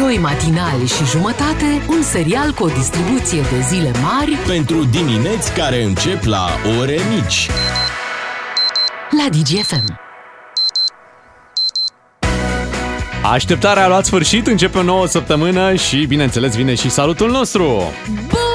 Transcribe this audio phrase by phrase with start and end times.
[0.00, 5.82] Doi matinali și jumătate, un serial cu o distribuție de zile mari Pentru dimineți care
[5.82, 6.46] încep la
[6.80, 7.48] ore mici.
[9.10, 10.00] la DGFM.
[13.22, 17.82] Așteptarea a luat sfârșit, începe o nouă săptămână și, bineînțeles, vine și salutul nostru.
[18.08, 18.49] Bună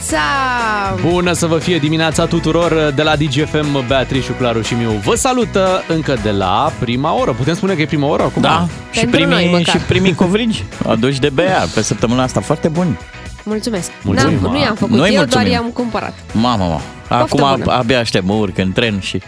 [0.00, 1.08] dimineața!
[1.08, 4.90] Bună să vă fie dimineața tuturor de la DGFM, Beatrice, Claru și Miu.
[4.90, 7.32] Vă salută încă de la prima oră.
[7.32, 8.42] Putem spune că e prima oră acum?
[8.42, 9.74] Da, și Pentru noi, primii, măcar.
[9.80, 12.40] și primii covrigi aduși de Bea pe săptămâna asta.
[12.40, 12.98] Foarte buni.
[13.42, 13.90] Mulțumesc.
[14.02, 14.64] Mulțumim, N-am, nu ma.
[14.64, 15.46] i-am făcut Noi eu, mulțumim.
[15.46, 16.14] doar i-am cumpărat.
[16.32, 16.80] Mamă, mă.
[17.16, 17.72] Acum bună.
[17.72, 19.20] abia aștept, mă urc în tren și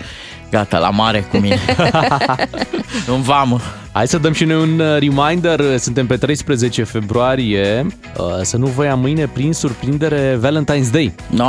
[0.51, 1.59] gata, la mare cu mine.
[3.15, 3.61] în vamă.
[3.99, 5.79] Hai să dăm și noi un uh, reminder.
[5.79, 7.87] Suntem pe 13 februarie.
[8.19, 11.15] Uh, Să nu vă ia mâine prin surprindere Valentine's Day.
[11.31, 11.45] No,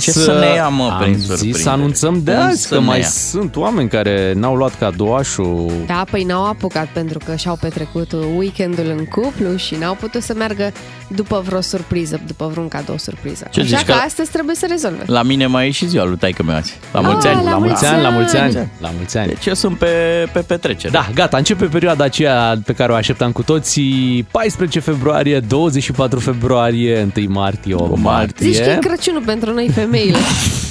[0.00, 1.62] ce să ne ia, mă, am prin zis surprindere?
[1.62, 3.06] să anunțăm de Cum azi să că ne mai ia?
[3.06, 5.70] sunt oameni care n-au luat cadouașul.
[5.86, 10.34] Da, păi n-au apucat pentru că și-au petrecut weekendul în cuplu și n-au putut să
[10.36, 10.72] meargă
[11.14, 13.46] după vreo surpriză, după vreun cadou surpriză.
[13.50, 15.02] Ce Așa zici că, că- astăzi trebuie să rezolve.
[15.06, 16.72] La mine mai e și ziua lui taică meu azi.
[16.92, 17.44] La Ah, mulți ani.
[17.44, 18.68] la La mulți ani, la mulți ani, ani.
[18.80, 19.26] la mulți ani.
[19.28, 19.86] Deci eu sunt pe,
[20.32, 20.92] pe petrecere.
[20.92, 24.26] Da, gata, începe perioada aceea pe care o așteptam cu toții.
[24.30, 28.50] 14 februarie, 24 februarie, 1 martie, 8 martie.
[28.50, 30.18] Zici că e Crăciunul pentru noi femeile.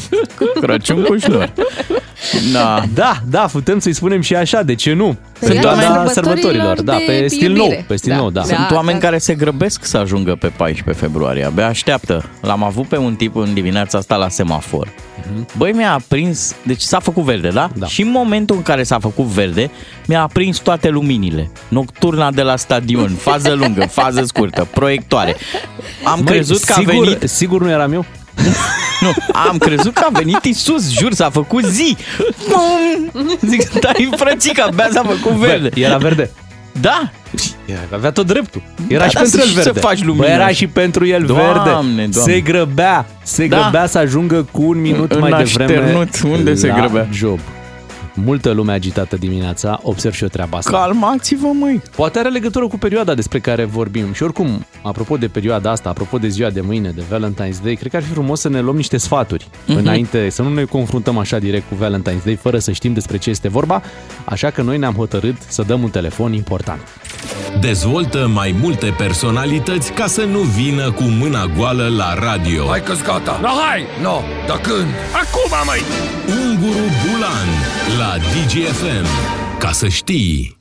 [0.61, 1.53] Crăciun cu șlor.
[2.53, 2.83] Da.
[2.93, 5.17] Da, da, putem să-i spunem și așa, de ce nu?
[5.39, 7.67] Perioada Perioada sărbătorilor da, de pe stil iubire.
[7.75, 8.17] nou, pe stil Da.
[8.17, 8.39] nou, da.
[8.41, 8.55] Da.
[8.55, 11.45] Sunt oameni că- care se grăbesc să ajungă pe 14 februarie.
[11.45, 12.25] Abia așteaptă.
[12.41, 14.88] L-am avut pe un tip în dimineața asta la semafor.
[15.57, 16.55] Băi, mi-a aprins...
[16.63, 17.69] Deci s-a făcut verde, da?
[17.73, 17.85] Da.
[17.88, 19.71] Și în momentul în care s-a făcut verde,
[20.07, 21.51] mi-a aprins toate luminile.
[21.67, 25.35] Nocturna de la stadion, fază lungă, fază scurtă, proiectoare.
[26.03, 27.29] Am Măi, crezut că sigur, a venit...
[27.29, 28.05] Sigur nu eram eu?
[29.01, 29.11] Nu,
[29.49, 31.97] am crezut că a venit Isus, jur, s-a făcut zi.
[33.47, 35.69] Zic, stai frățică, abia s-a făcut verde.
[35.81, 36.29] Era verde.
[36.81, 37.09] Da,
[37.65, 38.61] Era, avea tot dreptul.
[38.87, 39.79] Era Da, și dar pentru să- el și să verde.
[39.79, 40.25] faci lumină.
[40.25, 41.69] Bă, era și pentru el Doamne, verde.
[41.69, 42.07] Doamne.
[42.11, 43.59] Se grăbea, se Da.
[43.59, 47.07] grăbea să ajungă cu un minut În mai devreme așternut, unde se la grăbea?
[47.13, 47.39] job.
[48.25, 50.72] Multă lume agitată dimineața, observ și eu treaba asta.
[50.72, 51.81] calmați-vă, măi.
[51.96, 54.13] Poate are legătură cu perioada despre care vorbim.
[54.13, 57.91] Și oricum, apropo de perioada asta, apropo de ziua de mâine, de Valentine's Day, cred
[57.91, 59.78] că ar fi frumos să ne luăm niște sfaturi Mhm.
[59.78, 63.29] înainte, să nu ne confruntăm așa direct cu Valentine's Day, fără să știm despre ce
[63.29, 63.81] este vorba.
[64.25, 66.79] Așa că noi ne-am hotărât să dăm un telefon important.
[67.62, 72.66] Dezvoltă mai multe personalități ca să nu vină cu mâna goală la radio.
[72.68, 73.40] Hai că gata.
[73.41, 73.81] No, hai!
[74.02, 74.88] No, dar când?
[75.24, 75.81] Acum, măi!
[76.46, 77.47] Unguru Bulan
[78.00, 79.06] la DGFM.
[79.59, 80.58] Ca să știi.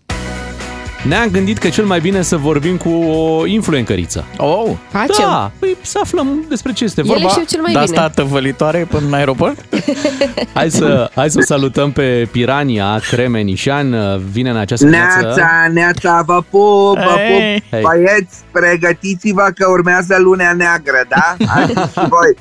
[1.04, 4.24] Ne-am gândit că cel mai bine să vorbim cu o influencăriță.
[4.36, 5.24] Oh, Facem.
[5.24, 7.28] Da, păi să aflăm despre ce este Ele vorba.
[7.28, 7.98] știu cel mai de bine.
[7.98, 9.64] asta tăvălitoare până în aeroport?
[10.54, 13.94] Hai să, hai să o salutăm pe Pirania Cremenișan.
[14.30, 15.20] Vine în această dimineață.
[15.20, 17.60] Neața, neața, vă pup, vă Hei.
[17.70, 17.80] pup.
[17.80, 21.36] Băieți, pregătiți-vă că urmează lunea neagră, da?
[21.46, 22.34] Hai și voi.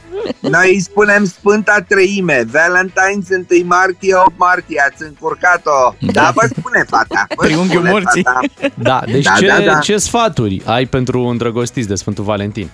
[0.51, 5.93] Noi îi spunem Sfânta Treime, Valentine's 1 martie, 8 martie, ați încurcat-o.
[6.11, 7.25] Da, vă spune fata.
[7.35, 8.23] Vă Triunghiul spune morții.
[8.23, 8.39] fata.
[8.73, 9.79] Da, deci Da, ce, da, da.
[9.79, 12.69] ce sfaturi ai pentru îndrăgostiți de Sfântul Valentin?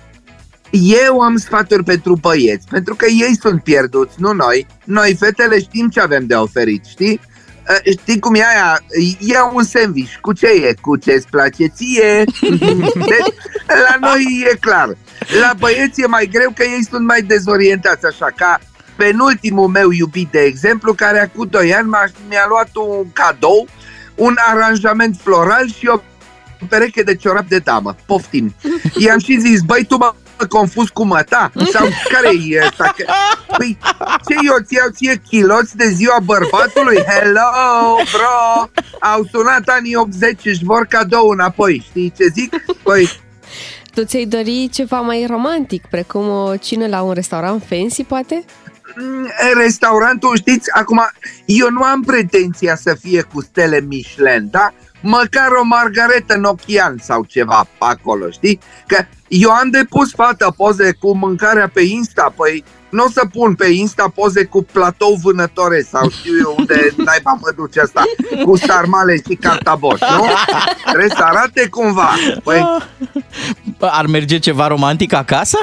[0.82, 4.68] Eu am sfaturi pentru băieți, pentru că ei sunt pierduți, nu noi.
[4.84, 7.20] Noi, fetele, știm ce avem de oferit, știi?
[7.70, 8.80] Uh, Știi cum e aia?
[9.20, 10.16] Ia un sandwich.
[10.22, 10.76] Cu ce e?
[10.82, 12.24] Cu ce-ți place ție?
[13.12, 13.34] Deci,
[13.68, 14.98] la noi e clar.
[15.42, 18.60] La băieți e mai greu că ei sunt mai dezorientați, așa ca
[18.96, 23.68] penultimul meu iubit, de exemplu, care acum 2 ani m-a, mi-a luat un cadou,
[24.16, 26.00] un aranjament floral și o
[26.70, 27.96] pereche de ciorap de damă.
[28.06, 28.56] Poftim.
[28.98, 30.14] I-am și zis, băi, tu mă
[30.50, 31.52] confuz cu măta?
[31.72, 32.94] Sau care e ăsta?
[32.98, 33.06] Că-
[33.58, 33.78] Păi,
[34.28, 37.04] ce eu ți iau ție chiloți de ziua bărbatului?
[37.08, 38.70] Hello, bro!
[39.00, 41.84] Au sunat anii 80 și vor cadou înapoi.
[41.90, 42.56] Știi ce zic?
[42.84, 43.10] Păi,
[43.94, 48.44] Tu ți-ai dori ceva mai romantic, precum o cină la un restaurant fancy, poate?
[48.96, 51.02] Mm, restaurantul, știți, acum,
[51.46, 54.74] eu nu am pretenția să fie cu stele Michelin, da?
[55.06, 58.60] Măcar o margaretă în ochian sau ceva pe acolo, știi?
[58.88, 63.56] Că eu am depus, fată, poze cu mâncarea pe Insta, păi nu o să pun
[63.56, 68.04] pe Insta poze cu platou vânătore sau știu eu unde naiba mă duce asta,
[68.44, 70.28] cu sarmale și cartaboș, nu?
[70.86, 72.10] Trebuie să arate cumva.
[72.44, 72.82] Păi,
[73.78, 75.58] Bă, Ar merge ceva romantic acasă?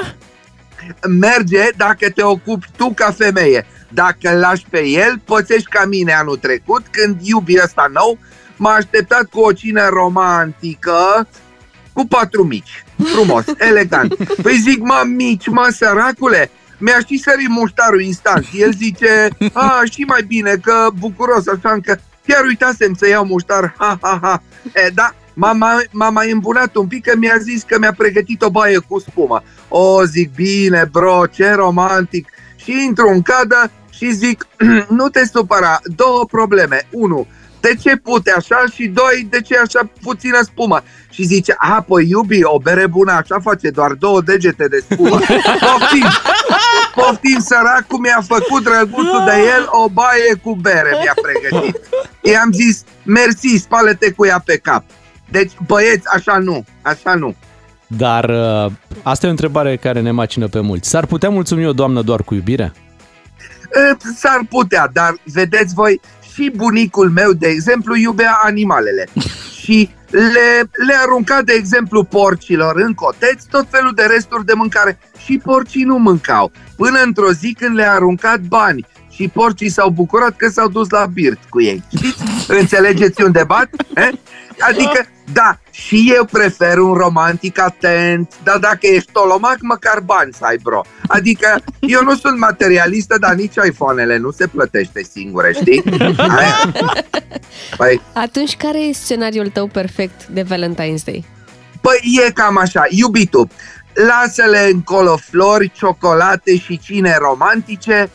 [1.07, 3.65] merge dacă te ocupi tu ca femeie.
[3.89, 8.17] Dacă îl lași pe el, pățești ca mine anul trecut, când iubi ăsta nou,
[8.61, 11.27] m-a așteptat cu o cină romantică,
[11.93, 12.85] cu patru mici.
[13.13, 14.15] Frumos, elegant.
[14.41, 18.45] Păi zic, mă, mici, mă, săracule, mi-a și sărit muștarul instant.
[18.53, 21.97] El zice, a, și mai bine, că bucuros, așa că
[22.27, 24.43] chiar uitasem să iau muștar, ha, ha, ha.
[24.73, 28.41] E, da, m-a, mai- m-a mai îmbunat un pic că mi-a zis că mi-a pregătit
[28.41, 29.43] o baie cu spumă.
[29.67, 32.29] O, zic, bine, bro, ce romantic.
[32.55, 34.47] Și intru în cadă și zic,
[34.97, 36.87] nu te supăra, două probleme.
[36.91, 37.27] Unu,
[37.61, 38.63] de ce pute așa?
[38.73, 40.83] Și doi, de ce așa puțină spumă?
[41.09, 45.19] Și zice, a, păi iubi, o bere bună așa face doar două degete de spumă.
[45.65, 46.07] Poftim,
[46.95, 51.79] poftim săracul mi-a făcut drăguțul de el o baie cu bere mi-a pregătit.
[52.21, 54.83] I-am zis, mersi, spală-te cu ea pe cap.
[55.29, 57.35] Deci, băieți, așa nu, așa nu.
[57.87, 58.71] Dar uh,
[59.03, 60.89] asta e o întrebare care ne macină pe mulți.
[60.89, 62.73] S-ar putea mulțumi o doamnă doar cu iubire?
[63.73, 66.01] E, S-ar putea, dar vedeți voi,
[66.33, 69.07] și bunicul meu, de exemplu, iubea animalele.
[69.61, 74.99] Și le, le arunca, de exemplu, porcilor în coteți tot felul de resturi de mâncare.
[75.17, 76.51] Și porcii nu mâncau.
[76.75, 78.85] Până într-o zi când le-a aruncat bani
[79.21, 81.83] și porcii s-au bucurat că s-au dus la birt cu ei.
[81.97, 82.23] Știți?
[82.47, 83.69] Înțelegeți un debat?
[83.95, 84.09] Eh?
[84.59, 90.45] Adică, da, și eu prefer un romantic atent, dar dacă ești tolomac, măcar bani să
[90.45, 90.81] ai, bro.
[91.07, 95.83] Adică, eu nu sunt materialistă, dar nici iPhone-ele nu se plătește singure, știi?
[96.17, 96.73] Aia.
[97.77, 101.25] Păi, Atunci, care e scenariul tău perfect de Valentine's Day?
[101.81, 103.47] Păi e cam așa, iubitul,
[103.93, 108.09] lasă-le încolo flori, ciocolate și cine romantice,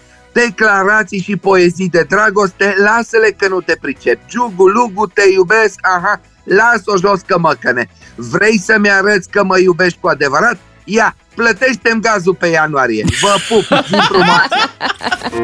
[0.44, 4.18] declarații și poezii de dragoste, lasă-le că nu te pricep.
[4.28, 7.88] Giugu, lugu, te iubesc, aha, las-o jos că măcăne.
[8.14, 10.58] Vrei să-mi arăți că mă iubești cu adevărat?
[10.84, 13.04] Ia, plătește-mi gazul pe ianuarie.
[13.20, 14.70] Vă pup, zi frumoasă!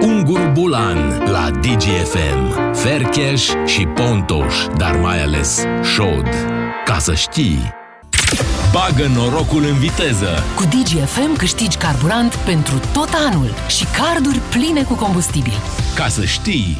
[0.01, 2.75] Ungur Bulan la DGFM.
[2.75, 6.29] Fercheș și Pontoș, dar mai ales Șod.
[6.85, 7.82] Ca să știi.
[8.73, 10.43] Bagă norocul în viteză.
[10.57, 15.53] Cu DGFM câștigi carburant pentru tot anul și carduri pline cu combustibil.
[15.95, 16.77] Ca să știi.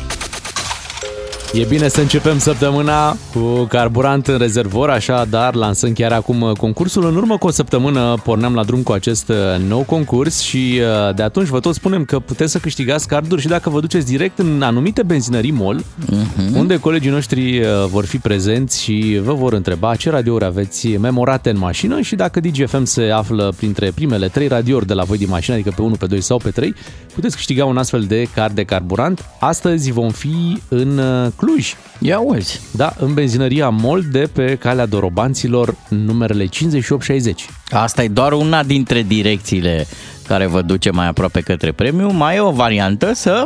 [1.53, 7.07] E bine să începem săptămâna cu carburant în rezervor, așa, dar lansăm chiar acum concursul.
[7.07, 9.37] În urmă cu o săptămână porneam la drum cu acest uh,
[9.69, 13.49] nou concurs și uh, de atunci vă tot spunem că puteți să câștigați carduri și
[13.49, 16.57] dacă vă duceți direct în anumite benzinării mall, uh-huh.
[16.57, 21.51] unde colegii noștri uh, vor fi prezenți și vă vor întreba ce radiouri aveți memorate
[21.51, 25.29] în mașină și dacă DGFM se află printre primele trei radiouri de la voi din
[25.31, 26.75] mașină, adică pe 1, pe 2 sau pe 3,
[27.15, 29.25] puteți câștiga un astfel de card de carburant.
[29.41, 31.75] Astăzi vom fi în uh, Cluj.
[31.99, 32.61] Ia uzi.
[32.71, 37.47] Da, în benzinăria MOL de pe calea Dorobanților, numerele 5860.
[37.71, 39.87] Asta e doar una dintre direcțiile
[40.27, 42.11] care vă duce mai aproape către premiu.
[42.11, 43.45] Mai e o variantă să...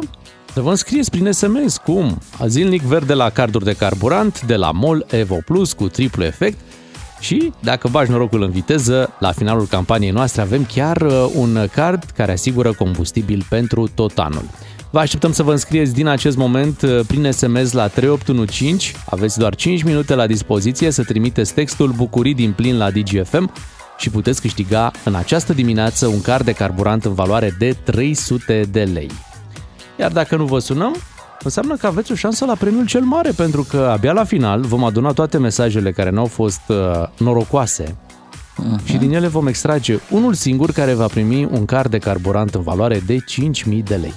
[0.52, 2.19] Să vă înscrieți prin SMS, cum?
[2.46, 6.58] Zilnic verde la carduri de carburant, de la MOL Evo Plus cu triplu efect
[7.20, 12.04] și, dacă bagi norocul în viteză, la finalul campaniei noastre avem chiar uh, un card
[12.16, 14.44] care asigură combustibil pentru tot anul.
[14.91, 18.93] Vă așteptăm să vă înscrieți din acest moment uh, prin SMS la 3815.
[19.11, 23.53] Aveți doar 5 minute la dispoziție să trimiteți textul Bucurii din plin la DGFM
[23.99, 28.83] și puteți câștiga în această dimineață un card de carburant în valoare de 300 de
[28.83, 29.11] lei.
[29.99, 30.97] Iar dacă nu vă sunăm,
[31.43, 34.85] înseamnă că aveți o șansă la premiul cel mare, pentru că abia la final vom
[34.85, 36.77] aduna toate mesajele care n-au fost uh,
[37.19, 38.85] norocoase uh-huh.
[38.85, 42.62] și din ele vom extrage unul singur care va primi un card de carburant în
[42.62, 44.15] valoare de 5.000 de lei.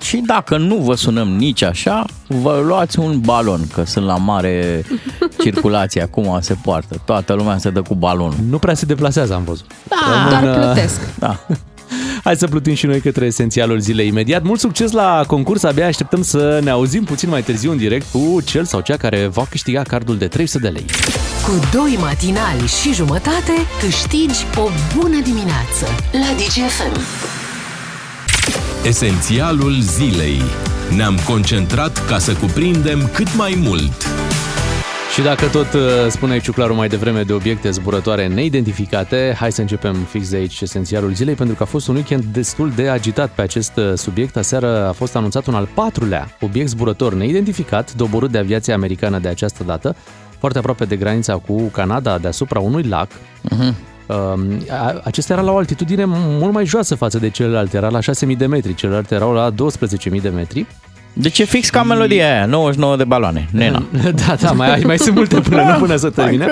[0.00, 4.84] Și dacă nu vă sunăm nici așa, vă luați un balon, că sunt la mare
[5.42, 7.00] circulație acum, se poartă.
[7.04, 8.36] Toată lumea se dă cu balonul.
[8.48, 9.66] Nu prea se deplasează, am văzut.
[9.88, 11.00] Da, doar plătesc.
[11.18, 11.46] Da.
[12.24, 14.42] Hai să plutim și noi către esențialul zilei imediat.
[14.42, 18.40] Mult succes la concurs, abia așteptăm să ne auzim puțin mai târziu în direct cu
[18.44, 20.84] cel sau cea care va câștiga cardul de 300 de lei.
[21.46, 27.37] Cu doi matinali și jumătate câștigi o bună dimineață la DGFM.
[28.84, 30.40] Esențialul zilei.
[30.96, 34.06] Ne-am concentrat ca să cuprindem cât mai mult.
[35.14, 39.94] Și dacă tot uh, spuneai Ciuclaru mai devreme de obiecte zburătoare neidentificate, hai să începem
[39.94, 43.42] fix de aici esențialul zilei, pentru că a fost un weekend destul de agitat pe
[43.42, 44.36] acest uh, subiect.
[44.36, 49.28] Aseară a fost anunțat un al patrulea obiect zburător neidentificat, doborât de aviația americană de
[49.28, 49.96] această dată,
[50.38, 53.10] foarte aproape de granița cu Canada, deasupra unui lac.
[53.10, 53.87] Uh-huh.
[55.04, 58.46] Acesta era la o altitudine mult mai joasă față de celelalte, era la 6.000 de
[58.46, 59.50] metri, celelalte erau la
[60.14, 60.66] 12.000 de metri.
[61.12, 63.82] Deci e fix ca melodia aia, 99 de baloane, nena.
[64.26, 66.46] Da, da, mai, mai sunt multe până, nu până să termine.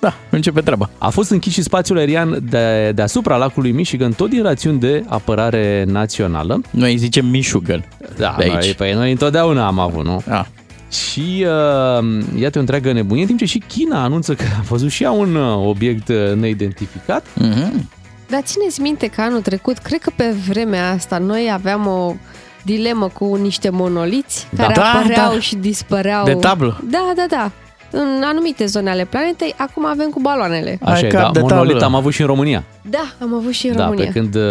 [0.00, 0.90] Da, începe treaba.
[0.98, 5.84] A fost închis și spațiul aerian de, deasupra lacului Michigan, tot din rațiuni de apărare
[5.88, 6.60] națională.
[6.70, 7.84] Noi îi zicem Michigan.
[8.16, 8.74] Da, de noi, aici.
[8.74, 10.22] păi noi întotdeauna am avut, nu?
[10.26, 10.46] Da.
[10.90, 14.90] Și uh, iată o întreagă nebunie, în timp ce și China anunță că a văzut
[14.90, 17.26] și ea un uh, obiect uh, neidentificat.
[17.26, 17.82] Mm-hmm.
[18.28, 22.14] Dar țineți minte că anul trecut, cred că pe vremea asta, noi aveam o
[22.62, 24.62] dilemă cu niște monoliți Da.
[24.62, 25.40] care Da, apăreau da.
[25.40, 26.24] și dispăreau.
[26.24, 26.80] De tablă.
[26.90, 27.50] Da, da, da.
[27.90, 30.78] În anumite zone ale planetei, acum avem cu baloanele.
[30.82, 31.86] Așa Hai, e, cap da, de monolit tablă.
[31.86, 32.64] am avut și în România.
[32.90, 34.04] Da, am avut și în da, România.
[34.04, 34.42] pe când uh,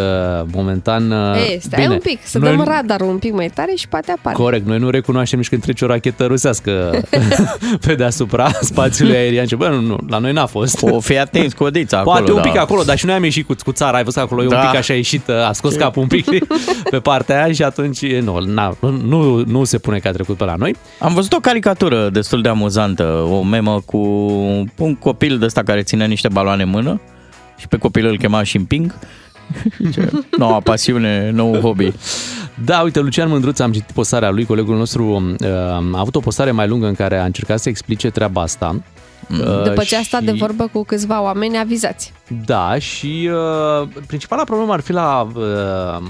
[0.53, 1.11] momentan...
[1.11, 3.87] uh, Ei, stai bine, un pic, să noi- dăm radarul un pic mai tare și
[3.87, 4.35] poate apare.
[4.35, 7.01] Corect, noi nu recunoaștem nici când trece o rachetă rusească
[7.85, 9.45] pe deasupra spațiului aerian.
[9.45, 10.77] Și, bă, nu, nu, la noi n-a fost.
[10.81, 12.15] O fi atins cu odița acolo.
[12.15, 12.61] Poate un pic da.
[12.61, 14.59] acolo, dar și noi am ieșit cu, cu țara, ai văzut acolo, e un Da.
[14.59, 16.25] pic așa ieșit, a scos capul un pic
[16.89, 18.75] pe partea aia și atunci nu, na,
[19.05, 20.75] nu, nu se pune că a trecut pe la noi.
[20.99, 23.97] Am văzut o caricatură destul de amuzantă, o memă cu
[24.77, 27.01] un copil de ăsta care ținea niște baloane în mână
[27.57, 28.95] și pe copil îl chema Shimping.
[29.93, 31.91] Ce Noua pasiune, nou hobby.
[32.65, 35.49] Da, uite, Lucian Mândruț, am citit postarea lui, colegul nostru uh,
[35.93, 38.81] a avut o postare mai lungă în care a încercat să explice treaba asta.
[39.31, 42.13] Uh, După ce a stat și- de vorbă cu câțiva oameni avizați.
[42.45, 43.29] Da, și
[43.81, 45.43] uh, principala problemă ar fi la, uh,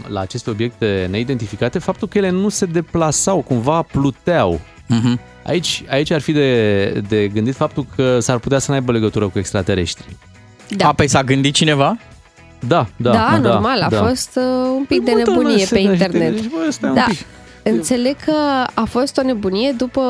[0.07, 4.59] la aceste obiecte neidentificate faptul că ele nu se deplasau, cumva pluteau.
[4.87, 5.19] Mhm.
[5.45, 9.39] Aici, aici ar fi de, de gândit faptul că s-ar putea să n-aibă legătură cu
[9.39, 10.05] extraterestri.
[10.69, 10.87] Da.
[10.87, 11.97] A, păi s-a gândit cineva?
[12.67, 14.03] Da, da, Da, da normal, a da.
[14.03, 14.43] fost uh,
[14.77, 16.35] un pic de Multă lume nebunie se pe dă- internet.
[16.35, 17.17] Deci, bă, stai un Da, pic.
[17.63, 18.33] înțeleg că
[18.73, 20.01] a fost o nebunie după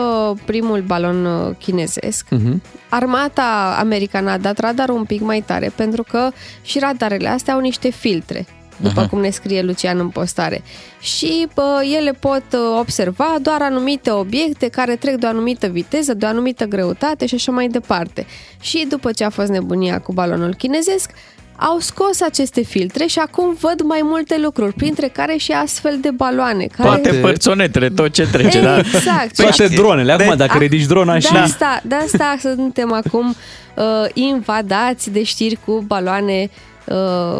[0.46, 2.28] primul balon uh, chinezesc.
[2.30, 2.62] Mhm.
[2.90, 6.30] Armata americană a dat radarul un pic mai tare pentru că
[6.62, 8.46] și radarele astea au niște filtre
[8.78, 10.62] după cum ne scrie Lucian în postare.
[11.00, 16.14] Și bă, ele pot uh, observa doar anumite obiecte care trec de o anumită viteză,
[16.14, 18.26] de o anumită greutate și așa mai departe.
[18.60, 21.12] Și după ce a fost nebunia cu balonul chinezesc,
[21.58, 26.12] au scos aceste filtre și acum văd mai multe lucruri, printre care și astfel de
[26.12, 26.66] baloane.
[26.66, 26.90] Care...
[26.90, 28.78] Toate părțonetele, tot ce trece, da?
[28.78, 29.36] Exact.
[29.36, 30.12] Toate dronele.
[30.12, 31.32] Acum, Deci- dacă ridici drona și...
[31.32, 33.36] De asta, de asta suntem acum
[33.76, 36.75] uh, invadați de știri cu baloane uh,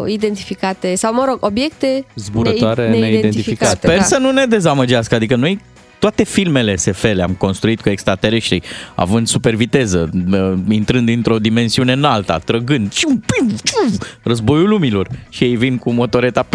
[0.06, 3.78] identificate sau, mă rog, obiecte Zburătoare nei- neidentificate.
[3.86, 4.02] Sper da.
[4.02, 5.60] să nu ne dezamăgească, adică noi
[5.98, 8.62] toate filmele SF le-am construit cu extraterestri,
[8.94, 15.56] având superviteză, uh, intrând dintr-o dimensiune înaltă, trăgând, cium, piu, cium, războiul lumilor și ei
[15.56, 16.46] vin cu motoreta.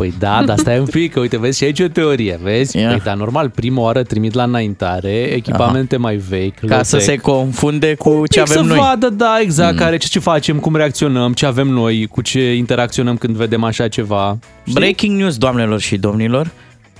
[0.00, 2.76] Păi da, dar stai un pic, că uite, vezi și aici o teorie, vezi?
[2.78, 2.88] Ia.
[2.88, 7.04] Păi, dar normal, prima oară trimit la înaintare echipamente mai vechi, Ca să low-tech.
[7.10, 8.78] se confunde cu ce Pic avem să noi.
[8.78, 13.16] vadă, da, exact, care, ce, ce facem, cum reacționăm, ce avem noi, cu ce interacționăm
[13.16, 14.38] când vedem așa ceva.
[14.60, 14.72] Știi?
[14.74, 16.50] Breaking news, doamnelor și domnilor,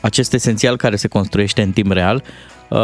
[0.00, 2.22] acest esențial care se construiește în timp real.
[2.68, 2.78] Uh,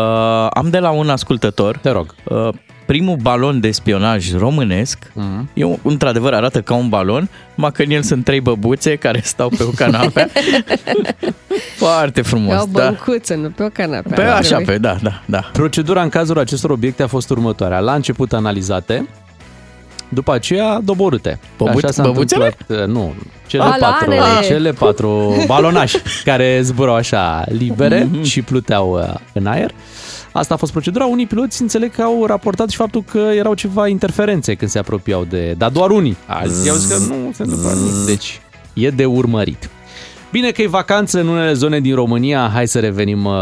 [0.51, 2.15] am de la un ascultător Te rog.
[2.25, 2.49] uh,
[2.87, 4.99] primul balon de spionaj românesc.
[5.13, 5.49] Mhm.
[5.55, 9.49] Eu, într-adevăr, arată ca un balon, numai că în el sunt trei băbuțe care stau
[9.49, 10.29] pe o canapea.
[11.77, 12.85] Foarte frumos, Pe o da.
[12.85, 14.15] băncuță, nu pe o canapea.
[14.15, 14.67] Pe așa, Trebuie.
[14.67, 15.51] pe da, da, da.
[15.53, 17.79] Procedura în cazul acestor obiecte a fost următoarea.
[17.79, 19.09] La început analizate,
[20.09, 21.39] după aceea doborâte.
[21.57, 22.45] Băbuț- Așa s-a băbuțele?
[22.45, 23.15] întâmplat, uh, nu,
[23.47, 24.17] cele Baloanele!
[24.21, 28.23] patru, cele patru balonași care zburau așa libere Mhm.
[28.23, 29.71] și pluteau uh, în aer.
[30.37, 31.07] Asta a fost procedura.
[31.07, 35.25] Unii piloți înțeleg că au raportat și faptul că erau ceva interferențe când se apropiau
[35.25, 35.55] de...
[35.59, 36.17] Dar doar unii.
[36.27, 38.07] Alții au zis că nu se întâmplă nimic.
[38.07, 38.41] Deci
[38.75, 39.71] e de urmărit.
[40.31, 43.35] Bine că e vacanță în unele zone din România, hai să revenim uh,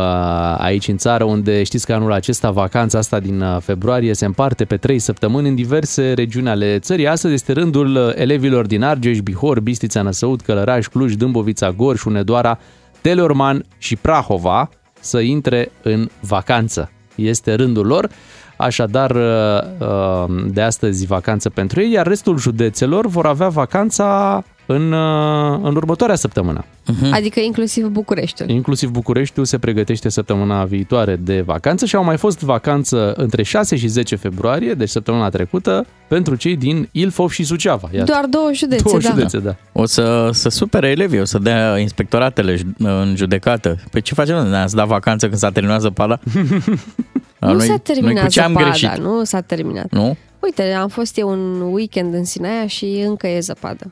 [0.59, 4.65] aici în țară, unde știți că anul acesta, vacanța asta din uh, februarie, se împarte
[4.65, 7.09] pe 3 săptămâni în diverse regiuni ale țării.
[7.09, 12.59] Astăzi este rândul uh, elevilor din Argeș, Bihor, Bistița, Năsăud, Călăraș, Cluj, Dâmbovița, Gorj, Hunedoara,
[13.01, 14.69] Teleorman și Prahova
[15.05, 16.91] să intre în vacanță.
[17.15, 18.09] Este rândul lor.
[18.57, 24.93] Așadar, uh, uh, de astăzi vacanță pentru ei, iar restul județelor vor avea vacanța în,
[24.93, 26.65] uh, în următoarea săptămână.
[27.13, 28.49] Adică inclusiv Bucureștiul.
[28.49, 33.77] Inclusiv Bucureștiul se pregătește săptămâna viitoare de vacanță și au mai fost vacanță între 6
[33.77, 37.89] și 10 februarie, deci săptămâna trecută, pentru cei din Ilfov și Suceava.
[37.93, 38.13] Iată.
[38.13, 39.09] Doar două județe, Două da.
[39.09, 39.57] județe, da.
[39.73, 43.77] O să, să supere elevii, o să dea inspectoratele ju- în judecată.
[43.91, 44.47] Pe ce facem?
[44.49, 46.19] Ne-ați dat vacanță când s-a terminat zăpada?
[47.39, 48.97] La Nu noi- s-a terminat noi cu ce am zăpada, greșit?
[48.97, 49.87] nu s-a terminat.
[49.91, 50.17] Nu?
[50.41, 53.91] Uite, am fost eu un weekend în Sinaia și încă e zăpadă.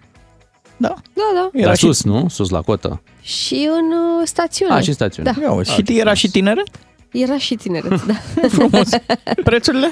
[0.83, 0.95] Da.
[1.13, 1.49] Da, da.
[1.53, 2.29] Era Dar și- sus, nu?
[2.29, 3.03] Sus la cotă.
[3.21, 3.85] Și în
[4.21, 4.73] uh, stațiune.
[4.75, 5.33] A, și în stațiune.
[5.37, 5.43] Da.
[5.43, 6.69] Ia, uite, și era și tineret?
[7.13, 8.15] Era și tineret, da.
[8.57, 8.89] Frumos.
[9.45, 9.89] Prețurile?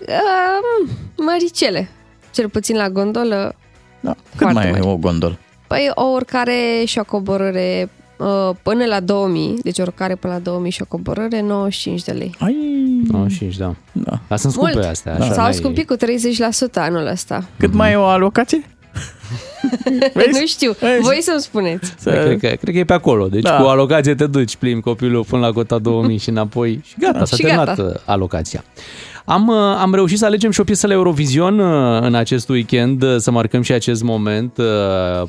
[0.00, 1.88] Uh, măricele.
[2.32, 3.54] Cel puțin la gondolă.
[4.00, 4.10] Da.
[4.10, 4.86] Cât Foarte mai e mari.
[4.86, 5.38] o gondolă?
[5.66, 10.38] Păi o urcare și o coborâre uh, până la 2000, deci o urcare până la
[10.38, 12.34] 2000 și o coborâre 95 de lei.
[12.38, 12.56] Ai...
[13.10, 13.74] 95, da.
[13.92, 14.18] Da.
[14.28, 14.86] Dar sunt scumpe Mult.
[14.86, 15.16] astea.
[15.18, 15.24] Da.
[15.24, 15.98] Așa, S-au n-ai- scumpit cu 30%
[16.74, 17.44] anul ăsta.
[17.58, 18.64] Cât mai e o alocație?
[20.14, 20.40] Vezi?
[20.40, 21.00] Nu știu, Vezi?
[21.02, 21.94] voi să-mi spuneți.
[22.04, 23.26] Păi, Cred că, cred că e pe acolo.
[23.28, 23.56] Deci Da.
[23.56, 27.24] cu alocație te duci, plimbi copilul până la cota 2000 și înapoi și gata, Da.
[27.24, 27.82] s-a Și terminat gata.
[27.82, 28.64] uh, alocația.
[29.26, 33.02] Am, uh, am reușit să alegem și o piesă la Eurovision uh, în acest weekend,
[33.02, 34.58] uh, să marcăm și acest moment.
[34.58, 34.64] Uh,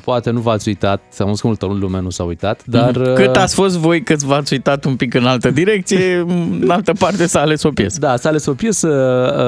[0.04, 2.96] Poate nu v-ați uitat, am că multă lume nu s-a uitat, dar...
[2.96, 6.14] uh, Cât ați fost voi cât v-ați uitat un pic în altă direcție,
[6.60, 7.98] în altă parte s-a ales o piesă.
[8.00, 8.88] Da, s-a ales o piesă,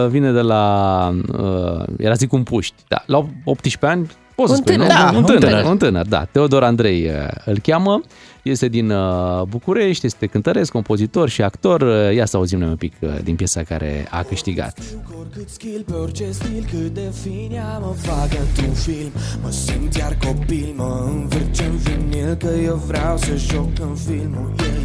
[0.05, 4.07] uh, vine de la, uh, era zic un puști, da, la 18 ani,
[4.39, 4.83] poți să Un spui, nu?
[4.83, 4.99] tânăr.
[4.99, 5.65] Da, un, un tânăr, tânăr.
[5.65, 6.25] un tânăr, da.
[6.25, 7.13] Teodor Andrei uh,
[7.45, 8.01] îl cheamă,
[8.43, 11.81] este din uh, București, este cântăresc, compozitor și actor.
[11.81, 14.79] Uh, Ia să auzim noi un pic uh, din piesa care a câștigat.
[15.21, 19.11] Oricât skill, pe orice stil, cât de fin ea mă fac într-un film
[19.43, 24.53] Mă simt iar copil, mă învârce în vinil Că eu vreau să joc în filmul
[24.59, 24.83] ei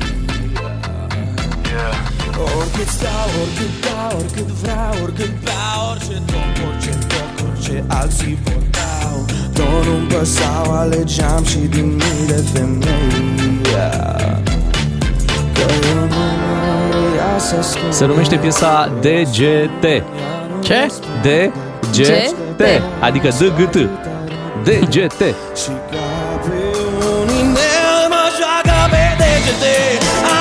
[2.58, 8.62] Oricât stau, oricât dau, oricât vreau, oricât beau Orice toc, orice toc, orice alții vor
[8.72, 13.62] dau Tot nu-mi păsau, alegeam și din mii de femei
[15.54, 16.26] Că eu nu mă
[17.16, 20.04] iasă ascund Se numește piesa DGT.
[20.64, 20.92] Ce?
[21.22, 22.62] DGT,
[23.00, 23.76] adică DGT.
[24.64, 25.22] DGT.
[25.56, 26.78] Și ca pe
[27.22, 29.76] un inel mă joacă pe degete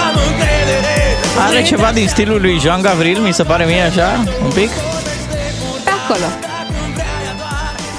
[0.04, 0.96] Am încredere
[1.48, 4.68] Are ceva din stilul lui Jean Gavril, mi se pare mie așa, un pic?
[5.84, 6.51] Pe acolo.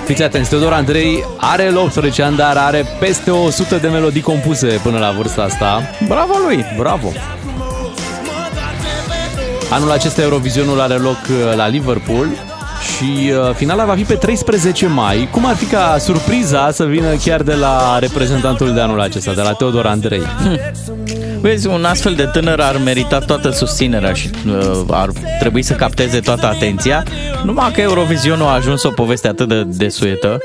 [0.05, 4.99] Fiți atenți, Teodor Andrei are 18 ani, dar are peste 100 de melodii compuse până
[4.99, 5.81] la vârsta asta.
[6.07, 6.65] Bravo lui!
[6.77, 7.11] Bravo!
[9.69, 12.27] Anul acesta Eurovizionul are loc uh, la Liverpool
[12.83, 15.27] și uh, finala va fi pe 13 mai.
[15.31, 19.41] Cum ar fi ca surpriza să vină chiar de la reprezentantul de anul acesta, de
[19.41, 20.21] la Teodor Andrei?
[21.41, 25.09] Vezi, un astfel de tânăr ar merita toată susținerea și uh, ar
[25.39, 27.03] trebui să capteze toată atenția.
[27.43, 30.37] Numai că Eurovizionul a ajuns o poveste atât de desuetă.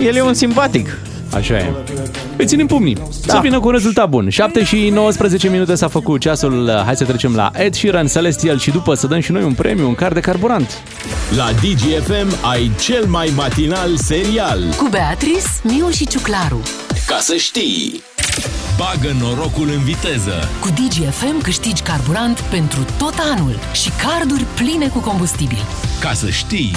[0.00, 0.98] El e un simpatic.
[1.34, 1.72] Așa e.
[2.36, 2.94] Îi ținem pumnii.
[3.26, 3.34] Da.
[3.34, 4.28] Să vină cu un rezultat bun.
[4.28, 6.82] 7 și 19 minute s-a făcut ceasul.
[6.84, 9.88] Hai să trecem la Ed Sheeran, Celestial și după să dăm și noi un premiu,
[9.88, 10.82] un car de carburant.
[11.36, 14.60] La DGFM ai cel mai matinal serial.
[14.76, 16.62] Cu Beatrice, Miu și Ciuclaru.
[17.06, 18.02] Ca să știi!
[18.76, 20.48] Bagă norocul în viteză.
[20.60, 25.58] Cu DGFM câștigi carburant pentru tot anul și carduri pline cu combustibil.
[26.00, 26.70] Ca să știi!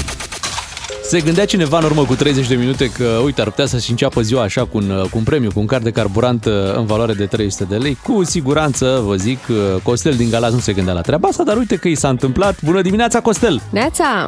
[1.04, 4.22] Se gândea cineva în urmă cu 30 de minute că, uite, ar putea să-și înceapă
[4.22, 7.14] ziua așa cu un, cu un premiu, cu un card de carburant uh, în valoare
[7.14, 7.98] de 300 de lei.
[8.04, 11.58] Cu siguranță, vă zic, uh, Costel din Galați nu se gândea la treaba asta, dar
[11.58, 12.62] uite că i s-a întâmplat.
[12.64, 13.62] Bună dimineața, Costel!
[13.70, 14.26] Neața!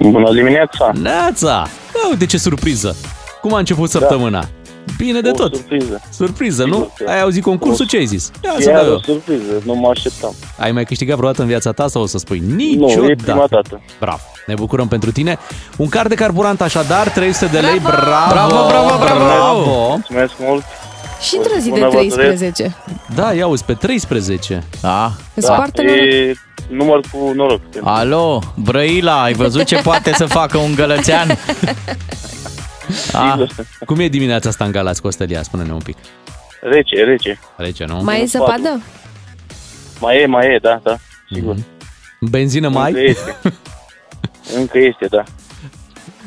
[0.00, 0.90] Bună dimineața!
[1.02, 1.66] Neața!
[1.94, 2.96] Ia uite ce surpriză!
[3.40, 4.48] Cum a început săptămâna?
[4.98, 5.54] Bine de O tot!
[5.54, 6.00] surpriză.
[6.12, 6.72] Surpriză, nu?
[6.74, 7.86] Sigur că- Ai auzit concursul?
[7.86, 8.30] Ce ai zis?
[8.44, 9.00] Ia să Iar dau o eu.
[9.04, 10.34] surpriză, nu mă așteptam.
[10.58, 13.10] Ai mai câștigat vreodată în viața ta sau o să spui Nu, niciodată?
[13.10, 13.80] e prima dată.
[14.00, 14.20] Bravo!
[14.48, 15.38] Ne bucurăm pentru tine.
[15.76, 17.78] Un card de carburant așadar, 300 de lei.
[17.78, 18.28] Bravo!
[18.30, 19.24] Bravo, bravo, bravo!
[19.24, 19.88] bravo.
[19.88, 20.64] Mulțumesc mult!
[21.20, 22.14] Și într-o zi de Bună vă doresc.
[22.14, 22.76] 13.
[23.14, 24.62] Da, ia uzi, pe 13.
[24.80, 25.12] Da.
[25.34, 26.00] Îți Da, poartă noroc.
[26.00, 26.32] e
[26.70, 27.60] număr cu noroc.
[27.82, 31.28] Alo, Brăila, ai văzut ce poate să facă un gălățean?
[33.12, 33.34] Ah,
[33.86, 35.42] Cum e dimineața asta în Galați, Costelia?
[35.42, 35.96] Spune-ne un pic.
[36.60, 37.40] Rece, rece.
[37.56, 38.00] Rece, nu?
[38.02, 38.80] Mai e zăpadă?
[40.00, 40.96] Mai e, mai e, da, da,
[41.32, 41.54] sigur.
[42.20, 42.92] Benzină Încă mai?
[44.48, 44.58] este.
[44.60, 45.22] Încă este, da.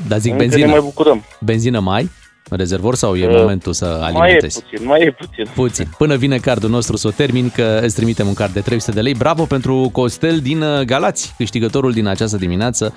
[0.07, 0.71] Da, zic Încă ne benzină.
[0.71, 1.23] mai bucurăm.
[1.39, 2.09] Benzină mai?
[2.49, 4.61] În rezervor sau e Uh, momentul să Mai e alimentezi?
[4.63, 5.45] puțin, mai e puțin.
[5.55, 5.87] Puțin.
[5.97, 9.01] Până vine cardul nostru să o termin, că îți trimitem un card de 300 de
[9.01, 9.13] lei.
[9.13, 12.93] Bravo pentru Costel din uh, Galați, câștigătorul din această dimineață.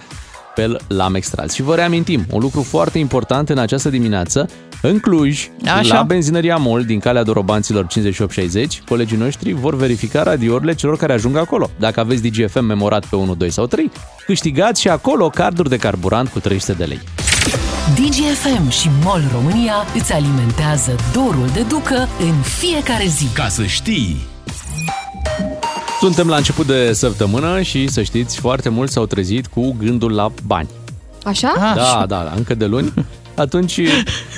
[0.55, 1.53] Pe el l-am extras.
[1.53, 4.49] Și vă reamintim, un lucru foarte important în această dimineață,
[4.83, 5.95] în Cluj, Așa.
[5.95, 11.37] la benzinăria MOL din calea Dorobanților 5860, colegii noștri vor verifica radiourile celor care ajung
[11.37, 11.71] acolo.
[11.79, 13.91] Dacă aveți DGFM memorat pe 1, 2 sau 3,
[14.27, 17.01] câștigați și acolo carduri de carburant cu 300 de lei.
[17.95, 23.27] DGFM și MOL România îți alimentează dorul de ducă în fiecare zi.
[23.35, 24.33] Ca să știi!
[26.05, 30.33] Suntem la început de săptămână și să știți, foarte mulți s-au trezit cu gândul la
[30.47, 30.69] bani.
[31.25, 31.53] Așa?
[31.57, 32.93] Ah, Da, da, da, încă de luni.
[33.35, 33.81] Atunci,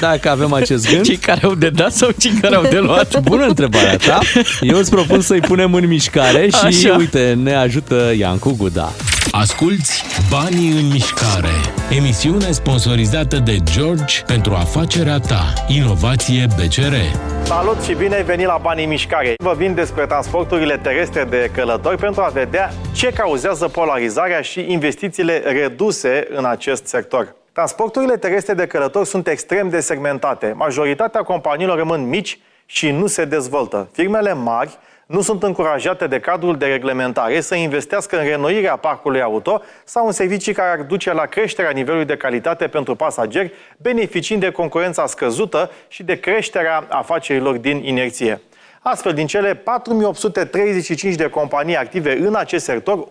[0.01, 1.05] dacă avem acest gând...
[1.05, 3.21] cei care au de dat sau cei care au de luat?
[3.31, 4.19] Bună întrebarea ta.
[4.61, 6.97] Eu îți propun să-i punem în mișcare și, Așa.
[6.99, 8.93] uite, ne ajută Iancu Guda.
[9.31, 11.55] Asculți Banii în mișcare.
[11.97, 15.53] Emisiune sponsorizată de George pentru afacerea ta.
[15.69, 16.95] Inovație BCR.
[17.43, 19.35] Salut și bine ai venit la Banii în Mișcare!
[19.43, 25.39] Vă vin despre transporturile terestre de călători pentru a vedea ce cauzează polarizarea și investițiile
[25.39, 27.35] reduse în acest sector.
[27.57, 30.53] Transporturile terestre de călători sunt extrem de segmentate.
[30.57, 33.89] Majoritatea companiilor rămân mici și nu se dezvoltă.
[33.93, 39.63] Firmele mari nu sunt încurajate de cadrul de reglementare să investească în renoirea parcului auto
[39.85, 44.51] sau în servicii care ar duce la creșterea nivelului de calitate pentru pasageri, beneficiind de
[44.51, 48.41] concurența scăzută și de creșterea afacerilor din inerție.
[48.89, 53.09] Astfel, din cele 4835 de companii active în acest sector,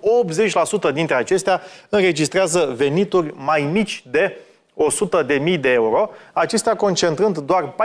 [0.90, 4.38] 80% dintre acestea înregistrează venituri mai mici de
[5.54, 7.76] 100.000 de euro, acestea concentrând doar 14%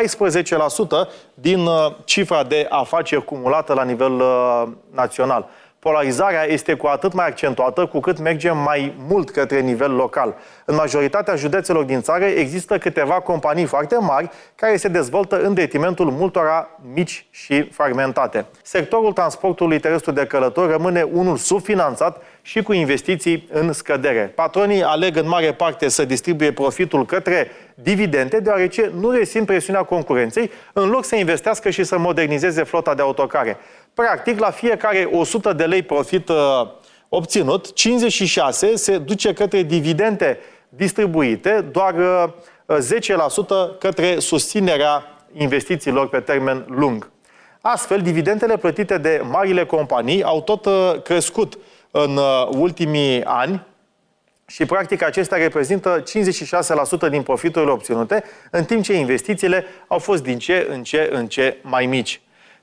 [1.34, 4.62] din uh, cifra de afaceri cumulată la nivel uh,
[4.94, 5.48] național
[5.80, 10.36] polarizarea este cu atât mai accentuată cu cât mergem mai mult către nivel local.
[10.64, 16.10] În majoritatea județelor din țară există câteva companii foarte mari care se dezvoltă în detrimentul
[16.10, 18.46] multora mici și fragmentate.
[18.62, 24.32] Sectorul transportului terestru de călători rămâne unul subfinanțat și cu investiții în scădere.
[24.34, 30.50] Patronii aleg în mare parte să distribuie profitul către dividende, deoarece nu resimt presiunea concurenței,
[30.72, 33.56] în loc să investească și să modernizeze flota de autocare.
[33.94, 36.36] Practic, la fiecare 100 de lei profit uh,
[37.08, 42.76] obținut, 56 se duce către dividende distribuite, doar uh,
[43.74, 47.10] 10% către susținerea investițiilor pe termen lung.
[47.60, 51.58] Astfel, dividendele plătite de marile companii au tot uh, crescut
[51.90, 53.66] în uh, ultimii ani
[54.46, 56.02] și, practic, acestea reprezintă
[57.06, 61.26] 56% din profiturile obținute, în timp ce investițiile au fost din ce în ce în
[61.26, 62.20] ce mai mici.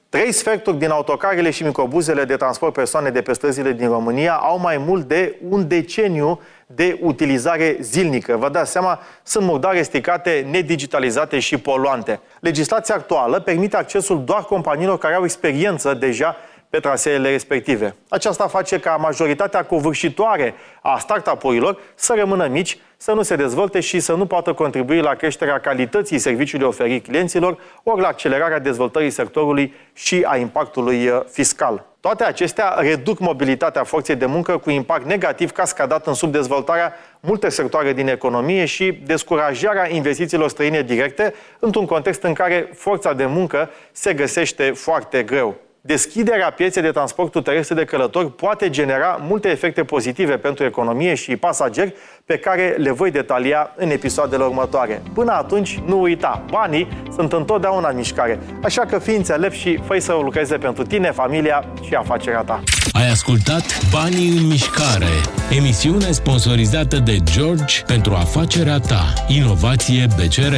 [0.09, 4.59] Trei sferturi din autocarele și microbuzele de transport persoane de pe străzile din România au
[4.59, 8.35] mai mult de un deceniu de utilizare zilnică.
[8.35, 12.19] Vă dați seama, sunt murdare stricate, nedigitalizate și poluante.
[12.39, 16.35] Legislația actuală permite accesul doar companiilor care au experiență deja
[16.69, 17.95] pe traseele respective.
[18.09, 23.99] Aceasta face ca majoritatea covârșitoare a startup-urilor să rămână mici, să nu se dezvolte și
[23.99, 29.73] să nu poată contribui la creșterea calității serviciului oferit clienților, ori la accelerarea dezvoltării sectorului
[29.93, 31.85] și a impactului uh, fiscal.
[31.99, 37.93] Toate acestea reduc mobilitatea forței de muncă cu impact negativ cascadat în subdezvoltarea multe sectoare
[37.93, 44.13] din economie și descurajarea investițiilor străine directe într-un context în care forța de muncă se
[44.13, 45.66] găsește foarte greu.
[45.87, 51.35] Deschiderea pieței de transportul terestru de călători poate genera multe efecte pozitive pentru economie și
[51.35, 51.93] pasageri
[52.25, 55.01] pe care le voi detalia în episoadele următoare.
[55.13, 59.99] Până atunci, nu uita, banii sunt întotdeauna în mișcare, așa că fii înțelept și fă
[59.99, 62.63] să lucreze pentru tine, familia și afacerea ta.
[62.91, 65.13] Ai ascultat Banii în mișcare,
[65.57, 69.13] emisiune sponsorizată de George pentru afacerea ta.
[69.27, 70.55] Inovație BCR.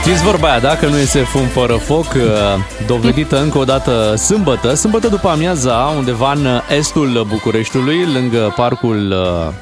[0.00, 2.22] Știți vorba aia, dacă nu iese fum fără foc, uh,
[2.86, 9.52] dovedită încă o dată sâmbătă, sâmbătă după amiaza, undeva în estul Bucureștiului, lângă parcul uh,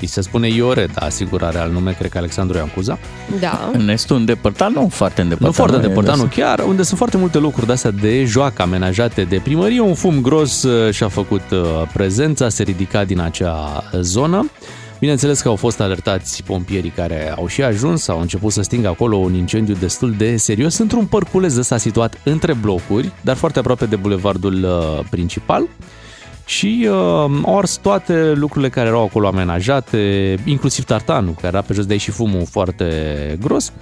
[0.00, 2.98] îi se spune Iore, da, sigur are al nume, cred că Alexandru Iancuza.
[3.40, 3.70] Da.
[3.72, 5.56] În estul îndepărtat, nu foarte îndepărtat.
[5.56, 6.34] Nu foarte e îndepărtat, nu des.
[6.34, 9.80] chiar, unde sunt foarte multe locuri de-astea de joacă amenajate de primărie.
[9.80, 11.58] Un fum gros uh, și-a făcut uh,
[11.92, 14.50] prezența, se ridica din acea zonă.
[15.04, 19.16] Bineînțeles că au fost alertați pompierii care au și ajuns, au început să stingă acolo
[19.16, 23.96] un incendiu destul de serios într-un părculeț ăsta situat între blocuri, dar foarte aproape de
[23.96, 25.68] bulevardul uh, principal
[26.46, 26.94] și uh,
[27.44, 31.92] au ars toate lucrurile care erau acolo amenajate, inclusiv tartanul, care era pe jos de
[31.92, 32.86] aici și fumul foarte
[33.40, 33.72] gros.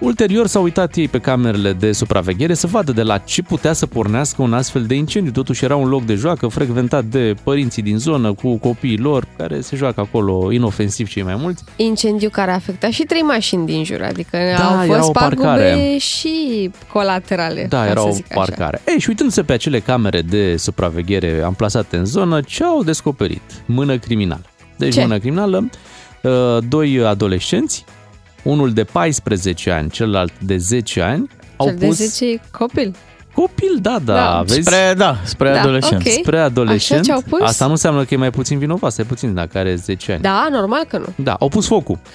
[0.00, 3.86] Ulterior s-au uitat ei pe camerele de supraveghere să vadă de la ce putea să
[3.86, 5.32] pornească un astfel de incendiu.
[5.32, 9.60] Totuși era un loc de joacă frecventat de părinții din zonă cu copiii lor care
[9.60, 11.64] se joacă acolo inofensiv cei mai mulți.
[11.76, 15.12] Incendiu care a afectat și trei mașini din jur, adică Da, au era fost o
[15.12, 15.68] parcare.
[15.70, 17.66] pagube și colaterale.
[17.68, 18.40] Da, ca era să o zic așa.
[18.40, 18.82] parcare.
[18.88, 23.42] Ei, și uitându-se pe acele camere de supraveghere amplasate în zonă, ce au descoperit?
[23.66, 24.44] Mână criminală.
[24.76, 25.00] Deci Ce?
[25.00, 25.68] mână criminală,
[26.22, 26.32] uh,
[26.68, 27.84] doi adolescenți,
[28.44, 32.94] unul de 14 ani, celălalt de 10 ani, au Cel de pus 10 e copil.
[33.34, 34.42] Copil, da, da, Da.
[34.46, 34.60] vezi?
[34.60, 36.08] Spre, da, spre Da, adolescenți.
[36.08, 36.14] ok.
[36.22, 37.00] Spre adolescent.
[37.00, 37.40] Așa ce-au pus?
[37.48, 40.20] Asta nu înseamnă că e mai puțin vinovat, stai puțin dacă are 10 ani.
[40.22, 41.04] Da, normal că nu.
[41.24, 41.98] Da, au pus focul.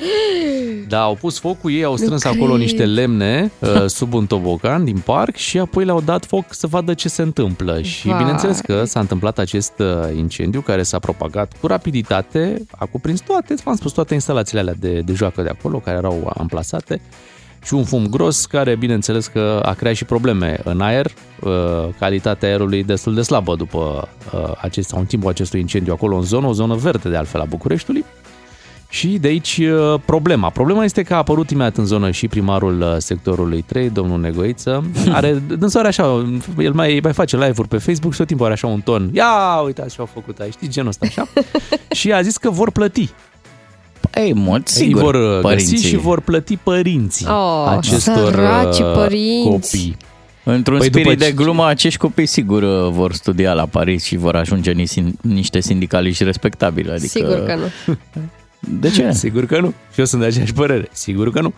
[0.88, 2.60] Da, au pus focul, ei au strâns Nu acolo cred.
[2.62, 6.93] niște lemne uh, sub un tobogan din parc și apoi le-au dat foc să vadă
[6.93, 7.82] ce se întâmplă.
[7.82, 8.17] Și Vai.
[8.17, 13.53] bineînțeles că s-a întâmplat acest uh, incendiu care s-a propagat cu rapiditate, a cuprins toate,
[13.63, 17.01] v-am spus, toate instalațiile alea de, de joacă de acolo care erau amplasate
[17.63, 21.52] și un fum gros care, bineînțeles că a creat și probleme în aer, uh,
[22.00, 26.24] calitatea aerului destul de slabă după uh, acest, sau în timpul acestui incendiu acolo în
[26.24, 28.06] zonă, o zonă verde de altfel a Bucureștiului.
[28.91, 30.50] Și de aici uh, problema.
[30.50, 34.84] Problema este că a apărut imediat în zonă și primarul uh, sectorului 3, domnul Negoiță.
[35.13, 36.26] Are, dânsul are așa,
[36.58, 39.10] el mai, mai face live-uri pe Facebook și tot timpul are așa un ton.
[39.13, 41.28] Ia, uitați ce au făcut aici, știți, genul ăsta așa.
[42.00, 43.10] și a zis că vor plăti.
[44.15, 45.76] Ei, în mod Ei sigur, vor uh, părinții.
[45.76, 49.50] găsi și vor plăti părinții Oh, acestor săraci uh, părinți.
[49.50, 49.98] copii.
[50.43, 54.04] Într-un Păi spirit după de ce- glumă, acești copii sigur uh, vor studia la Paris
[54.04, 56.89] și vor ajunge ni- niște sindicaliști respectabili.
[56.89, 57.93] Adică Sigur că nu.
[58.60, 59.12] De ce?
[59.24, 59.74] Sigur că nu.
[59.93, 60.88] Și eu sunt de aceeași părere.
[60.91, 61.54] Sigur că nu.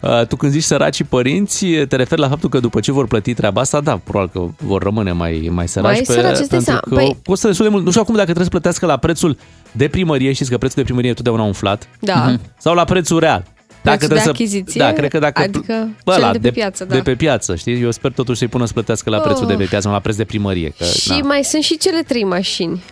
[0.00, 3.34] Uh, Tu când zici săracii părinți, te referi la faptul că după ce vor plăti
[3.34, 5.94] treaba asta, da, probabil că vor rămâne mai, mai săraci.
[5.94, 6.80] Mai săraci, îți dai pentru seama.
[6.80, 7.84] că Păi- costă destul de mult.
[7.84, 9.36] Nu știu acum dacă trebuie să plătească la prețul
[9.72, 11.88] de primărie, știți că prețul de primărie e totdeauna umflat.
[12.00, 12.14] Da.
[12.28, 12.40] Mhm.
[12.58, 13.44] Sau la prețul real.
[13.82, 16.84] Prețul de trebuie achiziție, da, cred că dacă adică Bă, cel la, de pe piață,
[16.84, 16.94] da.
[16.94, 17.80] De pe piață, știi?
[17.82, 19.48] Eu sper totuși să-i pună să plătească la prețul Oh.
[19.48, 20.72] de pe piață, nu la preț de primărie.
[20.78, 21.16] Că, Și na.
[21.22, 22.82] mai sunt și cele trei mașini.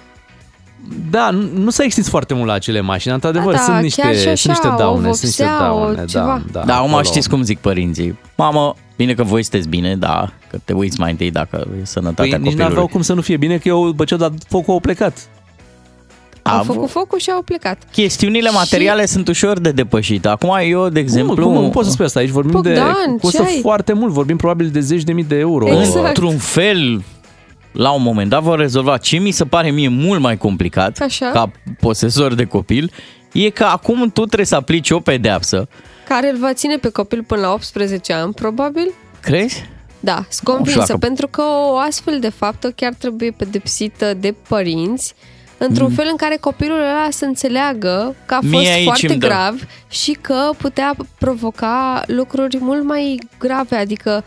[1.11, 4.01] Da, nu, nu s-a extins foarte mult la acele mașini, într-adevăr, Da, da, sunt niște,
[4.03, 6.43] chiar și așa, sunt niște o daune, sunt niște vopsea, o daune, ceva.
[6.53, 6.65] da, da.
[6.67, 7.03] Da, acum acolo.
[7.03, 8.19] știți cum zic părinții.
[8.37, 12.23] Mamă, bine că voi sunteți bine, da, că te uiți mai întâi dacă e sănătatea
[12.23, 12.65] Păi nici copilului.
[12.69, 15.19] n-aveau cum să nu fie bine, că eu, după ce au dat focul, au plecat.
[16.43, 17.83] Au A, făcut focul și au plecat.
[17.93, 20.27] Chestiunile materiale sunt ușor de depășit.
[20.27, 21.35] Acum eu, de exemplu...
[21.45, 22.19] Cum, cum, nu poți să spui asta?
[22.21, 23.17] Aici vorbim Bogdan, de...
[23.21, 23.59] Costă ce ai?
[23.61, 25.67] foarte mult, vorbim probabil de zeci de mii de euro.
[25.79, 26.07] Exact.
[26.07, 27.03] Într-un fel,
[27.73, 28.97] la un moment dat vor rezolva.
[28.97, 31.27] Ce mi se pare mie mult mai complicat, Așa.
[31.31, 32.93] ca posesor de copil,
[33.33, 35.69] e că acum tu trebuie să aplici o pedeapsă.
[36.09, 38.93] Care îl va ține pe copil până la 18 ani, probabil?
[39.21, 39.71] Crezi?
[40.01, 44.15] Da, sunt Nu știu convinsă, dacă- pentru că o astfel de faptă chiar trebuie pedepsită
[44.15, 45.15] de părinți
[45.59, 48.49] într-un fel în care copilul ăla să înțeleagă că a Mm.
[48.49, 49.27] Mie fost aici foarte îmi dă.
[49.27, 54.25] grav și că putea provoca lucruri mult mai grave, adică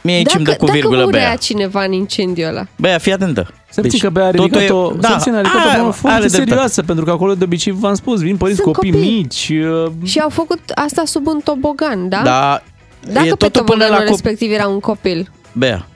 [0.00, 1.36] Mie aici dacă, îmi dă cu dacă virgulă murea Bea.
[1.36, 2.66] cineva în incendiu ăla.
[2.76, 3.50] Bea, fii atentă.
[3.70, 5.90] Să deci, că Bea a totul ridicat-o, e- da, să a ridicat o a- problemă
[5.90, 6.48] foarte are dreptate.
[6.50, 9.10] serioasă, pentru că acolo de obicei, v-am spus, vin părinți Sunt copii, copii.
[9.10, 9.48] mici.
[9.48, 12.20] uh, Și au făcut asta sub un tobogan, da?
[12.24, 12.62] Da,
[13.12, 15.30] Dacă e pe totul până toboganul la cop- respectiv era un copil.
[15.52, 15.86] Bea.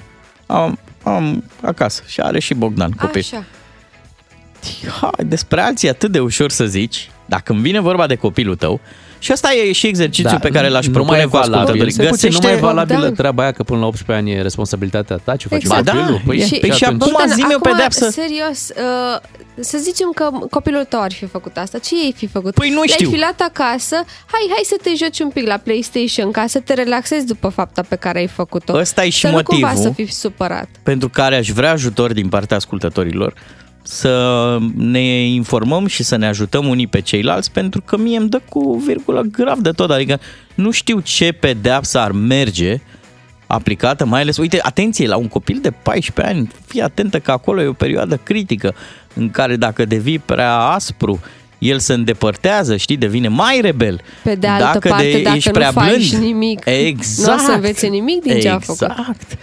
[0.46, 3.20] Am, am acasă și are și Bogdan copil.
[3.32, 3.44] Așa.
[5.00, 8.56] Hai, despre alții e atât de ușor să zici, dacă îmi vine vorba de copilul
[8.56, 8.80] tău,
[9.24, 11.54] și asta e și exercițiul pe care l-aș Da, nu propune mai e cu valabil.
[11.54, 11.92] ascultătorii.
[11.92, 13.14] Stai puțin, nu mai e valabilă Bogdan.
[13.14, 15.88] treaba aia că până la 18 ani e responsabilitatea ta ce faci Exact.
[15.88, 16.20] cu copilul.
[16.26, 16.58] Ba da, e.
[16.60, 18.10] Păi și atunci- acum zi-mi o acum, pedeapsă.
[18.10, 19.20] serios, uh,
[19.60, 21.78] să zicem că copilul tău ar fi făcut asta.
[21.78, 22.54] Ce ei fi făcut?
[22.54, 23.10] Păi nu Le-ai știu.
[23.10, 23.94] fi luat acasă,
[24.32, 27.82] hai, hai să te joci un pic la PlayStation ca să te relaxezi după fapta
[27.88, 28.76] pe care ai făcut-o.
[28.76, 29.88] Ăsta e și să nu cumva motivul.
[29.90, 30.68] să fii supărat.
[30.82, 33.34] pentru care aș vrea ajutor din partea ascultătorilor,
[33.82, 38.40] să ne informăm și să ne ajutăm unii pe ceilalți, pentru că mie îmi dă
[38.48, 40.20] cu virgulă grav de tot, adică
[40.54, 42.80] nu știu ce pedeapsă ar merge
[43.46, 47.62] aplicată, mai ales, uite, atenție, la un copil de 14 ani, fii atentă că acolo
[47.62, 48.74] e o perioadă critică
[49.14, 51.20] în care dacă devii prea aspru,
[51.58, 54.00] el se îndepărtează, știi, devine mai rebel.
[54.22, 57.46] Pe de altă dacă parte, dacă ești nu prea faci blând, nimic, exact, nu o
[57.46, 58.88] să învețe nimic din ce a făcut.
[58.90, 59.38] Exact.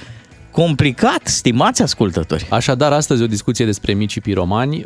[0.52, 2.48] Complicat, stimați ascultători.
[2.50, 4.78] Așadar, astăzi o discuție despre micii piromani.
[4.78, 4.86] Uh,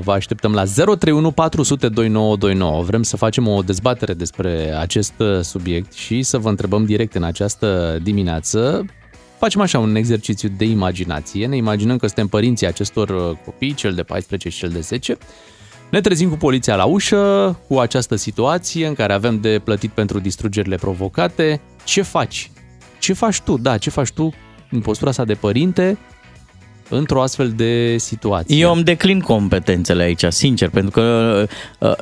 [0.00, 2.82] Vă așteptăm la 031 400 2929.
[2.82, 7.22] Vrem să facem o dezbatere despre acest uh, subiect și să vă întrebăm direct în
[7.22, 8.84] această dimineață.
[9.38, 11.46] Facem așa un exercițiu de imaginație.
[11.46, 15.16] Ne imaginăm că suntem părinții acestor uh, copii, cel de 14 și cel de 10.
[15.90, 20.18] Ne trezim cu poliția la ușă, cu această situație în care avem de plătit pentru
[20.18, 21.60] distrugerile provocate.
[21.84, 22.50] Ce faci?
[22.98, 23.56] Ce faci tu?
[23.56, 24.34] Da, ce faci tu
[24.70, 25.98] în postura asta de părinte
[26.88, 28.56] într-o astfel de situație?
[28.56, 31.46] Eu îmi declin competențele aici, sincer, pentru că
[31.78, 31.92] uh,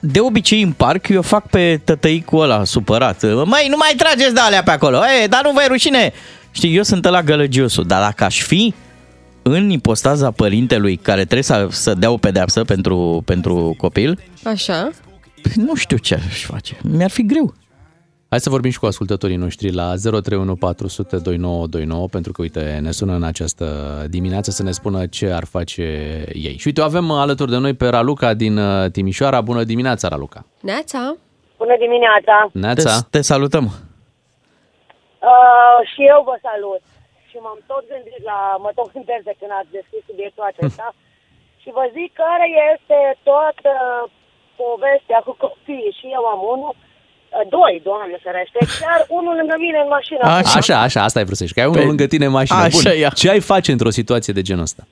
[0.00, 3.22] de obicei în parc eu fac pe tătăicul ăla supărat.
[3.22, 6.12] Măi, nu mai trageți de alea pe acolo, e, dar nu vă e rușine.
[6.50, 8.74] Știi, eu sunt la gălăgiosul, dar dacă aș fi
[9.42, 14.90] în ipostaza părintelui care trebuie să, să dea o pedeapsă pentru, pentru copil, Așa.
[15.54, 16.76] nu știu ce aș face.
[16.82, 17.54] Mi-ar fi greu.
[18.32, 22.92] Hai să vorbim și cu ascultătorii noștri la 031 400 2929 pentru că, uite, ne
[22.98, 23.66] sună în această
[24.16, 25.86] dimineață să ne spună ce ar face
[26.48, 26.56] ei.
[26.60, 29.40] Și uite, o avem alături de noi pe Raluca din uh, Timișoara.
[29.50, 30.40] Bună dimineața, Raluca!
[30.70, 31.02] Neața?
[31.62, 32.36] Bună dimineața!
[32.64, 32.92] Neața!
[33.00, 33.64] Te, te salutăm!
[35.30, 36.82] Uh, și eu vă salut.
[37.28, 40.86] Și m-am tot gândit la, mă tot gândesc de când ați deschis subiectul acesta
[41.60, 43.72] și vă zic care este toată
[44.62, 45.96] povestea cu copiii.
[45.98, 46.88] Și eu am unul, uh,
[47.56, 50.20] doi, doamne ferește, chiar unul lângă mine în mașină.
[50.22, 52.36] Așa, așa, așa asta ai vrut să zici, că ai unul Pe- lângă tine în
[52.40, 52.58] mașină.
[52.68, 52.98] așa Bun.
[53.04, 53.10] ia.
[53.20, 54.82] Ce ai face într-o situație de genul ăsta?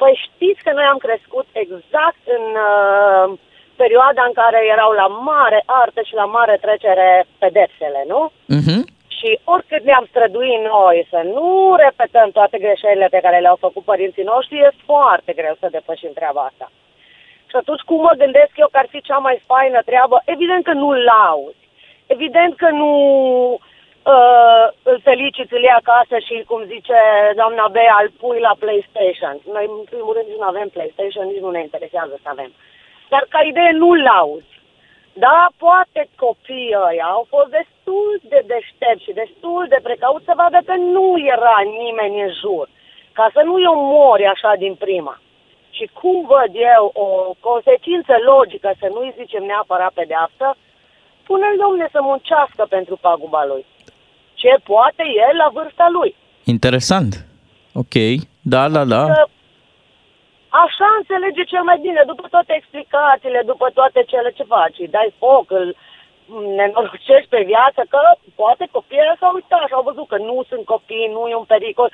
[0.00, 3.38] Păi știți că noi am crescut exact în uh,
[3.82, 7.08] perioada în care erau la mare artă și la mare trecere
[7.42, 8.20] pedepsele, nu?
[8.56, 8.80] Uh-huh.
[9.16, 11.48] Și oricât ne-am străduit noi să nu
[11.84, 16.40] repetăm toate greșelile pe care le-au făcut părinții noștri, e foarte greu să depășim treaba
[16.50, 16.66] asta.
[17.56, 20.16] Și atunci cum mă gândesc eu că ar fi cea mai faină treabă?
[20.24, 21.62] Evident că nu lauzi.
[22.06, 22.92] Evident că nu
[24.14, 26.98] uh, îl feliciți, îl iei acasă și, cum zice
[27.40, 29.34] doamna Bea, îl pui la PlayStation.
[29.54, 32.50] Noi, în primul rând, nici nu avem PlayStation, nici nu ne interesează să avem.
[33.12, 34.52] Dar ca idee nu lauzi.
[35.12, 40.58] Da, poate copiii ăia au fost destul de deștepți și destul de precauți să vadă
[40.68, 42.66] că nu era nimeni în jur.
[43.12, 45.16] Ca să nu-i omori așa din prima.
[45.76, 47.08] Și cum văd eu o
[47.48, 50.46] consecință logică, să nu-i zicem neapărat pedeapsă,
[51.26, 53.64] pune-l, domne, să muncească pentru paguba lui.
[54.34, 56.10] Ce poate el la vârsta lui.
[56.44, 57.12] Interesant.
[57.82, 57.96] Ok.
[58.54, 59.02] Da, da, da.
[59.12, 59.22] Că
[60.64, 65.14] așa înțelege cel mai bine, după toate explicațiile, după toate cele ce faci, îi dai
[65.18, 65.76] foc, îl
[66.58, 68.00] nenorocești pe viață, că
[68.40, 71.90] poate copiii s-au uitat și au văzut că nu sunt copii, nu e un pericol,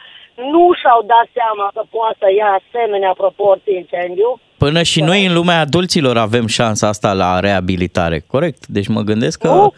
[0.52, 4.30] nu și-au dat seama că poate să ia asemenea proporții incendiu.
[4.64, 8.62] Până și noi în lumea adulților avem șansa asta la reabilitare, corect?
[8.76, 9.72] Deci mă gândesc că Nu.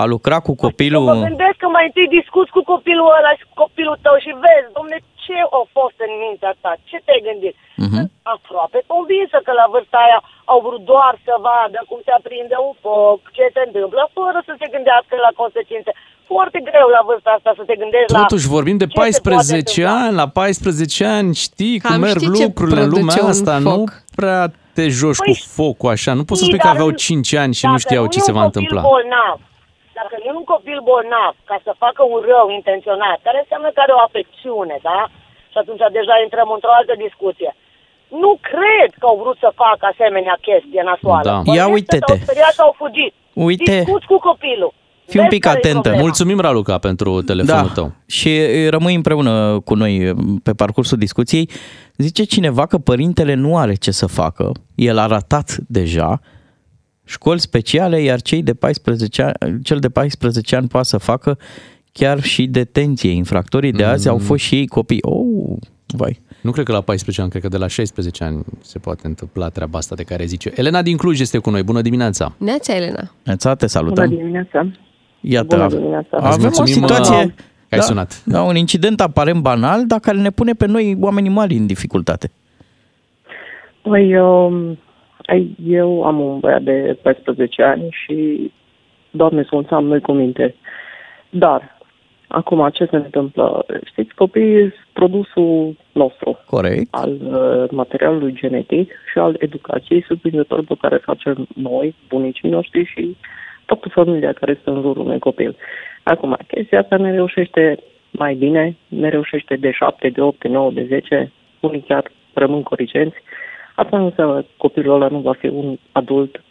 [0.00, 1.04] a lucra cu copilul...
[1.04, 4.74] Mă gândesc că mai întâi discuți cu copilul ăla și cu copilul tău și vezi,
[4.78, 7.54] domne, ce a fost în mintea ta, ce te-ai gândit?
[7.84, 7.94] Mhm.
[7.96, 10.20] Sunt aproape convinsă că la vârsta aia
[10.52, 14.52] au vrut doar să vadă cum se aprinde un foc, ce se întâmplă, fără să
[14.60, 15.90] se gândească la consecințe.
[16.32, 18.20] Foarte greu la vârsta asta să te gândești la...
[18.24, 20.04] Totuși vorbim de ce se poate 14 întâmpla.
[20.04, 23.34] ani, la 14 ani știi cum Cam merg știi ce lucrurile în lumea produce un
[23.34, 23.72] asta, foc.
[23.76, 23.78] nu
[24.20, 24.40] prea
[24.76, 27.02] te joci Păi, cu focul așa, nu poți să știi, spui că dar aveau nu-
[27.06, 28.80] 5 ani și nu Dacă știau ce e se un va copil întâmpla.
[28.90, 29.36] Bolnav,
[30.00, 33.80] dacă nu e un copil bolnav ca să facă un rău intenționat, care înseamnă că
[33.82, 35.00] are o afecțiune, da?
[35.52, 37.50] Și atunci deja intrăm într-o altă discuție.
[38.22, 41.26] Nu cred că au vrut să facă asemenea chestie nasoală.
[41.30, 41.36] Da.
[41.38, 42.12] Bănuiesc Ia că uite-te.
[42.12, 43.12] S-au speriat și au fugit.
[43.48, 43.74] Uite.
[43.82, 44.72] Discuți cu copilul.
[45.10, 45.78] Fii un Vezi pic care-i atentă.
[45.80, 46.06] problema.
[46.06, 47.88] Mulțumim, Raluca, pentru telefonul Da, tău.
[48.16, 51.50] și e, rămâi împreună cu noi e, pe parcursul discuției.
[51.96, 56.20] Zice cineva că părintele nu are ce să facă, el a ratat deja
[57.06, 61.38] școli speciale, iar cei de 14 ani, cel de 14 ani poate să facă
[61.92, 63.10] chiar și detenție.
[63.10, 64.98] Infractorii de azi au fost și ei copii.
[65.02, 66.20] Oh, vai.
[66.40, 69.48] Nu cred că la 14 ani, cred că de la 16 ani se poate întâmpla
[69.48, 70.52] treaba asta de care zice.
[70.54, 71.62] Elena din Cluj este cu noi.
[71.62, 72.34] Bună dimineața!
[72.38, 73.10] Neața, Elena.
[73.22, 74.08] Neața, te salutăm.
[74.08, 74.70] Bună dimineața!
[75.20, 76.16] Iată, Bună dimineața!
[76.16, 77.16] avem o mulțumim, situație...
[77.16, 77.30] uh,
[77.68, 78.22] că ai sunat.
[78.24, 82.30] Da, un incident aparent banal, dar care ne pune pe noi, oamenii mari, în dificultate.
[83.82, 84.78] Păi, eu, ai-
[85.66, 88.50] eu am un băiat de 14 ani și,
[89.10, 90.54] doamne, sunt am noi cu minte.
[91.30, 91.78] Dar,
[92.28, 93.66] acum, ce se întâmplă?
[93.84, 96.38] Știți, copiii sunt produsul nostru.
[96.46, 96.86] Corect.
[96.90, 103.16] Al uh, materialului genetic și al educației surprinzător pe care facem noi, bunicii noștri și
[103.64, 105.56] toată familia care este în jurul unui copil.
[106.02, 107.78] Acum, chestia asta ne reușește
[108.10, 112.62] mai bine, ne reușește de 7, de 8, de 9, de 10, unii chiar rămân
[112.62, 113.16] corigenți.
[113.76, 116.42] Asta nu înseamnă că copilul ăla nu va fi un adult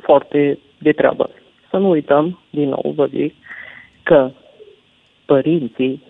[0.00, 1.30] foarte de treabă.
[1.70, 3.34] Să nu uităm, din nou vă zic,
[4.02, 4.30] că
[5.24, 6.02] părinții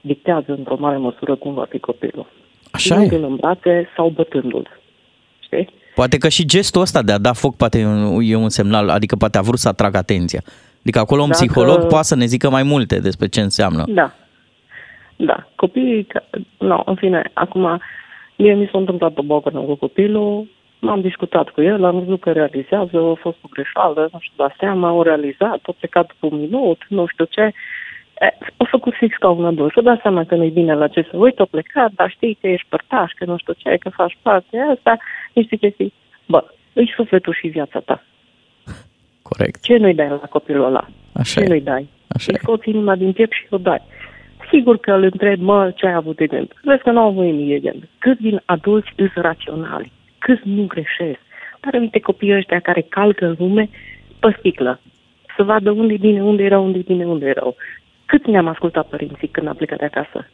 [0.00, 2.26] dictează într-o mare măsură cum va fi copilul.
[2.70, 3.26] Așa Luându-l e.
[3.26, 4.68] în brațe sau bătându-l.
[5.40, 5.68] Știi?
[5.94, 8.88] Poate că și gestul ăsta de a da foc poate e un- e un semnal,
[8.88, 10.42] adică poate a vrut să atragă atenția.
[10.80, 13.84] Adică acolo un Dacă- psiholog poate să ne zică mai multe despre ce înseamnă.
[13.88, 14.12] Da.
[15.16, 15.46] Da.
[15.54, 16.24] Copiii, ca-
[16.58, 17.80] no, în fine, acum,
[18.40, 20.46] mie mi s-a întâmplat o bocănă cu copilul,
[20.80, 24.54] m-am discutat cu el, am văzut că realizează, a fost o greșeală, nu știu, da
[24.58, 27.52] seama, au realizat, a plecat după un minut, nu știu ce.
[28.20, 28.26] E,
[28.56, 29.72] a făcut fix ca un adult.
[29.72, 32.46] Și-a dat seama că nu-i bine la ce să uite, a plecat, dar știi că
[32.46, 34.96] ești părtaș, că nu știu ce, că faci parte de asta,
[35.32, 35.92] niște chestii.
[36.26, 38.04] Bă, își sufletul și viața ta.
[39.22, 39.62] Corect.
[39.62, 40.86] Ce nu-i dai la copilul ăla?
[41.12, 41.48] Așa ce e.
[41.48, 41.88] nu-i dai?
[42.08, 43.82] Așa îți scoți inima din piept și o dai.
[44.50, 46.52] Sigur că îl întreb, mă, ce ai avut de gând?
[46.62, 47.88] Vezi că nu au avut nimic de gând.
[47.98, 49.92] Câți din adulți îs raționali?
[50.18, 51.18] Câți nu greșesc?
[51.60, 53.68] Dar uite copiii ăștia care calcă în lume
[54.18, 54.80] pe sticlă.
[55.36, 57.56] Să vadă unde e bine, unde e rău, unde e bine, unde e rău.
[58.06, 60.28] Cât ne-am ascultat părinții când am plecat de acasă?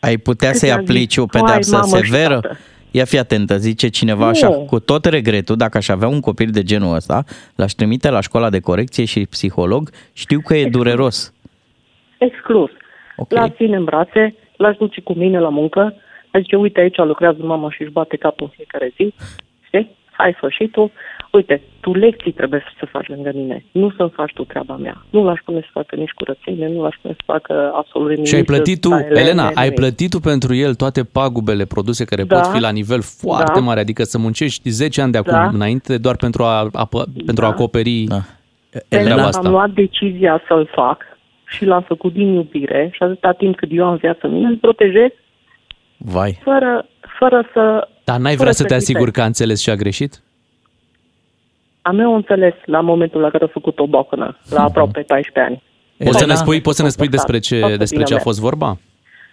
[0.00, 2.40] Ai putea Cât să-i am zis, aplici o "Vai, pedeapsă mamă și severă?
[2.40, 2.58] tată."
[2.90, 4.28] Ia fi atentă, zice cineva Nu.
[4.28, 7.24] așa, cu tot regretul, dacă aș avea un copil de genul ăsta,
[7.56, 11.32] l-aș trimite la școala de corecție și psiholog, știu că e dureros.
[12.18, 12.70] Exclus.
[13.18, 13.32] Ok.
[13.32, 15.94] L-aș ține în brațe, l-aș duce cu mine la muncă,
[16.30, 19.14] aș zice, uite, aici lucrează mama și își bate capul în fiecare zi,
[19.66, 19.96] știi?
[20.10, 20.90] Hai, fă și tu.
[21.32, 25.02] Uite, tu lecții trebuie să faci lângă mine, nu să-mi faci tu treaba mea.
[25.10, 28.26] Nu l-aș pune să facă nici curățenie, nu l-aș pune să facă absolut nimic.
[28.26, 29.74] Și ai plătit tu, să stai Elena, lene, ai nimic.
[29.78, 32.36] plătit tu pentru el toate pagubele produse care Da.
[32.40, 33.60] pot fi la nivel foarte Da.
[33.60, 35.46] mare, adică să muncești 10 ani de acum Da.
[35.52, 36.88] înainte doar pentru a, a,
[37.26, 38.20] pentru a acoperi Da.
[38.88, 39.46] Pentru treaba că asta.
[39.46, 41.02] am luat decizia să-l fac
[41.48, 44.56] și l-am făcut din iubire și atâta timp cât eu am viață în mine, îl
[44.56, 45.10] protejez
[45.96, 46.38] Vai.
[46.42, 46.86] fără,
[47.18, 47.88] fără să...
[48.04, 49.16] Dar n-ai fără vrea să te asiguri hipesc.
[49.16, 50.22] că a înțeles și a greșit?
[51.82, 55.62] Am eu înțeles la momentul la care a făcut o bocănă, la aproape 14 ani.
[55.98, 58.04] Poți să ne Elena, spui, poți să ne spui Toată despre ce, toată despre ce
[58.04, 58.78] a bine fost vorba?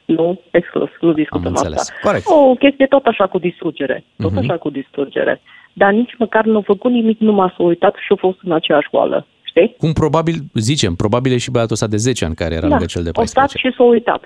[0.05, 1.79] Nu, exclus, nu discutăm Am înțeles.
[1.79, 1.93] asta.
[2.01, 2.23] Corect.
[2.27, 4.37] O chestie tot așa cu distrugere, tot Mhm.
[4.39, 5.41] așa cu distrugere.
[5.73, 8.51] Dar nici măcar nu a făcut nimic, nu m-a s-a uitat și a fost în
[8.51, 9.25] aceeași școală.
[9.55, 9.75] Știi?
[9.77, 13.03] Cum probabil, zicem, probabil e și băiatul ăsta de 10 ani care era lângă cel
[13.03, 13.67] de o stat 14.
[13.67, 14.21] și s-a uitat.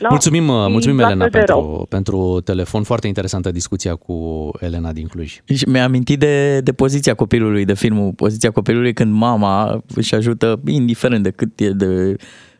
[0.00, 0.08] Da?
[0.08, 1.60] Mulțumim, uh, Și mulțumim la Elena, fel de rău.
[1.60, 2.82] pentru, pentru telefon.
[2.82, 5.40] Foarte interesantă discuția cu Elena din Cluj.
[5.54, 10.60] Și mi-a amintit de, de poziția copilului, de filmul Poziția copilului, când mama își ajută,
[10.66, 12.16] indiferent de cât e de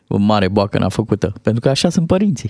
[0.07, 1.33] mare boacă n-a făcută.
[1.41, 2.49] Pentru că așa sunt părinții.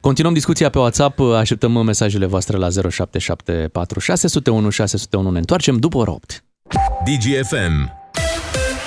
[0.00, 5.30] Continuăm discuția pe WhatsApp, așteptăm mesajele voastre la 0774 601 601.
[5.30, 6.44] Ne întoarcem după ora 8.
[7.04, 8.01] DGFM.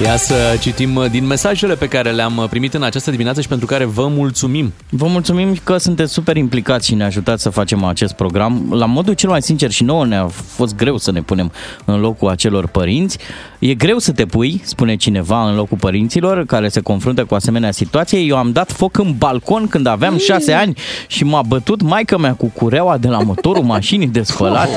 [0.04, 3.48] Ia să citim uh, din mesajele pe care le-am uh, primit în această dimineață și
[3.48, 4.74] pentru care vă mulțumim.
[4.90, 8.68] Vă mulțumim că sunteți super implicați și ne ajutați să facem acest program.
[8.72, 11.52] La modul cel mai sincer și nouă ne-a fost greu să ne punem
[11.86, 13.18] în locul acelor părinți.
[13.60, 17.72] E greu să te pui, spune cineva, în locul părinților care se confruntă cu asemenea
[17.72, 18.20] situație.
[18.20, 20.78] Eu am dat foc în balcon când aveam șase ani
[21.08, 24.70] și m-a bătut maica mea cu cureaua de la motorul mașinii de spălat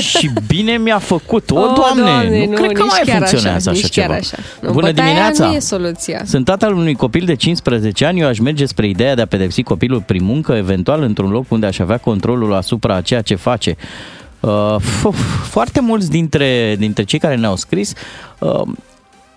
[0.00, 1.50] și bine mi-a făcut.
[1.50, 3.88] O, Oh, Doamne, Doamne, nu, nu, cred că nici mai chiar funcționează așa, așa, nici
[3.94, 4.14] chiar ceva.
[4.14, 4.36] așa.
[4.62, 5.46] Nu, Bună bătaia dimineața!
[5.46, 6.22] nu e soluția.
[6.24, 9.62] Sunt tatăl unui copil de 15 ani, eu aș merge spre ideea de a pedepsi
[9.62, 13.76] copilul prin muncă, eventual într-un loc unde aș avea controlul asupra a ceea ce face.
[14.40, 17.92] Uh, f- foarte mulți dintre, dintre cei care ne-au scris
[18.38, 18.62] uh,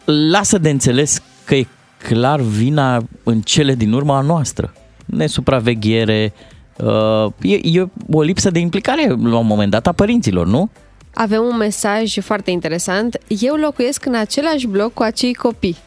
[0.06, 1.68] lasă de înțeles că e
[2.08, 4.74] clar vina în cele din urma a noastră.
[5.06, 6.34] Nesupraveghere,
[6.78, 10.70] uh, e, e o lipsă de implicare la un moment dat a părinților, nu?
[11.14, 13.18] Avem un mesaj foarte interesant.
[13.28, 15.78] Eu locuiesc în același bloc cu acei copii.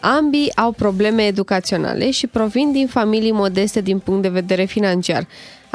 [0.00, 5.26] Ambii au probleme educaționale și provin din familii modeste din punct de vedere financiar.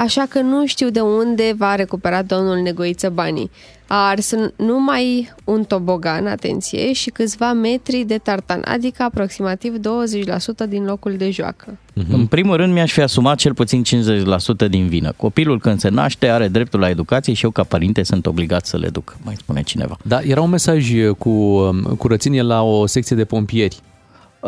[0.04, 3.52] Așa că nu știu de unde va recupera domnul Negoiță banii.
[3.88, 10.66] A ars în- numai un tobogan, atenție, și câțiva metri de tartan, adică aproximativ 20%
[10.70, 11.66] din locul de joacă.
[11.72, 12.12] Mm-hmm.
[12.12, 15.14] În primul rând mi-aș fi asumat cel puțin 50% din vină.
[15.18, 18.78] Copilul când se naște are dreptul la educație și eu ca părinte sunt obligat să
[18.78, 19.98] le duc, mai spune cineva.
[20.04, 23.78] Da, era un mesaj cu um, curățenie la o secție de pompieri.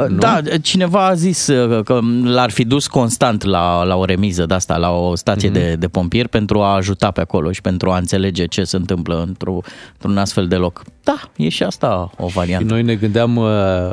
[0.07, 0.17] Nu?
[0.17, 4.53] Da, cineva a zis uh, că l-ar fi dus constant la, la o remiză de
[4.53, 5.57] asta, la o stație Mhm.
[5.57, 5.61] mm-hmm.
[5.63, 9.23] de, de pompieri pentru a ajuta pe acolo și pentru a înțelege ce se întâmplă
[9.27, 9.59] într-o,
[9.93, 10.81] într-un astfel de loc.
[11.03, 12.73] Da, e și asta o Și variantă.
[12.73, 13.45] noi ne gândeam uh,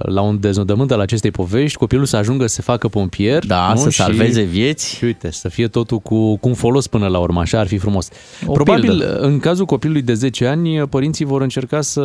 [0.02, 3.46] la un deznodământ al acestei povești, copilul să ajungă să se facă pompier.
[3.46, 3.80] Da, nu?
[3.80, 4.94] să Și- salveze vieți.
[4.96, 7.78] Și uite, să fie totul cu, cu un folos până la urmă, așa ar fi
[7.78, 8.08] frumos.
[8.46, 9.18] O Probabil, pildă.
[9.18, 12.00] în cazul copilului de 10 ani, părinții vor încerca să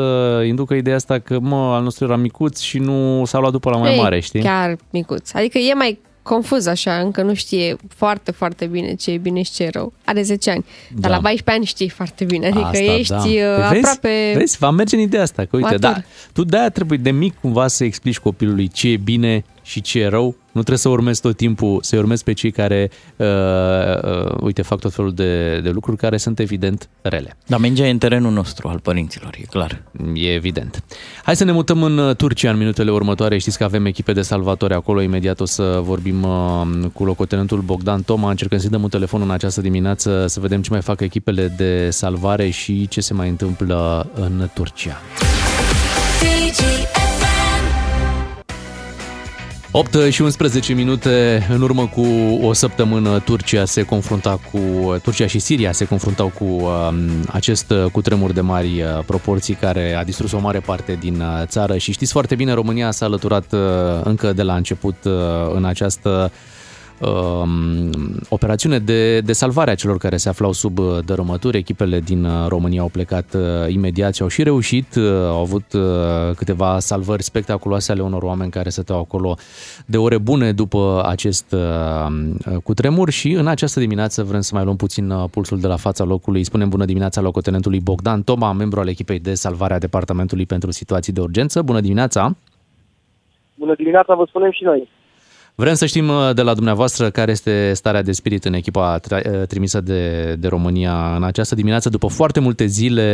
[0.47, 3.77] inducă ideea asta că, mă, al nostru era micuț și nu s-a luat după la
[3.83, 4.41] mai Ei, mare, știi?
[4.41, 5.31] Chiar micuț.
[5.33, 9.51] Adică e mai confuz așa, încă nu știe foarte, foarte bine ce e bine și
[9.51, 9.93] ce e rău.
[10.05, 11.15] Are 10 ani, dar Da.
[11.15, 12.45] la 14 ani știi foarte bine.
[12.45, 13.17] Adică Asta, ești da.
[13.17, 13.23] uh,
[13.69, 14.33] Păi aproape...
[14.35, 15.79] Vezi, va merge în ideea asta, că uite, matur.
[15.79, 16.01] da,
[16.33, 20.07] tu de-aia trebuie de mic cumva să explici copilului ce e bine și ce e
[20.07, 20.25] rău.
[20.25, 24.79] Nu trebuie să urmezi tot timpul, să urmezi pe cei care, uh, uh, uite, fac
[24.79, 27.37] tot felul de, de lucruri care sunt evident rele.
[27.45, 29.81] Dar mingea e în terenul nostru al părinților, e clar.
[30.13, 30.83] E evident.
[31.23, 33.37] Hai să ne mutăm în uh, Turcia în minutele următoare.
[33.37, 35.01] Știți că avem echipe de salvatori acolo.
[35.01, 38.29] Imediat o să vorbim uh, cu locotenentul Bogdan Toma.
[38.29, 41.89] Încercăm să-i dăm un telefon în această dimineață să vedem ce mai fac echipele de
[41.89, 45.01] salvare și ce se mai întâmplă în Turcia.
[49.75, 52.05] 8 și 11 minute în urmă cu
[52.41, 54.59] o săptămână Turcia se confrunta cu
[55.01, 56.69] Turcia și Siria se confruntau cu um,
[57.31, 61.41] acest uh, cutremur de mari uh, proporții care a distrus o mare parte din uh,
[61.45, 61.77] țară.
[61.77, 63.59] Și știți foarte bine România s-a alăturat uh,
[64.03, 65.11] încă de la început uh,
[65.53, 66.29] în această um,
[68.29, 71.57] operațiune de, de salvare a celor care se aflau sub uh, dărâmături.
[71.57, 73.41] Echipele din uh, România au plecat uh,
[73.73, 74.95] imediat și au și reușit.
[74.95, 75.81] Uh, au avut uh,
[76.35, 79.35] câteva salvări spectaculoase ale unor oameni care stăteau acolo
[79.85, 84.75] de ore bune după acest uh, cutremur și în această dimineață vrem să mai luăm
[84.75, 86.39] puțin uh, pulsul de la fața locului.
[86.39, 90.71] Îi spunem bună dimineața locotenentului Bogdan Toma, membru al echipei de salvare a Departamentului pentru
[90.71, 91.61] Situații de Urgență.
[91.61, 92.35] Bună dimineața!
[93.55, 94.89] Bună dimineața, vă spunem și noi.
[95.55, 99.25] Vrem să știm uh, de la dumneavoastră care este starea de spirit în echipa tra-
[99.25, 103.09] uh, trimisă de, de România în această dimineață, după foarte multe zile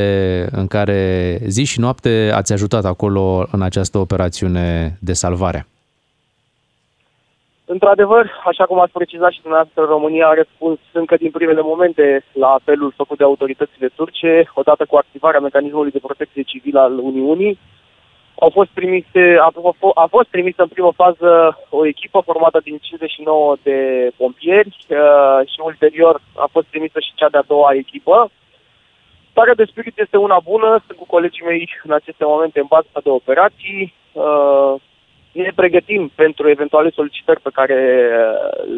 [0.51, 5.67] în care zi și noapte ați ajutat acolo în această operațiune de salvare.
[7.65, 12.47] Într-adevăr, așa cum ați precizat și dumneavoastră, România a răspuns încă din primele momente la
[12.47, 17.59] apelul făcut de autoritățile turce, odată cu activarea mecanismului de protecție civilă al Uniunii.
[18.39, 19.49] Au fost trimise, a,
[19.93, 25.59] a fost trimisă în primă fază o echipă formată din 59 de pompieri uh, și
[25.63, 28.31] ulterior a fost trimisă și cea de-a doua echipă.
[29.31, 32.99] Starea de spirit este una bună, sunt cu colegii mei în aceste momente în baza
[33.03, 33.93] de operații.
[34.11, 34.73] Uh,
[35.31, 37.77] ne pregătim pentru eventuale solicitări pe care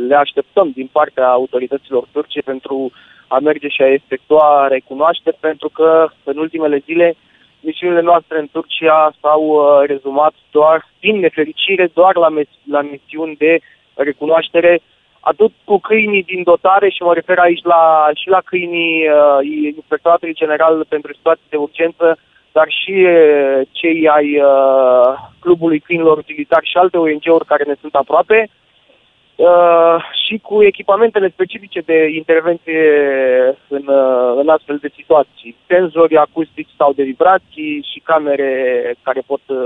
[0.07, 2.91] le așteptăm din partea autorităților turce pentru
[3.28, 7.16] a merge și a efectua recunoașteri, pentru că în ultimele zile
[7.62, 13.36] misiunile noastre în Turcia s-au uh, rezumat doar, din nefericire, doar la, mes- la misiuni
[13.36, 13.59] de
[13.93, 14.82] recunoaștere,
[15.20, 20.34] atât cu câinii din dotare, și mă refer aici la, și la câinii uh, Inspectoratului
[20.34, 22.18] General pentru Situații de Urgență,
[22.51, 27.95] dar și uh, cei ai uh, Clubului Câinilor Utilitari și alte ONG-uri care ne sunt
[27.95, 28.49] aproape,
[29.36, 32.82] uh, și cu echipamentele specifice de intervenție
[33.68, 35.56] în, uh, în astfel de situații.
[35.68, 38.52] Senzori acustici sau de vibrații și camere
[39.02, 39.58] care pot uh,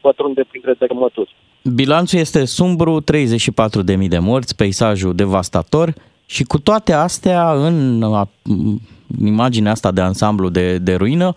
[0.00, 1.34] pătrunde printre dărâmături.
[1.74, 5.92] Bilanțul este sumbru, 34.000 de morți, peisajul devastator
[6.26, 11.34] și cu toate astea, în a- în imaginea asta de ansamblu de, de ruină,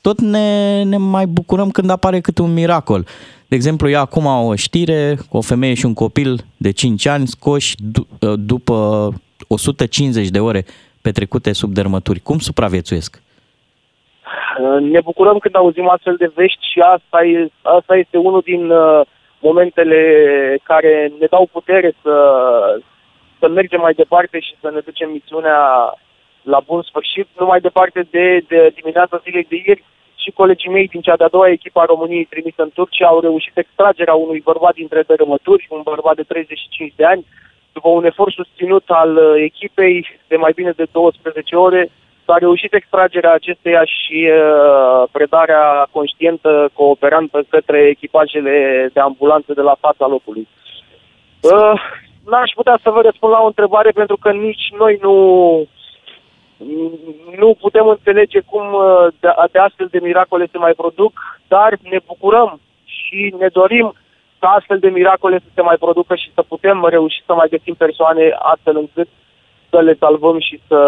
[0.00, 3.06] tot ne, ne mai bucurăm când apare câte un miracol.
[3.52, 7.74] De exemplu, e acum o știre, o femeie și un copil de 5 ani scoși
[7.78, 9.08] du- după
[9.48, 10.64] 150 de ore
[11.02, 12.20] petrecute sub dărmături.
[12.20, 13.22] Cum supraviețuiesc?
[14.60, 18.70] Uh, Ne bucurăm când auzim astfel de vești și asta, e, asta este unul din
[18.70, 19.00] uh,
[19.40, 20.00] momentele
[20.62, 22.14] care ne dau putere să,
[23.38, 25.60] să mergem mai departe și să ne ducem misiunea
[26.42, 27.26] la bun sfârșit.
[27.38, 29.84] Nu mai departe de, de dimineața zilei de ieri
[30.22, 33.56] și colegii mei din cea de-a doua echipă a României trimisă în Turcia au reușit
[33.56, 37.26] extragerea unui bărbat dintre dărâmături, un bărbat de 35 de ani,
[37.72, 41.90] după un efort susținut al uh, echipei de mai bine de 12 ore,
[42.26, 49.76] s-a reușit extragerea acesteia și uh, predarea conștientă, cooperantă către echipajele de ambulanță de la
[49.80, 50.48] fața locului.
[51.40, 51.80] Uh,
[52.30, 55.16] n-aș putea să vă răspund la o întrebare pentru că nici noi nu
[57.38, 61.12] nu putem înțelege cum uh, de, de astfel de miracole se mai produc,
[61.48, 63.94] dar ne bucurăm și ne dorim
[64.38, 67.74] ca astfel de miracole să se mai producă și să putem reuși să mai găsim
[67.74, 69.08] persoane astfel încât
[69.70, 70.80] să le salvăm și să,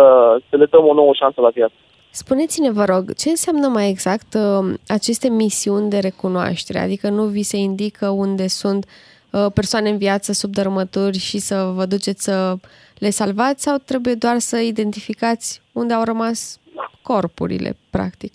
[0.48, 1.74] să le dăm o nouă șansă la viață.
[2.10, 6.78] Spuneți-ne, vă rog, ce înseamnă mai exact uh, aceste misiuni de recunoaștere?
[6.78, 8.86] Adică nu vi se indică unde sunt
[9.30, 12.54] uh, persoane în viață sub dărâmături și să vă duceți să
[13.04, 16.60] le salvați sau trebuie doar să identificați unde au rămas
[17.02, 18.32] corpurile, practic?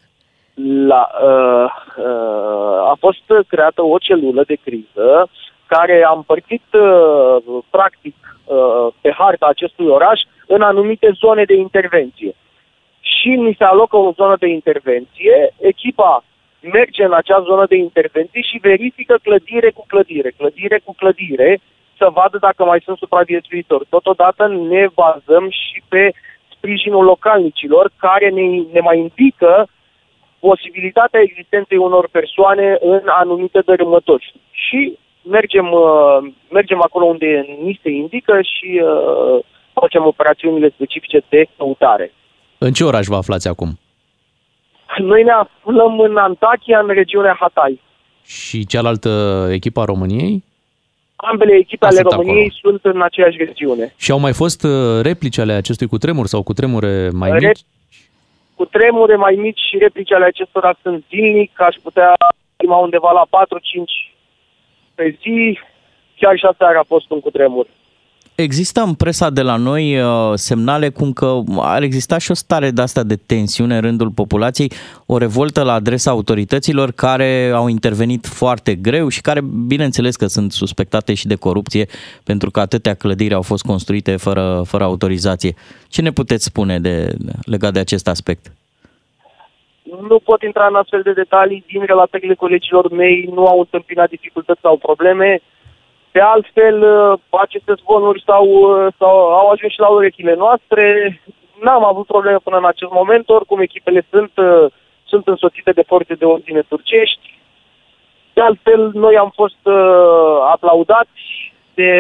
[0.90, 1.68] La, uh,
[1.98, 5.30] uh, a fost creată o celulă de criză
[5.66, 12.34] care a împărțit uh, practic uh, pe harta acestui oraș în anumite zone de intervenție.
[13.00, 16.24] Și ni se alocă o zonă de intervenție, echipa
[16.62, 21.60] merge în acea zonă de intervenție și verifică clădire cu clădire, clădire cu clădire,
[22.00, 23.86] să vadă dacă mai sunt supraviețuitori.
[23.90, 26.04] Totodată ne bazăm și pe
[26.56, 28.46] sprijinul localnicilor care ne,
[28.76, 29.68] ne mai indică
[30.40, 34.34] posibilitatea existenței unor persoane în anumite dărâmători.
[34.52, 36.18] Și mergem, uh,
[36.50, 42.14] mergem acolo unde ni se indică și uh, facem operațiunile specifice de căutare.
[42.58, 43.80] În ce oraș vă aflați acum?
[44.98, 47.82] Noi ne aflăm în Antakya, în regiunea Hatay.
[48.26, 49.10] Și cealaltă
[49.52, 50.44] echipă a României?
[51.22, 53.94] Ambele echipe A, ale sunt României sunt în aceeași regiune.
[53.98, 57.62] Și au mai fost uh, replici ale acestui cutremur sau cutremure mai Re- mici?
[58.56, 62.14] Cu tremure mai mici și replici ale acestora sunt zilnic, aș putea
[62.52, 64.14] estima undeva la 4-5
[64.96, 65.60] pe zi,
[66.20, 67.68] chiar și aseară a fost un cutremur.
[68.46, 72.70] Există în presa de la noi uh, semnale cum că ar exista și o stare
[72.72, 74.72] de asta de tensiune în rândul populației,
[75.06, 80.52] o revoltă la adresa autorităților care au intervenit foarte greu și care, bineînțeles că sunt
[80.52, 81.86] suspectate și de corupție
[82.24, 85.54] pentru că atâtea clădiri au fost construite fără, fără autorizație.
[85.88, 87.16] Ce ne puteți spune de,
[87.46, 88.52] legat de acest aspect?
[90.08, 94.60] Nu pot intra în astfel de detalii, din relatările colegilor mei nu au întâmpinat dificultăți
[94.62, 95.42] sau probleme.
[96.12, 101.20] De altfel, uh, aceste zvonuri sau, uh, sau au ajuns și la urechile noastre.
[101.62, 104.72] N-am avut probleme până în acest moment, oricum echipele sunt, uh,
[105.06, 107.38] sunt însoțite de forțe de ordine turcești.
[108.34, 111.92] De altfel, noi am fost uh, aplaudați de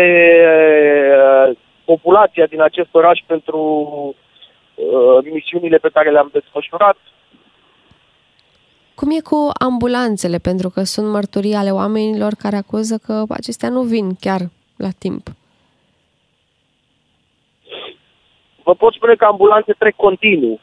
[1.49, 3.60] uh, populația din acest oraș pentru
[4.76, 6.97] uh, misiunile pe care le-am desfășurat.
[9.00, 10.38] Cum e cu ambulanțele?
[10.38, 14.41] Pentru că sunt mărturii ale oamenilor care acuză că acestea nu vin chiar
[14.78, 15.24] la timp.
[18.64, 20.60] Vă pot spune că ambulanțe trec continuu.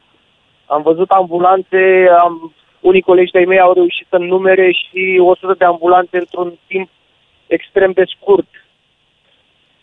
[0.66, 5.64] Am văzut ambulanțe, am, unii colegi de-ai mei au reușit să numere și 100 de
[5.64, 6.89] ambulanțe într-un timp
[7.47, 8.49] extrem de scurt.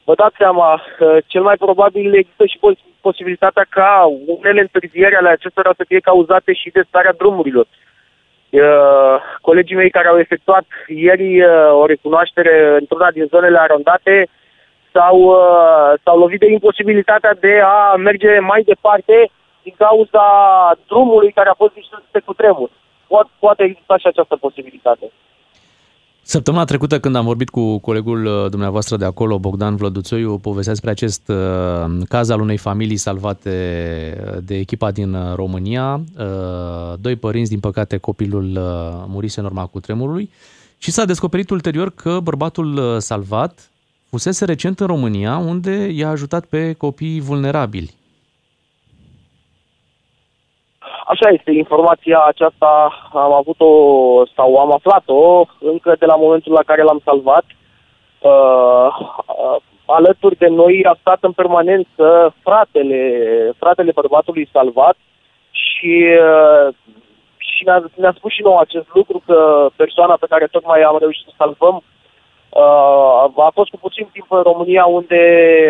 [0.03, 5.29] Vă dați seama, că cel mai probabil există și pos- posibilitatea ca unele întârzieri ale
[5.29, 7.67] acestora să fie cauzate și de starea drumurilor.
[8.53, 14.27] Uh, colegii mei care au efectuat ieri uh, o recunoaștere într-una din zonele arondate
[14.91, 19.29] s-au, uh, s-au lovit de imposibilitatea de a merge mai departe
[19.63, 20.25] din cauza
[20.87, 22.69] drumului care a fost distrus de cutremur.
[23.07, 25.11] poate, poate exista și această posibilitate.
[26.25, 30.89] Săptămâna trecută, când am vorbit cu colegul uh, dumneavoastră de acolo, Bogdan Vlăduțoiu, povestea despre
[30.91, 33.51] acest uh, caz al unei familii salvate
[34.25, 36.01] uh, de echipa din uh, România.
[36.17, 40.29] Uh, doi părinți, din păcate, copilul uh, murise în urma cutremurului
[40.77, 43.69] și s-a descoperit ulterior că bărbatul uh, salvat
[44.09, 47.93] fusese recent în România, unde i-a ajutat pe copii vulnerabili.
[51.05, 53.71] Așa este, informația aceasta am avut-o
[54.35, 57.45] sau am aflat-o încă de la momentul la care l-am salvat.
[58.19, 58.87] Uh,
[59.27, 63.01] uh, alături de noi a stat în permanență fratele,
[63.57, 64.95] fratele bărbatului salvat
[65.51, 66.73] și, uh,
[67.37, 71.25] și ne-a, ne-a spus și nouă acest lucru că persoana pe care tocmai am reușit
[71.25, 75.21] să salvăm uh, a fost cu puțin timp în România unde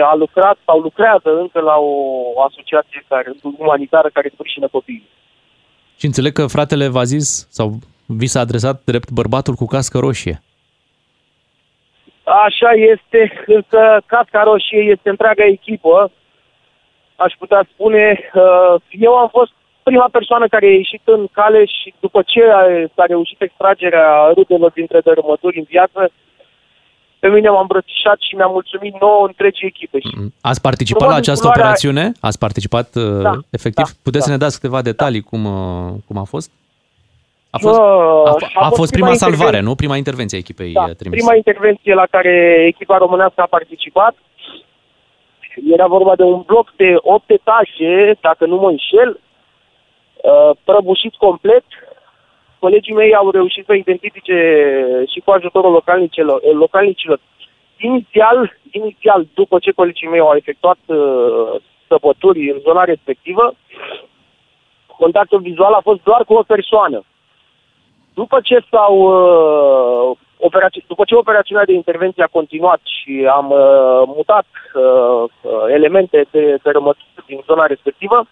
[0.03, 5.09] a lucrat sau lucrează încă la o asociație care, umanitară care sprijină copiii.
[5.97, 7.71] Și înțeleg că fratele v-a zis sau
[8.05, 10.41] vi s-a adresat drept bărbatul cu cască roșie.
[12.23, 16.11] Așa este, însă casca roșie este întreaga echipă.
[17.15, 19.51] Aș putea spune, uh, eu am fost
[19.83, 24.71] prima persoană care a ieșit în cale și după ce a- s-a reușit extragerea rudelor
[24.71, 26.11] dintre dărâmături în viață,
[27.23, 29.99] pe mine m-am îmbrățișat și mi-am mulțumit nouă întregii echipe.
[29.99, 32.11] Și Ați participat Probabil la această culoarea- operațiune?
[32.27, 33.85] Ați participat uh, Da, efectiv?
[33.85, 34.27] da, Puteți da.
[34.29, 36.49] să ne dați câteva detalii cum, uh, cum a fost?
[37.49, 37.85] A fost, Uh,
[38.31, 39.67] a, f- a a fost fost prima prima salvare, intervenție.
[39.69, 39.75] nu?
[39.81, 41.17] Prima intervenție a echipei Da, uh, trimise.
[41.19, 42.33] prima intervenție la care
[42.71, 44.15] echipa românească a participat
[45.75, 51.65] era vorba de un bloc de 8 etaje, dacă nu mă înșel, uh, prăbușit complet.
[52.65, 54.37] Colegii mei au reușit să identifice
[55.11, 57.19] și cu ajutorul localnicilor, localnicilor.
[57.77, 60.97] Inițial, inițial, după ce colegii mei au efectuat uh,
[61.87, 63.53] săpături în zona respectivă,
[64.97, 67.03] contactul vizual a fost doar cu o persoană.
[68.13, 74.01] După ce s-au uh, operați- după ce operațiunea de intervenție a continuat și am uh,
[74.05, 78.25] mutat uh, uh, elemente de dărâmături din zona respectivă,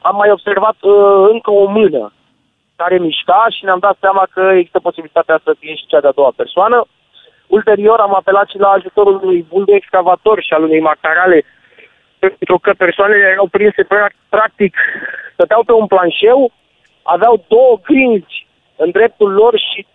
[0.00, 2.12] am mai observat uh, încă o mână
[2.76, 6.32] care mișca și ne-am dat seama că există posibilitatea să fie și cea de-a doua
[6.36, 6.86] persoană.
[7.46, 11.44] Ulterior am apelat și la ajutorul unui bul de excavator și al unei macarale
[12.18, 14.76] pentru că persoanele erau prinse pra- practic,
[15.32, 16.52] stăteau pe un planșeu,
[17.02, 18.46] aveau două grinzi
[18.76, 19.86] în dreptul lor și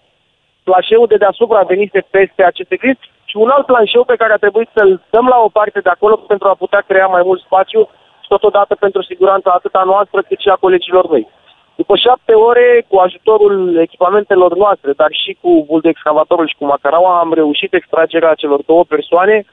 [0.64, 4.70] planșeul de deasupra venise peste aceste grinzi și un alt planșeu pe care a trebuit
[4.74, 7.90] să-l dăm la o parte de acolo pentru a putea crea mai mult spațiu
[8.22, 11.28] și totodată pentru siguranța atât a noastră cât și a colegilor mei.
[11.76, 16.66] După șapte ore, cu ajutorul echipamentelor noastre, dar și cu bul de excavatorul și cu
[16.66, 19.46] macaraua, am reușit extragerea celor două persoane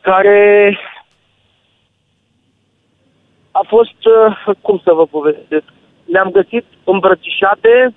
[0.00, 0.78] care
[3.50, 5.64] a fost, uh, cum să vă povestesc,
[6.04, 7.94] le-am găsit îmbrățișate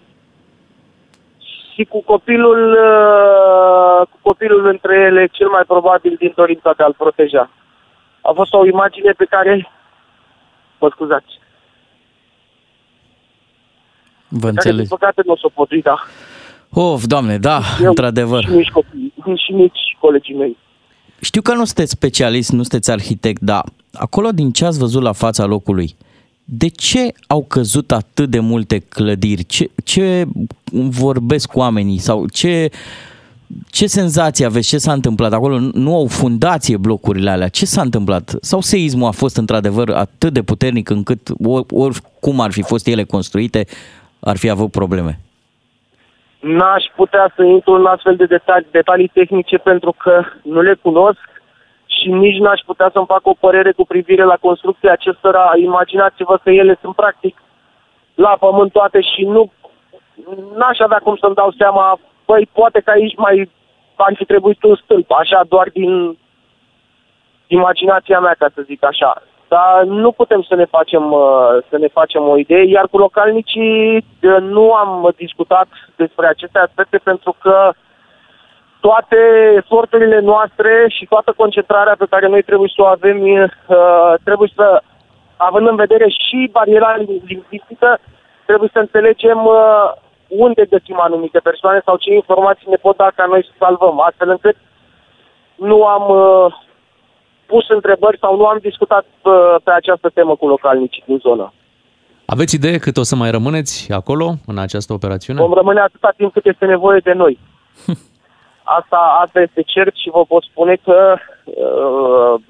[1.73, 6.93] și cu copilul, uh, cu copilul între ele, cel mai probabil din dorința de a-l
[6.97, 7.49] proteja.
[8.21, 9.71] A fost o imagine pe care,
[10.79, 11.39] mă scuzați,
[14.27, 14.87] Vă care din înțeleg.
[14.87, 16.07] păcate nu o să o pot uita.
[16.69, 18.43] Of, doamne, da, Eu într-adevăr.
[18.43, 19.13] Și nici copii,
[19.45, 20.57] și nici colegii mei.
[21.19, 23.63] Știu că nu sunteți specialist, nu sunteți arhitect, dar
[23.93, 25.95] acolo din ce ați văzut la fața locului,
[26.43, 29.43] de ce au căzut atât de multe clădiri?
[29.43, 30.25] Ce, ce
[30.71, 31.97] vorbesc cu oamenii?
[31.97, 32.69] Sau ce,
[33.69, 34.67] ce senzație aveți?
[34.67, 35.59] Ce s-a întâmplat acolo?
[35.59, 37.47] Nu au fundație blocurile alea.
[37.47, 38.35] Ce s-a întâmplat?
[38.41, 43.03] Sau seismul a fost într-adevăr atât de puternic încât or, oricum ar fi fost ele
[43.03, 43.65] construite,
[44.19, 45.19] ar fi avut probleme?
[46.39, 51.29] N-aș putea să intru în astfel de detalii, detalii tehnice pentru că nu le cunosc
[51.85, 55.51] și nici n-aș putea să-mi fac o părere cu privire la construcția acestora.
[55.55, 57.41] Imaginați-vă că ele sunt practic
[58.15, 59.51] la pământ toate și nu
[60.57, 63.49] n-aș avea cum să-mi dau seama, băi, poate că aici mai
[63.95, 66.17] ar fi trebuit un stâlp, așa doar din
[67.47, 69.23] imaginația mea, ca să zic așa.
[69.47, 73.95] Dar nu putem să ne facem, uh, să ne facem o idee, iar cu localnicii
[73.97, 77.71] uh, nu am discutat despre aceste aspecte pentru că
[78.79, 79.17] toate
[79.55, 84.81] eforturile noastre și toată concentrarea pe care noi trebuie să o avem, uh, trebuie să,
[85.37, 86.95] având în vedere și bariera
[87.27, 87.97] lingvistică,
[88.45, 89.91] trebuie să înțelegem uh,
[90.27, 94.29] unde găsim anumite persoane sau ce informații ne pot da ca noi să salvăm, astfel
[94.29, 94.55] încât
[95.55, 96.53] nu am uh,
[97.47, 101.53] pus întrebări sau nu am discutat uh, pe această temă cu localnicii din zonă.
[102.25, 105.39] Aveți idee cât o să mai rămâneți acolo, în această operațiune?
[105.39, 107.39] Vom rămâne atâta timp cât este nevoie de noi.
[108.79, 112.41] Asta, asta este cert și vă pot spune că uh,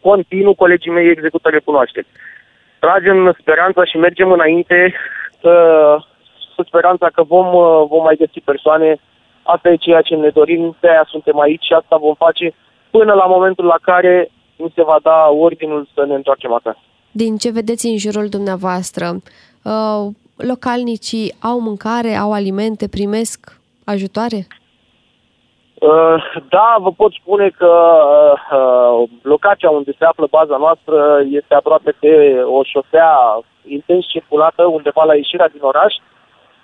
[0.00, 2.06] continuu colegii mei execută recunoașteri.
[2.78, 4.94] Tragem speranța și mergem înainte
[5.40, 5.54] că
[6.56, 8.96] cu speranța că vom, uh, vom mai găsi persoane.
[9.42, 12.54] Asta e ceea ce ne dorim, de aia suntem aici și asta vom face
[12.96, 16.78] până la momentul la care nu se va da ordinul să ne întoarcem acasă.
[17.10, 19.06] Din ce vedeți în jurul dumneavoastră,
[19.64, 20.02] uh,
[20.36, 24.46] localnicii au mâncare, au alimente, primesc ajutoare?
[25.74, 26.18] Uh,
[26.48, 27.72] Da, vă pot spune că
[28.16, 33.10] uh, uh, locația unde se află baza noastră este aproape de o șosea
[33.66, 35.94] intens circulată undeva la ieșirea din oraș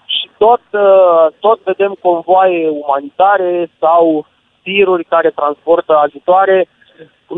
[0.04, 4.26] și tot, uh, tot vedem convoaie umanitare sau
[4.68, 6.58] tiruri care transportă ajutoare.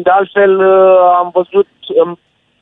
[0.07, 1.69] De altfel uh, am văzut
[2.03, 2.09] în,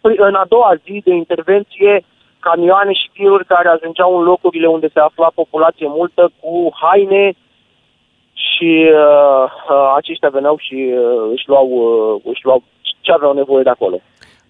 [0.01, 2.05] în a doua zi de intervenție
[2.41, 7.25] camioane și tiruri care ajungeau în locurile unde se afla populație multă cu haine,
[8.59, 12.62] și uh, uh, aceștia veneau și uh, își, luau, uh, își luau
[13.01, 14.01] ce aveau nevoie de acolo.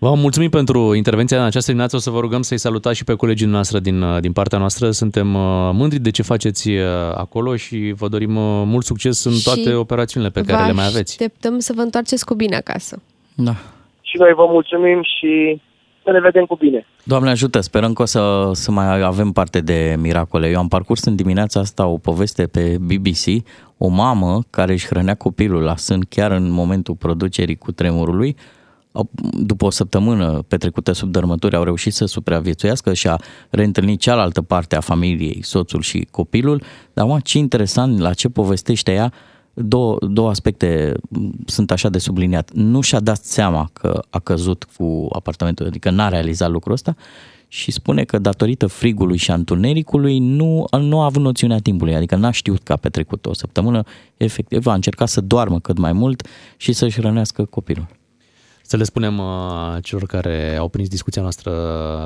[0.00, 1.96] Vă mulțumim pentru intervenția în această dimineață.
[1.96, 4.90] O să vă rugăm să-i salutați și pe colegii noastre din, uh, din partea noastră.
[4.90, 6.84] Suntem uh, mândri de ce faceți uh,
[7.14, 10.72] acolo și vă dorim uh, mult succes în toate Și operațiunile pe care Vă le
[10.72, 11.12] mai aveți.
[11.20, 13.02] Așteptăm să vă întoarceți cu bine acasă.
[13.34, 13.52] Da.
[14.00, 15.60] Și noi vă mulțumim și
[16.04, 16.86] să ne vedem cu bine.
[17.02, 20.48] Doamne ajută, sperăm că o să, să mai avem parte de miracole.
[20.48, 23.44] Eu am parcurs în dimineața asta o poveste pe BBC,
[23.78, 28.36] o mamă care își hrănea copilul la sân chiar în momentul producerii cu tremurului.
[28.98, 33.16] Au- După o săptămână petrecută sub dărmături au reușit să supraviețuiască și a
[33.50, 36.62] reîntâlnit cealaltă parte a familiei, soțul și copilul.
[36.92, 39.12] Dar mă, ce interesant la ce povestește ea,
[39.54, 42.52] două, două aspecte m, sunt așa de subliniat.
[42.52, 46.96] Nu și-a dat seama că a căzut cu apartamentul, adică n-a realizat lucrul ăsta
[47.48, 52.16] și spune că datorită frigului și a întunericului nu, nu a avut noțiunea timpului, adică
[52.16, 53.82] n-a știut că a petrecut o săptămână,
[54.16, 56.26] efectiv a încercat să doarmă cât mai mult
[56.56, 57.97] și să-și hrănească copilul.
[58.70, 59.26] Să le spunem uh,
[59.82, 61.50] celor care au prins discuția noastră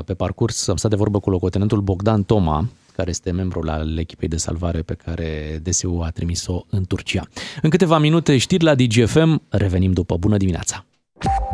[0.05, 4.27] pe parcurs, am stat de vorbă cu locotenentul Bogdan Toma, care este membru al echipei
[4.27, 7.27] de salvare pe care DSU a trimis-o în Turcia.
[7.61, 10.17] În câteva minute știri la DGFM, revenim după.
[10.17, 10.85] Bună dimineața!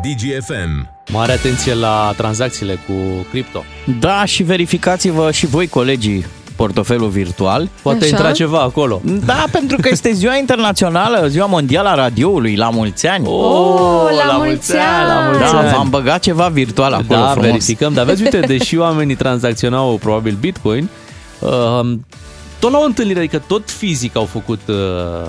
[0.02, 0.88] DGFM.
[1.12, 2.92] Mare atenție la tranzacțiile cu
[3.30, 3.62] cripto.
[4.00, 6.24] Da, și verificați-vă și voi, colegii,
[6.64, 7.68] portofelul virtual.
[7.82, 8.06] Poate Așa?
[8.16, 9.00] intra ceva acolo.
[9.24, 13.26] Da, pentru că este ziua internațională, ziua mondială a radioului, la mulți ani.
[13.26, 15.08] Oh, la mulți ani!
[15.08, 15.68] la mulți Da, ani.
[15.70, 17.46] v-am băgat ceva virtual acolo da, frumos.
[17.50, 17.92] verificăm.
[17.92, 20.88] Dar vezi, uite, deși oamenii tranzacționau probabil Bitcoin,
[21.38, 21.50] uh,
[22.58, 24.76] tot la o întâlnire, adică tot fizic au făcut uh,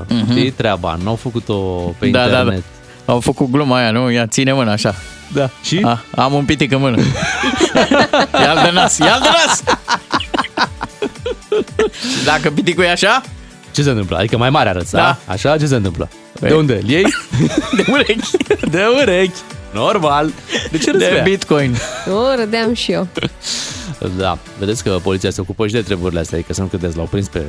[0.07, 0.53] uh-huh.
[0.55, 1.53] treaba, nu au făcut-o
[1.99, 2.11] pe Mhm.
[2.13, 2.63] Da, da, internet.
[3.05, 3.13] da.
[3.13, 4.09] Au făcut gluma aia, nu?
[4.11, 4.95] Ia, ține mâna așa.
[5.33, 5.49] Da.
[5.63, 5.79] Și?
[5.83, 6.97] A, am un pitic în mână.
[8.43, 9.63] Ia-l de nas, ia-l de nas!
[12.01, 13.21] Și Dacă piticul e așa,
[13.71, 14.17] Ce se întâmplă?
[14.17, 14.97] Adică mai mare arăți, da?
[14.97, 15.17] Da.
[15.33, 15.57] Așa?
[15.57, 16.09] Ce se întâmplă?
[16.39, 16.79] Păi- De unde?
[16.83, 17.03] Îl iei?
[17.77, 18.29] de urechi,
[18.71, 19.39] De urechi.
[19.73, 20.31] Normal.
[20.71, 21.23] De ce râzi pe de ea?
[21.23, 21.75] bitcoin.
[22.05, 23.07] Nu, râdeam și eu.
[24.17, 27.05] Da, vedeți că poliția se ocupă și de treburile astea, adică să nu credeți, l-au
[27.11, 27.41] prins pe,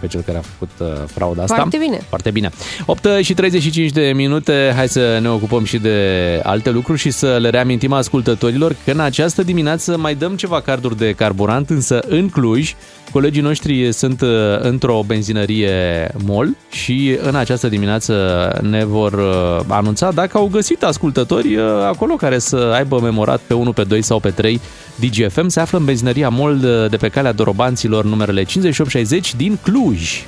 [0.00, 1.54] pe cel care a făcut uh, frauda asta.
[1.54, 2.00] Foarte bine.
[2.08, 2.50] Foarte bine.
[2.86, 7.36] 8 și 35 de minute, hai să ne ocupăm și de alte lucruri și să
[7.40, 12.28] le reamintim ascultătorilor că în această dimineață mai dăm ceva carduri de carburant, însă în
[12.28, 12.74] Cluj
[13.12, 14.28] colegii noștri sunt uh,
[14.58, 18.14] într-o benzinărie MOL și în această dimineață
[18.62, 23.54] ne vor uh, anunța dacă au găsit ascultători uh, acolo care să aibă memorat pe
[23.54, 24.60] 1, pe 2 sau pe 3
[24.94, 25.48] DGFM.
[25.48, 26.58] Se află în benzinăria MOL
[26.90, 30.24] de pe calea Dorobanților numerele 5860 din Cluj.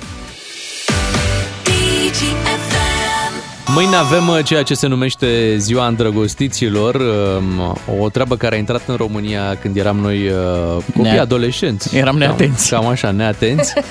[3.75, 8.81] Mâine avem uh, ceea ce se numește Ziua Îndrăgostiților, um, o treabă care a intrat
[8.87, 11.97] în România când eram noi uh, copii Ne- adolescenți.
[11.97, 12.69] Eram neatenți.
[12.69, 13.73] Cam, cam așa, neatenți.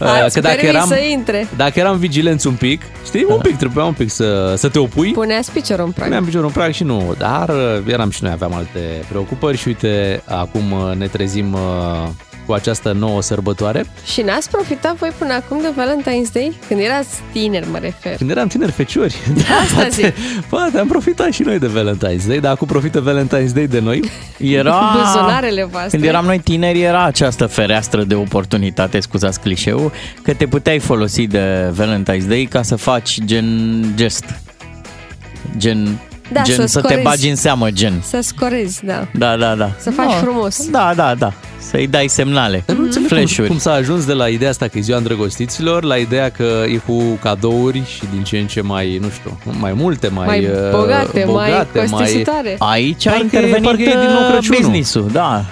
[0.00, 1.48] Uh, Ați permis să intre.
[1.56, 5.10] dacă eram vigilenți un pic, știi, un pic, trebuia un pic să, să te opui.
[5.10, 6.06] Puneați piciorul în prag.
[6.06, 9.68] Puneam piciorul în prag și nu, dar uh, eram și noi, aveam alte preocupări și
[9.68, 12.08] uite, acum uh, ne trezim uh,
[12.48, 13.86] cu această nouă sărbătoare.
[14.12, 16.58] Și n-ați profitat voi până acum de Valentine's Day?
[16.68, 18.16] Când erați tineri, mă refer.
[18.16, 19.16] Când eram tineri feciori.
[19.62, 20.14] Asta zic.
[20.48, 24.00] Poate am profitat și noi de Valentine's Day, dar acum profită Valentine's Day de noi.
[24.38, 24.92] Era...
[24.92, 25.90] Buzunarele voastre.
[25.90, 29.92] Când eram noi tineri, era această fereastră de oportunitate, scuzați clișeul,
[30.22, 33.46] că te puteai folosi de Valentine's Day ca să faci gen
[33.96, 34.24] gest.
[35.56, 35.98] Gen,
[36.32, 37.02] Da, gen să să, te scorezi.
[37.02, 38.02] bagi în seamă, gen.
[38.08, 39.06] Să scorezi, da.
[39.12, 39.70] Da, da, da.
[39.78, 40.68] Să faci frumos.
[40.70, 41.32] Da, da, da.
[41.60, 42.64] Să-i dai semnale.
[42.66, 43.48] Nu înțeleg cum, Flash-uri.
[43.48, 46.76] cum s-a ajuns de la ideea asta că e ziua îndrăgostiților, la ideea că e
[46.86, 50.70] cu cadouri și din ce în ce mai, nu știu, mai multe, mai, Mai uh,
[50.70, 52.56] bogate, mai bogate costisitoare.
[52.58, 54.60] Aici a Parcă e- intervenit parcă e din nou uh, Crăciunul.
[54.60, 55.44] business-ul, da.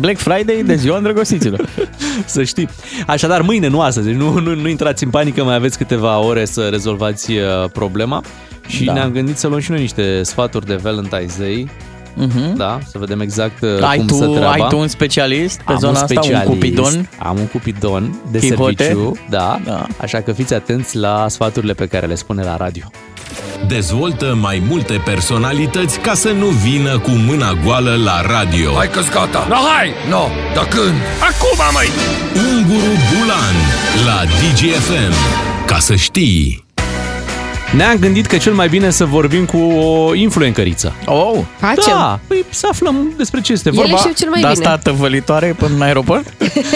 [0.00, 1.68] Black Friday de ziua îndrăgostiților.
[2.24, 2.68] să știi.
[3.06, 6.44] Așadar, mâine, nu astăzi, deci nu, nu, nu intrați în panică, mai aveți câteva ore
[6.44, 8.22] să rezolvați uh, problema
[8.66, 8.92] și Da.
[8.92, 11.68] ne-am gândit să luăm și noi niște sfaturi de Valentine's Day
[12.16, 12.56] Mhm.
[12.56, 14.50] da, să vedem exact uh, Ai cum tu, se treaba.
[14.50, 17.08] ai tu un specialist pe Am zona un asta, un specialist, cupidon?
[17.18, 18.82] Am un cupidon de Chivote?
[18.84, 22.84] serviciu, da, da, așa că fiți atenți la sfaturile pe care le spune la radio.
[23.66, 28.72] Dezvoltă mai multe personalități ca să nu vină cu mâna goală la radio.
[28.76, 29.46] Hai că-s gata.
[29.48, 29.88] No, hai!
[30.10, 30.94] No, dar când?
[31.30, 31.88] Acum, măi!
[32.54, 33.54] Unguru Bulan
[34.06, 35.12] la DGFM.
[35.66, 36.64] Ca să știi.
[37.76, 40.94] Ne-am gândit că cel mai bine să vorbim cu o influencăriță.
[41.06, 41.92] Oh, Facem.
[41.96, 43.96] Da, păi să aflăm despre ce este Ele vorba.
[43.96, 44.66] știu cel mai de bine.
[44.66, 46.26] asta tăvălitoare până în aeroport?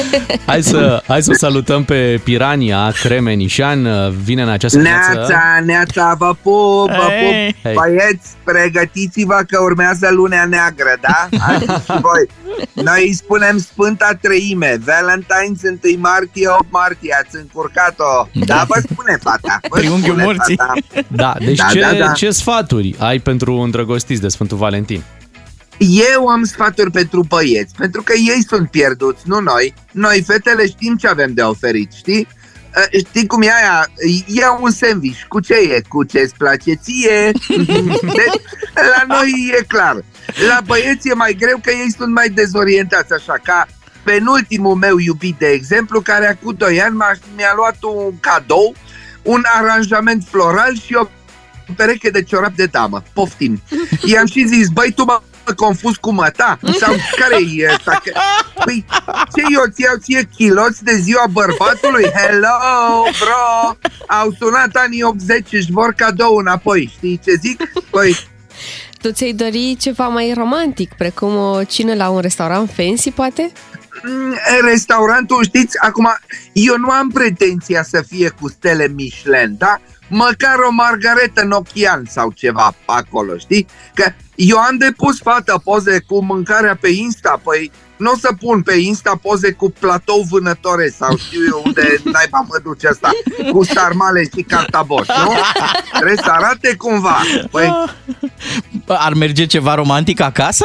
[0.47, 3.88] Hai să, hai să o salutăm pe Pirania Cremenișan.
[4.24, 5.12] Vine în această dimineață.
[5.14, 7.55] Neața, neața, vă pup, vă Hey.
[7.62, 7.72] pup.
[7.72, 11.28] Băieți, pregătiți-vă că urmează lunea neagră, da?
[11.38, 12.28] Hai și voi.
[12.72, 18.26] Noi îi spunem Sfânta Treime, Valentine's 1 martie, 8 martie, ați încurcat-o.
[18.32, 19.61] Da, vă spune fata.
[19.68, 20.57] Vă Triunghiul spune morții.
[20.57, 20.72] fata.
[21.09, 22.12] Da, deci Da, ce, da, da.
[22.12, 25.03] ce sfaturi ai pentru îndrăgostiți de Sfântul Valentin?
[26.12, 29.74] Eu am sfaturi pentru băieți, pentru că ei sunt pierduți, nu noi.
[29.93, 32.26] Noi, fetele, știm ce avem de oferit, știi?
[32.76, 33.87] Uh, Știi cum e aia?
[34.26, 35.22] Ia un sandwich.
[35.28, 35.82] Cu ce e?
[35.89, 37.30] Cu ce-ți place ție?
[38.18, 38.41] Deci,
[38.74, 40.05] la noi e clar.
[40.49, 43.66] La băieți e mai greu că ei sunt mai dezorientați, așa ca
[44.05, 48.74] penultimul meu iubit, de exemplu, care acum 2 ani m-a, mi-a luat un cadou,
[49.26, 51.06] un aranjament floral și o
[51.76, 53.02] pereche de ciorap de damă.
[53.12, 53.62] Poftim.
[54.04, 55.20] I-am și zis, băi, tu mă
[55.56, 56.58] confuz cu măta?
[56.80, 58.00] Sau care e ăsta?
[58.04, 58.12] Că-
[58.64, 58.84] Păi,
[59.34, 62.04] ce eu ți iau ție chiloți de ziua bărbatului?
[62.14, 63.76] Hello, bro!
[64.06, 66.90] Au sunat anii 80 și vor cadou înapoi.
[66.96, 67.62] Știi ce zic?
[67.90, 68.16] Păi,
[69.00, 73.52] Tu ți-ai dori ceva mai romantic, precum o cină la un restaurant fancy, poate?
[74.03, 74.36] Mm,
[74.70, 76.09] restaurantul, știți, acum,
[76.53, 79.80] eu nu am pretenția să fie cu stele Michelin, da?
[80.09, 83.66] Măcar o margaretă Nokian sau ceva acolo, știi?
[83.94, 88.62] Că eu am depus, fată, poze cu mâncarea pe Insta, păi nu o să pun
[88.62, 91.82] pe Insta poze cu platou vânătore sau știu eu unde
[92.12, 93.11] naiba mă duce asta,
[93.53, 95.32] cu sarmale și cartaboș, nu?
[95.92, 97.22] Trebuie să arate cumva.
[97.51, 97.84] Păi,
[98.86, 100.64] Ar merge ceva romantic acasă?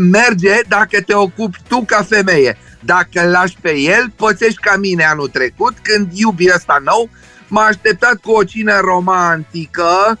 [0.00, 2.58] Merge dacă te ocupi tu ca femeie.
[2.80, 7.10] Dacă îl lași pe el, pățești ca mine anul trecut, când iubi ăsta nou,
[7.48, 10.18] m-a așteptat cu o cină romantică,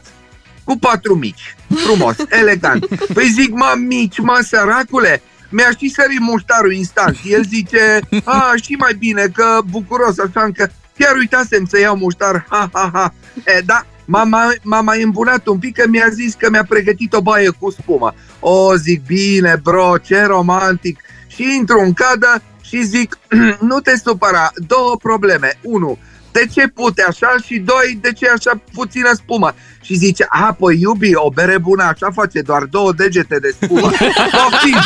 [0.64, 1.56] cu patru mici.
[1.74, 2.86] Frumos, elegant.
[3.14, 7.16] Păi zic, mă, mici, mă, săracule, mi-a și sărit muștarul instant.
[7.24, 12.46] El zice, a, și mai bine, că bucuros, așa că chiar uitasem să iau muștar,
[12.48, 13.14] ha, ha, ha.
[13.44, 17.12] E, da, m-a, m-a, m-a mai îmbunat un pic că mi-a zis că mi-a pregătit
[17.12, 18.14] o baie cu spumă.
[18.40, 21.00] O, zic, bine, bro, ce romantic.
[21.26, 23.18] Și intru în cadă și zic,
[23.70, 25.58] nu te supăra, două probleme.
[25.62, 25.98] Unu,
[26.32, 27.36] de ce pute așa?
[27.44, 29.54] Și doi, de ce așa puțină spumă?
[29.80, 33.90] Și zice, a, păi iubi, o bere bună așa face, doar două degete de spumă.
[34.36, 34.78] Poftim,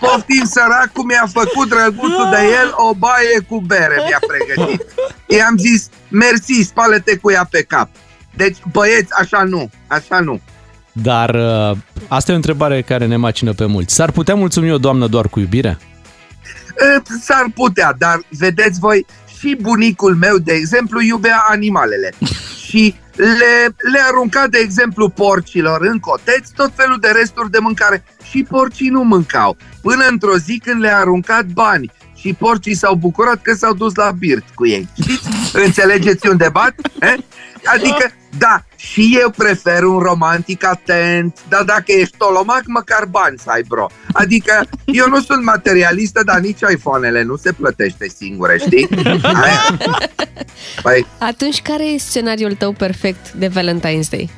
[0.00, 4.84] poftim săracul mi-a făcut drăguțul de el o baie cu bere mi-a pregătit.
[5.26, 7.88] I-am zis, mersi, spală-te cu ea pe cap.
[8.34, 10.40] Deci, băieți, așa nu, așa nu.
[10.92, 11.76] Dar uh,
[12.08, 13.94] asta e o întrebare care ne macină pe mulți.
[13.94, 15.78] S-ar putea mulțumi o doamnă doar cu iubire?
[16.78, 19.06] E, S-ar putea, dar vedeți voi,
[19.38, 22.12] și bunicul meu, de exemplu, iubea animalele.
[22.66, 28.04] Și le, le arunca, de exemplu, porcilor în coteți tot felul de resturi de mâncare.
[28.30, 29.56] Și porcii nu mâncau.
[29.80, 34.10] Până într-o zi când le-a aruncat bani și porcii s-au bucurat că s-au dus la
[34.18, 34.88] birt cu ei.
[35.02, 35.28] Știți?
[35.66, 36.74] Înțelegeți unde bat?
[37.00, 37.14] Eh?
[37.64, 43.50] Adică, da, și eu prefer un romantic atent, dar dacă ești tolomac, măcar bani să
[43.50, 43.86] ai, bro.
[44.12, 48.88] Adică, eu nu sunt materialistă, dar nici iPhone-ele nu se plătește singure, știi?
[49.22, 49.78] Aia.
[50.82, 54.30] Păi, Atunci, care e scenariul tău perfect de Valentine's Day?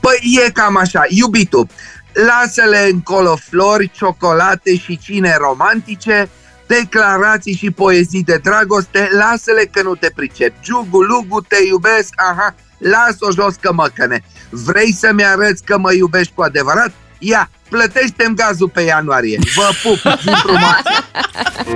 [0.00, 1.66] Păi e cam așa, iubitul,
[2.12, 6.28] lasă-le încolo flori, ciocolate și cine romantice,
[6.66, 10.54] declarații și poezii de dragoste, lasă-le că nu te pricep.
[10.62, 14.24] Giugu, lugu, te iubesc, aha, las-o jos că măcăne.
[14.50, 16.92] Vrei să-mi arăți că mă iubești cu adevărat?
[17.18, 19.38] Ia, plătește-mi gazul pe ianuarie.
[19.54, 21.04] Vă pup, zi frumoasă!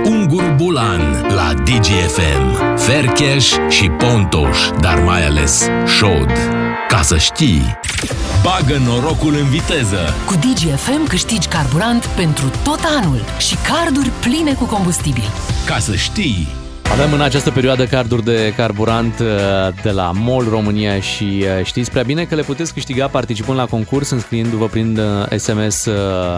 [0.03, 2.75] Ungur Bulan la DGFM.
[2.77, 6.31] Fercheș și Pontoș, dar mai ales Șod.
[6.87, 7.79] Ca să știi.
[8.43, 10.13] Bagă norocul în viteză.
[10.25, 15.31] Cu DGFM câștigi carburant pentru tot anul și carduri pline cu combustibil.
[15.65, 16.60] Ca să știi.
[16.91, 19.27] Avem în această perioadă carduri de carburant uh,
[19.81, 23.65] de la MOL România și uh, știți prea bine că le puteți câștiga participând la
[23.65, 25.85] concurs, înscriindu-vă prin uh, SMS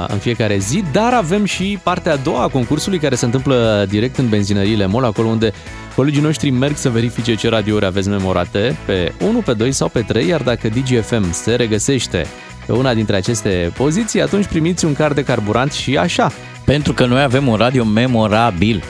[0.08, 4.18] în fiecare zi, dar avem și partea a doua a concursului care se întâmplă direct
[4.18, 5.51] în benzinăriile MOL, acolo unde
[5.95, 10.01] colegii noștri merg să verifice ce radiouri aveți memorate pe 1, pe 2 sau pe
[10.01, 12.26] 3, iar dacă DGFM se regăsește
[12.66, 16.32] pe una dintre aceste poziții, atunci primiți un card de carburant și așa.
[16.66, 18.84] Pentru că noi avem un radio memorabil.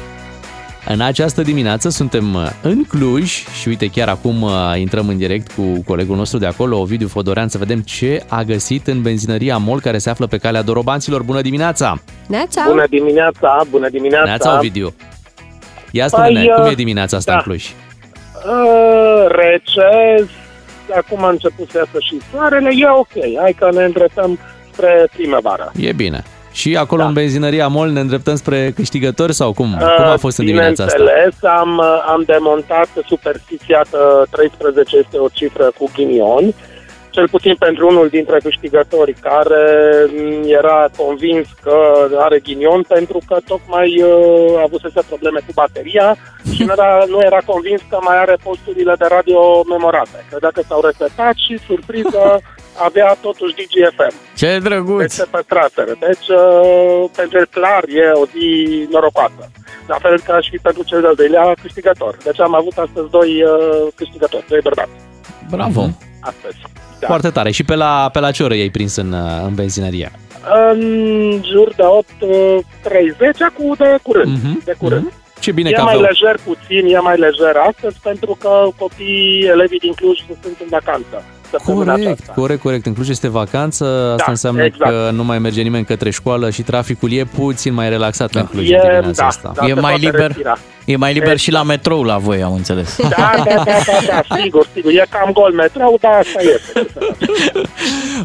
[0.87, 5.51] În această dimineață suntem uh, în Cluj și uite chiar acum uh, intrăm în direct
[5.51, 9.81] cu colegul nostru de acolo, Ovidiu Fodorean, să vedem ce a găsit în benzinăria MOL
[9.81, 11.23] care se află pe calea Dorobanților.
[11.23, 12.01] Bună dimineața!
[12.27, 12.63] Neața!
[12.67, 14.25] Bună dimineața, bună dimineața.
[14.25, 14.93] Neața, Ovidiu!
[15.91, 17.37] Ia spune-ne, Păi, cum uh, e dimineața asta da.
[17.37, 17.65] în Cluj?
[17.65, 20.27] Uh, rece,
[20.95, 24.39] acum a început să iasă și soarele, e ok, hai că ne îndreptăm
[24.71, 25.71] spre primăvară.
[25.75, 26.23] E bine.
[26.53, 27.07] Și acolo Da.
[27.07, 29.69] în benzinăria MOL ne îndreptăm spre câștigători sau cum?
[29.97, 30.97] Cum a fost în dimineața asta?
[31.01, 31.81] Uh, Bineînțeles, am,
[32.13, 36.53] am demontat superstiția că 13 este o cifră cu ghinion,
[37.09, 39.65] cel puțin pentru unul dintre câștigători care
[40.15, 41.77] m, era convins că
[42.17, 46.15] are ghinion pentru că tocmai uh, avusese probleme cu bateria
[46.53, 49.39] și nu era, nu era convins că mai are posturile de radio
[49.69, 50.25] memorate.
[50.29, 52.23] Credea că s-au resetat și, surpriză,
[52.77, 54.13] avea totuși DGFM.
[54.35, 54.99] Ce drăguț!
[55.01, 55.93] Deci se păstraseră.
[55.99, 58.47] Deci, uh, pentru el clar, e o zi
[58.91, 59.51] norocoasă.
[59.87, 62.17] La fel ca și pentru cel de-al doilea câștigător.
[62.23, 64.91] Deci am avut astăzi doi uh, câștigători, doi bărbați.
[65.49, 65.89] Bravo!
[66.21, 66.57] Astăzi.
[66.99, 67.07] Da.
[67.07, 67.51] Foarte tare.
[67.51, 70.11] Și pe la, pe la ce oră i-ai prins în, uh, în benzinărie?
[70.71, 70.79] În
[71.51, 74.37] jur de 8.30, acum de curând.
[74.43, 75.03] Mhm, De curând.
[75.05, 75.13] mhm.
[75.39, 76.07] Ce bine e că mai aveau.
[76.09, 81.23] lejer puțin, e mai lejer astăzi, pentru că copiii, elevii din Cluj sunt în vacanță.
[81.57, 82.33] Săptămâna Corect, aceasta.
[82.35, 82.85] corect, corect.
[82.85, 84.91] În Cluj este vacanță, asta Da, înseamnă exact.
[84.91, 88.69] că nu mai merge nimeni către școală și traficul e puțin mai relaxat în Cluj
[88.69, 89.51] E- în dimineața da, asta.
[89.55, 89.65] da.
[89.65, 90.57] e se mai poate liber, respira.
[90.85, 92.97] E mai liber și la metrou la voi, am înțeles.
[93.01, 94.91] Da, da, da, da, da, sigur, sigur.
[94.91, 96.87] E cam gol metrou, dar asta este.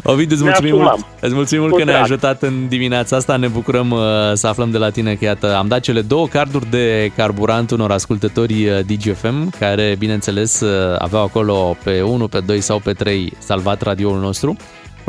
[0.03, 0.95] Ovidiu, îți Ne mulțumim asumăm.
[0.99, 2.11] mult, îți mulțumim mult Cu că ne-ai drag.
[2.11, 3.35] ajutat în dimineața asta.
[3.35, 3.99] Ne bucurăm uh,
[4.33, 7.91] să aflăm de la tine că, iată, am dat cele două carduri de carburant unor
[7.91, 13.33] ascultători uh, DGFM, care, bineînțeles, uh, aveau acolo pe 1, pe 2 sau pe 3
[13.39, 14.55] salvat radioul nostru.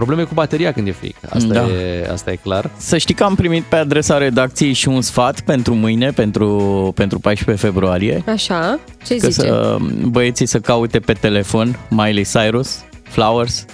[0.05, 1.17] Probleme cu bateria când e fric.
[1.31, 1.61] Asta, Da.
[1.67, 2.71] e, asta e clar.
[2.77, 7.19] Să știi că am primit pe adresa redacției și un sfat pentru mâine, pentru, pentru
[7.19, 8.23] 14 februarie.
[8.27, 9.47] Așa, ce Că zice?
[9.47, 13.65] să, băieții să caute pe telefon Miley Cyrus, Flowers.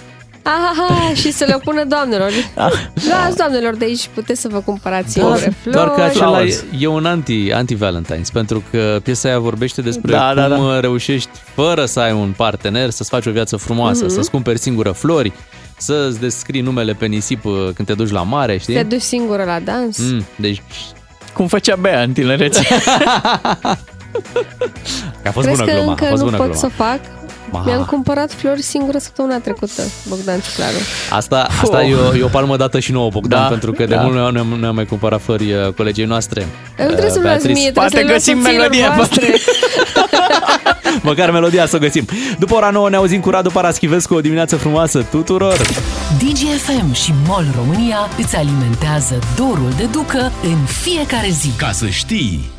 [0.42, 2.30] Aha, și să le pună doamnelor.
[2.54, 2.72] Ah.
[3.08, 5.76] Luați doamnelor de aici, puteți să vă cumpărați singure flori.
[5.76, 6.64] Doar că acela e, Flowers.
[6.78, 10.80] e un anti, anti-Valentine's, pentru că piesa aia vorbește despre Da, cum da, da.
[10.80, 14.12] reușești, fără să ai un partener, să-ți faci o viață frumoasă, Mhm.
[14.14, 15.32] să-ți cumperi singură flori,
[15.76, 18.74] să-ți descrii numele pe nisip uh, când te duci la mare, știi?
[18.74, 19.98] Te duci singură la dans.
[19.98, 20.62] Mm, deci
[21.34, 22.66] Cum făcea Bea în tinerețe.
[25.24, 26.60] a fost Crezi bună că gluma, încă a fost nu bună pot gluma.
[26.60, 27.00] să fac?
[27.50, 27.62] Ma.
[27.64, 30.76] Mi-am cumpărat flori singură săptămâna trecută, Bogdan Ciuclaru.
[31.10, 33.94] Asta, asta e, o, e o palmă dată și nouă, Bogdan, Da, pentru că de
[33.94, 34.00] da.
[34.00, 36.46] mult nu ne-am, ne-am mai cumpărat flori uh, colegii noastre.
[36.78, 37.60] Nu trebuie uh, să-mi luați Beatrice.
[37.60, 39.26] mie, Poate trebuie să le găsim luați soțiilor melodie, voastre.
[41.02, 42.06] Măcar melodia să o găsim.
[42.38, 44.14] După ora 9 ne auzim cu Radu Paraschivescu.
[44.14, 45.56] O dimineață frumoasă tuturor!
[46.18, 51.48] DGFM și MOL România îți alimentează dorul de ducă în fiecare zi.
[51.56, 52.55] Ca să știi!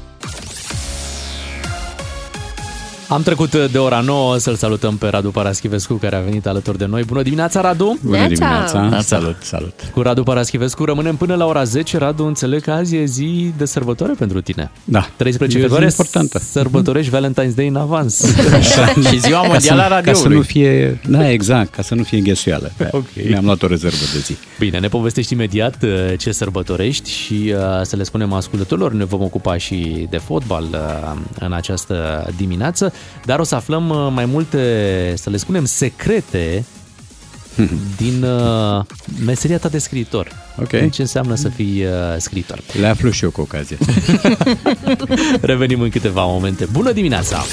[3.10, 6.86] Am trecut de ora 9 să-l salutăm pe Radu Paraschivescu care a venit alături de
[6.86, 7.04] noi.
[7.04, 7.98] Bună dimineața, Radu!
[8.04, 8.34] Bună Neața!
[8.34, 9.02] dimineața.
[9.02, 9.74] Salut, salut!
[9.94, 11.98] Cu Radu Paraschivescu rămânem până la ora 10.
[11.98, 14.72] Radu, înțeleg că azi e zi de sărbătoare pentru tine.
[14.84, 15.10] Da.
[15.16, 16.40] 13 E o zi februarie, importantă.
[16.52, 18.36] sărbătorești Valentine's Day în avans.
[19.10, 20.36] și ziua Ca mondială a să, ca să radioului.
[20.36, 22.72] nu fie, da, exact, ca să nu fie înghesuială.
[22.92, 23.06] Ok.
[23.28, 24.36] Mi-am luat o rezervă de zi.
[24.60, 29.22] Bine, ne povestești imediat uh, ce sărbătorești și uh, să le spunem ascultătorilor, ne vom
[29.22, 32.94] ocupa și de fotbal uh, în această dimineață,
[33.26, 36.66] dar o să aflăm uh, mai multe, să le spunem, secrete
[38.02, 38.84] din uh,
[39.26, 40.32] meseria ta de scriitor.
[40.60, 40.70] Ok.
[40.70, 42.60] Din ce înseamnă să fii uh, scriitor.
[42.80, 43.78] Le aflu și eu cu ocazie.
[45.42, 46.66] Revenim în câteva momente.
[46.72, 47.44] Bună dimineața!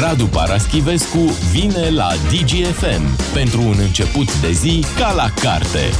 [0.00, 5.90] Radu Paraschivescu vine la DGFM pentru un început de zi ca la carte.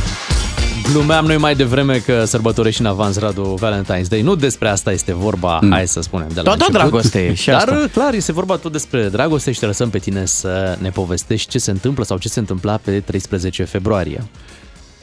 [0.93, 4.22] Glumeam noi mai devreme că sărbătorești în avans Radu Valentine's Day.
[4.22, 5.70] Nu despre asta este vorba, mm.
[5.70, 6.80] hai să spunem de la Toată început.
[6.80, 7.89] dragoste e și Dar asta.
[7.93, 11.59] clar, este vorba tot despre dragoste și te lăsăm pe tine să ne povestești ce
[11.59, 14.24] se întâmplă sau ce se întâmpla pe 13 februarie.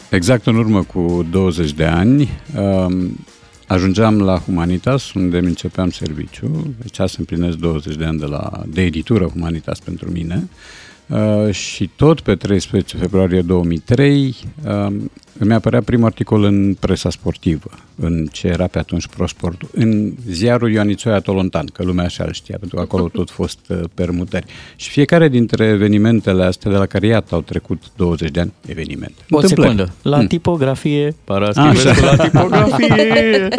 [0.09, 3.25] Exact în urmă cu 20 de ani, um,
[3.67, 6.73] ajungeam la Humanitas, unde îmi începeam serviciu.
[6.81, 10.49] Deci azi împlinesc 20 de ani de, la, de editură Humanitas pentru mine.
[11.07, 14.35] Uh, și tot pe 13 februarie 2003
[14.65, 20.13] um, îmi apărea primul articol în presa sportivă, în ce era pe atunci ProSport, în
[20.29, 24.45] ziarul Ioanițoia Tolontan, că lumea așa îl știa, pentru că acolo tot fost uh, permutări.
[24.75, 29.21] Și fiecare dintre evenimentele astea, de la care iată au trecut 20 de ani, evenimente.
[29.29, 29.69] O Întâmplări.
[29.71, 29.93] secundă.
[30.01, 30.27] La Mm.
[30.27, 32.15] tipografie, Paraschivescu Așa.
[32.15, 33.47] la tipografie.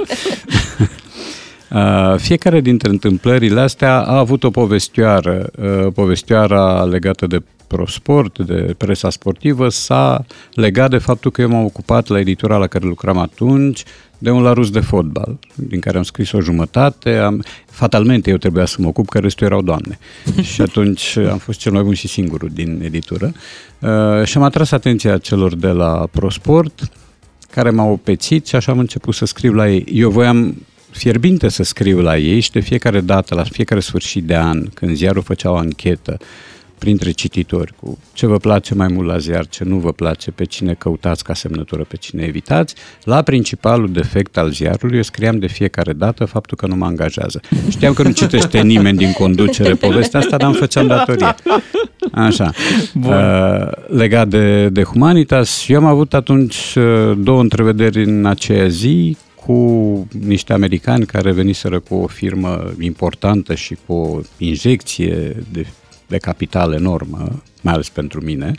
[1.75, 5.51] Uh, Fiecare dintre întâmplările astea a avut o povestioară.
[5.63, 11.65] Uh, Povestioara legată de prosport, de presa sportivă, s-a legat de faptul că eu m-am
[11.65, 13.83] ocupat la editura la care lucram atunci
[14.19, 17.17] de un larus de fotbal, din care am scris o jumătate.
[17.17, 19.99] Am, fatalmente eu trebuia să mă ocup, că restul erau doamne.
[20.53, 23.33] și atunci am fost cel mai bun și singurul din editură.
[23.79, 26.89] Uh, și am atras atenția celor de la ProSport,
[27.51, 29.87] care m-au opețit și așa am început să scriu la ei.
[29.93, 30.57] Eu voiam
[30.95, 34.97] fierbinte să scriu la ei și de fiecare dată, la fiecare sfârșit de an, când
[34.97, 36.19] ziarul făcea o anchetă
[36.79, 40.45] printre cititori cu ce vă place mai mult la ziar, ce nu vă place, pe
[40.45, 42.75] cine căutați ca semnătură, pe cine evitați,
[43.05, 47.41] la principalul defect al ziarului eu scriam de fiecare dată faptul că nu mă angajează.
[47.69, 51.35] Știam că nu citește nimeni din conducere povestea asta, dar îmi făceam datorie.
[52.13, 52.51] Așa.
[53.03, 59.17] Uh, legat de, de Humanitas, eu am avut atunci uh, două întrevederi în aceea zi
[59.47, 65.67] cu niște americani care veniseră cu o firmă importantă și cu o injecție de,
[66.07, 68.53] de capital enormă, mai ales pentru mine,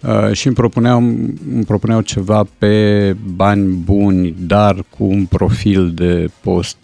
[0.00, 6.30] uh, și îmi propuneau, îmi propuneau ceva pe bani buni, dar cu un profil de
[6.40, 6.76] post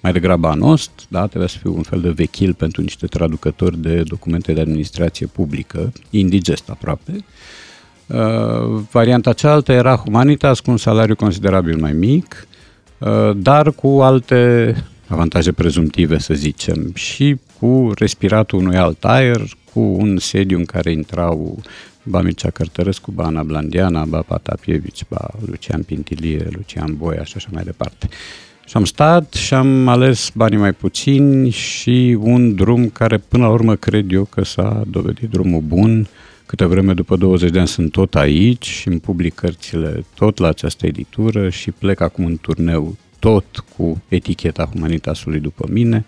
[0.00, 1.26] mai degrabă anost, da?
[1.26, 5.92] trebuia să fiu un fel de vechil pentru niște traducători de documente de administrație publică,
[6.10, 7.24] indigest aproape.
[8.06, 12.49] Uh, varianta cealaltă era Humanitas cu un salariu considerabil mai mic, uh,
[13.36, 14.74] dar cu alte
[15.06, 19.42] avantaje prezumtive, să zicem, și cu respiratul unui alt aer,
[19.72, 21.62] cu un sediu în care intrau
[22.02, 27.48] ba Mircea Cărtărescu, ba Ana Blandiana, ba Patapievici, ba Lucian Pintilie, Lucian Boia și așa
[27.52, 28.08] mai departe.
[28.66, 33.50] Și am stat și am ales banii mai puțini și un drum care până la
[33.52, 36.08] urmă cred eu că s-a dovedit drumul bun.
[36.50, 40.48] Câte vreme după 20 de ani sunt tot aici și îmi public cărțile tot la
[40.48, 46.04] această editură și plec acum în turneu tot cu eticheta Humanitasului după mine.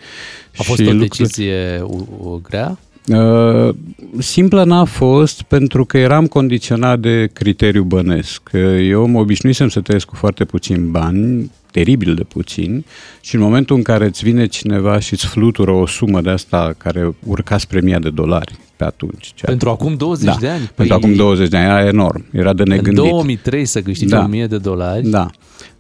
[0.57, 2.79] A fost și o lucruri- decizie u- u- grea?
[3.07, 3.75] Uh,
[4.19, 8.51] simplă n-a fost pentru că eram condiționat de criteriu bănesc.
[8.81, 12.85] Eu mă obișnuisem să trăiesc cu foarte puțin bani, teribil de puțin,
[13.21, 16.75] și în momentul în care îți vine cineva și îți flutură o sumă de asta
[16.79, 19.23] care urca spre mia de dolari pe atunci.
[19.35, 20.71] Ceea Pentru acum 20 da, de ani?
[20.75, 23.11] Pentru acum 20 de ani, era enorm, era de În negândit.
[23.11, 24.21] 2003 să câștigi Da.
[24.25, 25.09] 1000 de dolari?
[25.09, 25.31] Da.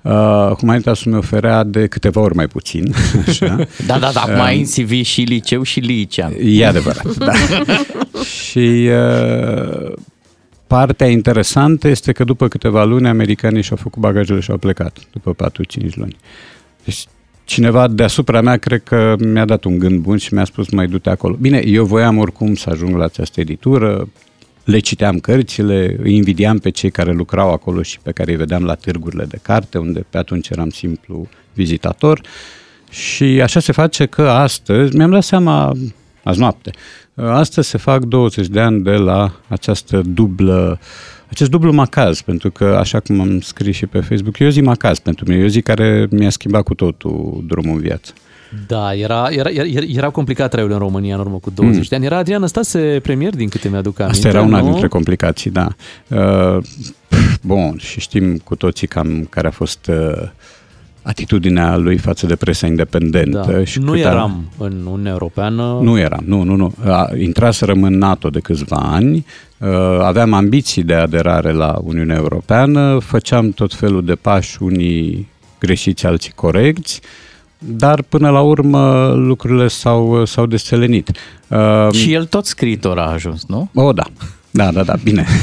[0.02, 2.94] Uh, Humanitasul mi oferea de câteva ori mai puțin.
[3.28, 3.56] Așa.
[3.86, 6.32] Da, da, da, Um, mai în CV și liceu și licean.
[6.42, 7.32] E adevărat, da.
[8.48, 9.92] și uh,
[10.72, 15.50] partea interesantă este că după câteva luni americanii și-au făcut bagajele și au plecat, după
[15.90, 16.16] 4-5 luni.
[16.84, 17.04] Deci
[17.44, 21.10] cineva deasupra mea cred că mi-a dat un gând bun și mi-a spus mai du-te
[21.10, 21.36] acolo.
[21.40, 24.08] Bine, eu voiam oricum să ajung la această editură,
[24.64, 28.64] le citeam cărțile, îi invidiam pe cei care lucrau acolo și pe care îi vedeam
[28.64, 32.20] la târgurile de carte, unde pe atunci eram simplu vizitator.
[32.90, 35.72] Și așa se face că astăzi, mi-am dat seama
[36.24, 36.70] azi noapte,
[37.14, 40.78] astăzi se fac 20 de ani de la această dublă
[41.30, 44.60] acest dublu macaz, pentru că, așa cum am scris și pe Facebook, e o zi
[44.60, 48.12] macaz pentru mine, e o zi care mi-a schimbat cu totul drumul în viață.
[48.66, 51.82] Da, era, era, era, era complicat traiul în România în urmă cu 20 Mm.
[51.88, 52.04] de ani.
[52.04, 54.16] Era Adrian Năstase premier, din câte mi-aduc aminte.
[54.16, 54.70] Asta era una nu?
[54.70, 55.68] dintre complicații, da.
[56.08, 56.58] Uh,
[57.42, 60.28] bun, și știm cu toții cam care a fost uh,
[61.02, 63.44] atitudinea lui față de presa independentă.
[63.50, 63.64] Da.
[63.64, 65.78] Și Nu cât a- eram în Uniunea Europeană.
[65.82, 66.74] Nu eram, nu, nu, nu.
[66.86, 69.26] A, Intraserăm în NATO de câțiva ani,
[69.58, 69.68] uh,
[70.02, 75.28] aveam ambiții de aderare la Uniunea Europeană, făceam tot felul de pași, unii
[75.58, 77.00] greșiți, alții corecți,
[77.58, 81.10] dar până la urmă lucrurile s-au, s-au deselenit.
[81.48, 83.68] Uh, Și el tot scriitor a ajuns, nu?
[83.74, 84.04] O, da.
[84.50, 85.26] Da, da, da, bine.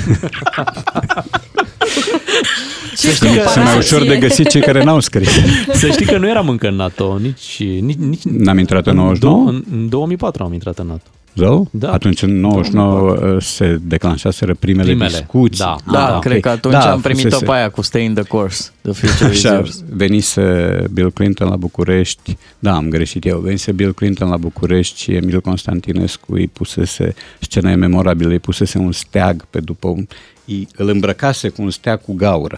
[2.99, 5.29] Să știi că, Sunt mai ușor de găsit cei care n-au scris.
[5.73, 7.63] Să știi că nu eram încă în NATO, nici...
[7.81, 9.35] nici, nici N-am intrat în 99?
[9.35, 11.03] două- În, în 2004 am intrat în NATO.
[11.35, 11.67] Zău?
[11.71, 11.91] Da.
[11.91, 15.63] Atunci în 99 uh, se declanșaseră primele, Primele, discuții.
[15.63, 15.75] da.
[15.91, 16.41] Da, Ah, cred ok.
[16.41, 17.45] că atunci Da, am primit-o fusese.
[17.45, 19.83] pe aia cu Stay in the Course, The Future is Așa, Yours.
[19.89, 25.11] venise Bill Clinton la București, da, am greșit eu, venise Bill Clinton la București și
[25.11, 30.07] Emil Constantinescu îi pusese, scena e memorabilă, îi pusese un steag pe după un,
[30.45, 32.57] îi, îl îmbrăcase cu un steag cu gaură.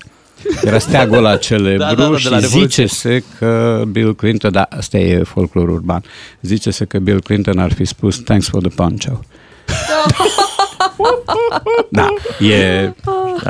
[0.63, 2.85] Era steagul ăla celebru Da, da, da, de și la Revoluție.
[2.85, 6.03] zice-se că Bill Clinton, da, asta e folclor urban,
[6.41, 9.19] zice-se că Bill Clinton ar fi spus thanks for the poncho.
[11.89, 12.07] Da,
[12.39, 12.93] e,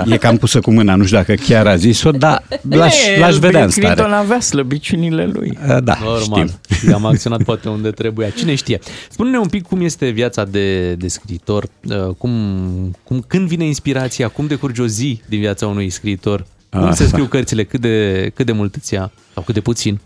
[0.06, 3.36] e cam pusă cu mâna, nu știu dacă chiar a zis-o, dar l-aș, E, l-aș
[3.38, 3.94] vedea în Bill stare.
[3.94, 5.58] Clinton avea slăbiciunile lui.
[5.84, 6.22] Da, Normal.
[6.22, 6.50] știm.
[6.78, 8.30] Și am acționat poate unde trebuia.
[8.30, 8.80] Cine știe?
[9.10, 12.32] Spune-ne un pic cum este viața de, de scriitor, uh, cum,
[13.04, 17.06] cum, când vine inspirația, cum decurge o zi din viața unui scriitor, cum se Asta.
[17.06, 20.00] scriu cărțile, cât de, cât de mult îți ia sau cât de puțin.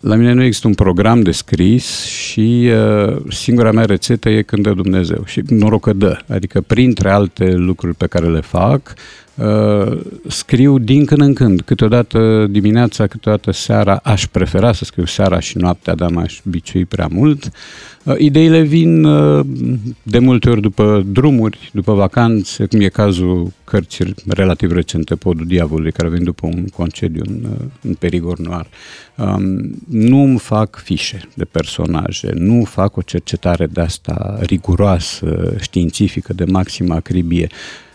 [0.00, 4.62] La mine nu există un program de scris și uh, singura mea rețetă e când
[4.62, 5.22] dă Dumnezeu.
[5.26, 6.18] Și noroc că dă.
[6.28, 8.94] Adică printre alte lucruri pe care le fac,
[9.40, 11.60] uh, scriu din când în când.
[11.60, 14.00] Câteodată dimineața, câteodată seara.
[14.02, 17.50] Aș prefera să scriu seara și noaptea, dar m-aș biciui prea mult.
[18.04, 19.46] Uh, ideile vin uh,
[20.02, 25.92] de multe ori după drumuri, după vacanțe, cum e cazul cărții relativ recente, Podul Diavolului,
[25.92, 28.66] care vin după un concediu în, uh, în Perigor Noir.
[29.16, 36.32] Um, nu îmi fac fișe de personaje, nu fac o cercetare de asta riguroasă, științifică,
[36.32, 37.48] de maximă acribie.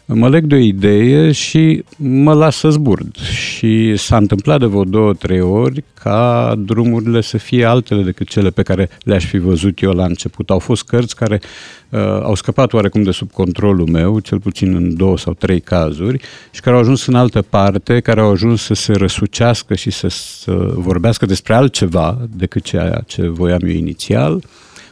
[0.07, 3.15] Mă leg de o idee și mă las să zburd.
[3.17, 8.49] Și s-a întâmplat de vreo două, trei ori ca drumurile să fie altele decât cele
[8.49, 10.49] pe care le-aș fi văzut eu la început.
[10.49, 11.41] Au fost cărți care
[11.89, 16.19] uh, au scăpat oarecum de sub controlul meu, cel puțin în două sau trei cazuri,
[16.51, 20.07] și care au ajuns în altă parte, care au ajuns să se răsucească și să,
[20.07, 24.43] să vorbească despre altceva decât ceea ce voiam eu inițial.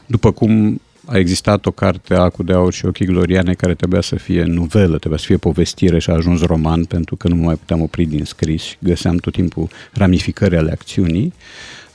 [0.05, 4.15] După cum a existat o carte Acu de Aur și Ochii Gloriane care trebuia să
[4.15, 7.55] fie novelă, trebuia să fie povestire și a ajuns roman pentru că nu mă mai
[7.55, 11.33] puteam opri din scris și găseam tot timpul ramificări ale acțiunii.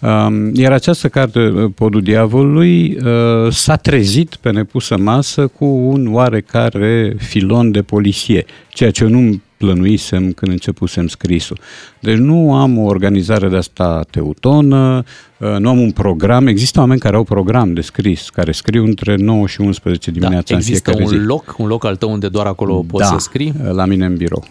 [0.01, 1.41] Um, iar această carte,
[1.75, 8.91] Podul Diavolului, uh, s-a trezit pe nepusă masă cu un oarecare filon de polisie, ceea
[8.91, 11.59] ce eu nu plănuisem când începusem scrisul.
[12.01, 15.05] Deci nu am o organizare de asta teutonă,
[15.39, 16.47] uh, nu am un program.
[16.47, 20.55] Există oameni care au program de scris, care scriu între 9 și 11 dimineața da,
[20.55, 21.27] în există fiecare un zi.
[21.27, 23.53] loc, un loc al tău unde doar acolo poți da, să scrii?
[23.73, 24.45] la mine în birou.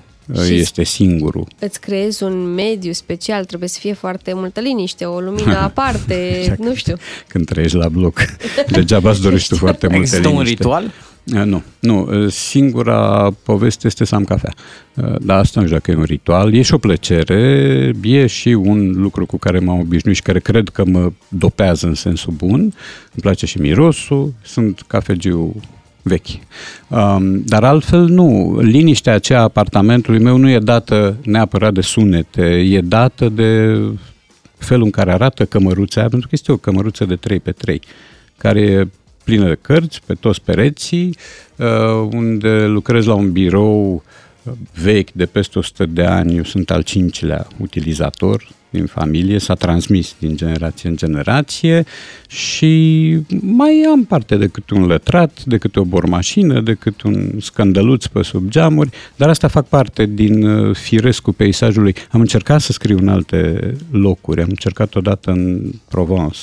[0.46, 1.48] Și- Este singurul.
[1.60, 6.60] Îți creezi un mediu special, trebuie să fie foarte multă liniște, o lumină aparte, Exact.
[6.64, 6.96] nu știu.
[7.28, 8.20] Când trăiești la bloc.
[8.72, 10.56] Degeaba îți dorești tu foarte multe Există un liniște.
[10.56, 10.92] ritual?
[11.34, 12.08] Uh, Nu, nu.
[12.12, 14.54] Uh, Singura poveste este să am cafea.
[14.94, 16.54] Uh, Dar asta nu știu dacă e un ritual.
[16.54, 20.70] E și o plăcere, e și un lucru cu care m-am obișnuit și care cred
[20.70, 22.60] că mă dopează în sensul bun.
[22.60, 22.72] Îmi
[23.22, 24.34] place și mirosul.
[24.42, 25.62] Sunt cafegiu
[26.02, 26.28] vechi.
[26.88, 28.60] Um, dar altfel nu.
[28.62, 33.80] Liniștea aceea a apartamentului meu nu e dată neapărat de sunete, e dată de
[34.58, 37.82] felul în care arată cămăruța aia, pentru că este o cămăruță de 3 pe 3
[38.38, 38.88] care e
[39.28, 41.18] plină de cărți pe toți pereții,
[41.56, 41.66] uh,
[42.12, 46.82] unde lucrez la un birou uh, vechi de peste 100 de ani, eu sunt al
[46.82, 51.84] cincilea utilizator din familie, s-a transmis din generație în generație
[52.28, 57.40] și mai am parte de câte un lătrat, de câte o bormașină, de câte un
[57.40, 61.96] scandăluț pe sub geamuri, dar asta fac parte din uh, firescul peisajului.
[62.12, 66.40] Am încercat să scriu în alte locuri, am încercat odată în Provence,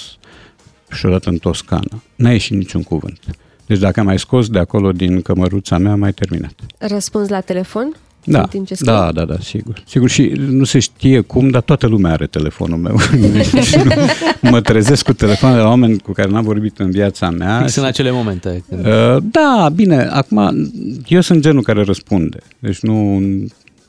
[0.92, 2.02] și odată în Toscana.
[2.14, 3.18] N-a ieșit niciun cuvânt.
[3.66, 6.54] Deci dacă am mai scos de acolo din cămăruța mea, am mai terminat.
[6.78, 7.96] Răspunzi la telefon?
[8.26, 8.92] Da, În timp ce scrii?
[8.92, 9.82] da, da, da, sigur.
[9.86, 12.98] Sigur și nu se știe cum, dar toată lumea are telefonul meu.
[13.68, 13.92] Și nu-
[14.50, 17.60] mă trezesc cu telefoane la oameni cu care n-am vorbit în viața mea.
[17.60, 18.64] Fix în acele momente.
[18.68, 18.86] Când...
[18.86, 20.70] Uh, Da, bine, acum
[21.08, 22.38] eu sunt genul care răspunde.
[22.58, 23.22] Deci nu,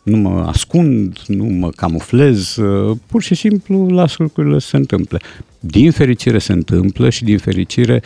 [0.06, 5.20] nu mă ascund, nu mă camuflez, uh, pur și simplu las lucrurile să se întâmple.
[5.60, 8.02] Din fericire se întâmplă și din fericire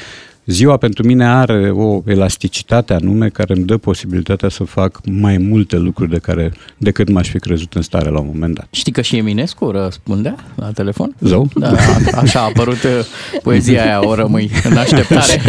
[0.50, 5.78] ziua pentru mine are o elasticitate anume care îmi dă posibilitatea să fac mai multe
[5.78, 8.68] lucruri de care, decât m-aș fi crezut în stare la un moment dat.
[8.72, 11.16] Știi că și Eminescu răspundea la telefon?
[11.20, 11.48] Zău?
[11.56, 12.90] Da, a- așa a apărut uh,
[13.44, 15.42] poezia aia, o rămâi în așteptare.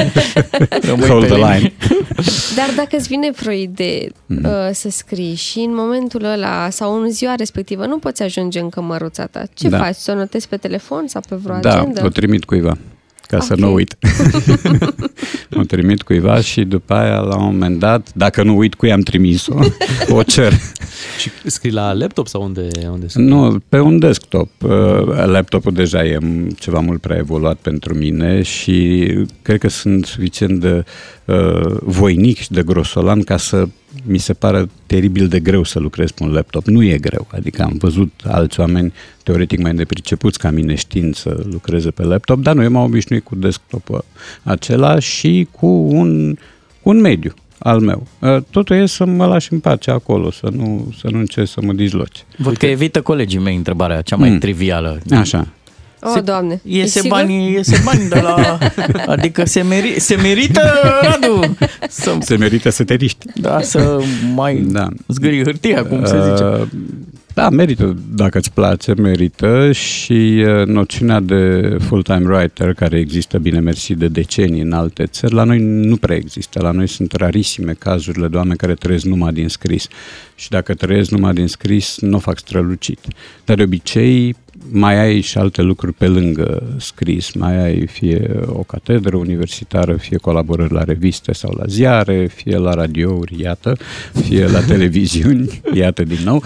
[0.89, 1.57] Rămâi Hold pe the linie.
[1.57, 1.73] line.
[2.57, 4.45] Dar dacă îți vine vreo idee Mhm.
[4.45, 8.69] uh, să scrii și în momentul ăla sau în ziua respectivă nu poți ajunge în
[8.69, 9.79] cămăruța ta, ce Da.
[9.79, 9.95] faci?
[9.95, 12.03] Să o notezi pe telefon sau pe vreo Da, agendă?
[12.05, 12.77] o trimit cuiva
[13.31, 13.59] ca să Ok.
[13.59, 13.97] nu uit.
[15.59, 19.01] o trimit cuiva și după aia, la un moment dat, dacă nu uit cui am
[19.01, 19.59] trimis-o,
[20.19, 20.53] o cer.
[21.19, 23.25] Și scrii la laptop sau unde, unde scrii?
[23.25, 24.49] Nu, pe un desktop.
[24.63, 24.71] Uh,
[25.25, 26.19] Laptopul deja e
[26.59, 29.07] ceva mult prea evoluat pentru mine și
[29.43, 30.85] cred că sunt suficient de
[31.25, 33.69] uh, voinic și de grosolan ca să
[34.05, 36.67] mi se pare teribil de greu să lucrez pe un laptop.
[36.67, 38.93] Nu e greu, adică am văzut alți oameni
[39.23, 43.25] teoretic mai nepricepuți ca mine știind să lucreze pe laptop, dar nu, eu m-am obișnuit
[43.25, 44.05] cu desktopul
[44.43, 46.35] acela și cu un,
[46.83, 48.07] cu un mediu al meu.
[48.19, 51.61] Uh, Totul e să mă lași în pace acolo, să nu, să nu încerc să
[51.63, 52.25] mă dizloci.
[52.37, 54.39] Văd că evită colegii mei întrebarea cea mai Mm.
[54.39, 55.01] trivială.
[55.11, 55.49] Așa.
[56.03, 57.09] O, oh, Doamne, Iese ești sigur?
[57.09, 58.59] bani, iese bani de la...
[59.15, 60.61] Adică se, meri, se merită,
[61.03, 61.57] Radu,
[61.89, 63.27] să, Se merită să te riști.
[63.35, 64.01] da, să
[64.35, 64.89] mai Da.
[65.09, 66.45] zgârii hârtia, cum se zice.
[66.45, 66.63] Uh,
[67.35, 73.61] Da, merită, dacă îți place, merită și uh, noțiunea de full-time writer, care există, bine
[73.61, 76.61] mersi, de decenii în alte țări, la noi nu prea există.
[76.63, 79.87] La noi sunt rarisime cazurile de oameni care trăiesc numai din scris.
[80.35, 82.99] Și dacă trăiesc numai din scris, nu o fac strălucit.
[83.45, 84.37] Dar de obicei,
[84.73, 87.33] mai ai și alte lucruri pe lângă scris.
[87.33, 92.75] Mai ai fie o catedră universitară, fie colaborări la reviste sau la ziare, fie la
[92.75, 93.77] radiouri, iată,
[94.25, 96.43] fie la televiziuni, iată din nou.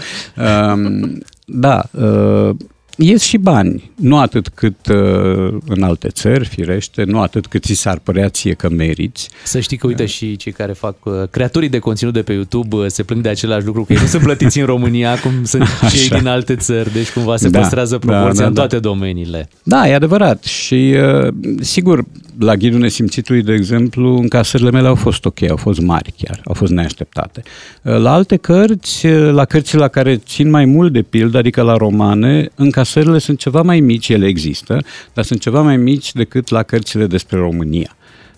[0.73, 2.55] Um, da, uh,
[2.97, 7.73] ies și bani, nu atât cât uh, în alte țări, firește, nu atât cât ți
[7.73, 9.29] s-ar părea ție că meriți.
[9.43, 12.75] Să știi că, uite, și cei care fac, uh, creatorii de conținut de pe YouTube
[12.75, 15.63] uh, se plâng de același lucru, că ei nu sunt plătiți în România, cum sunt
[15.89, 16.17] cei Așa.
[16.17, 18.59] din alte țări, deci cumva se Da, păstrează da, proporția da, în da.
[18.59, 19.49] toate domeniile.
[19.63, 20.43] Da, e adevărat.
[20.43, 20.95] Și,
[21.25, 22.03] uh, sigur,
[22.39, 26.53] la Ghidul Nesimțitului, de exemplu, încasările mele au fost ok, au fost mari chiar, au
[26.53, 27.41] fost neașteptate.
[27.81, 31.61] Uh, La alte cărți, uh, la cărțile la care țin mai mult de pildă, adică
[31.61, 32.83] la romane, încasările
[33.19, 34.83] sunt ceva mai mici, ele există,
[35.13, 37.95] dar sunt ceva mai mici decât la cărțile despre România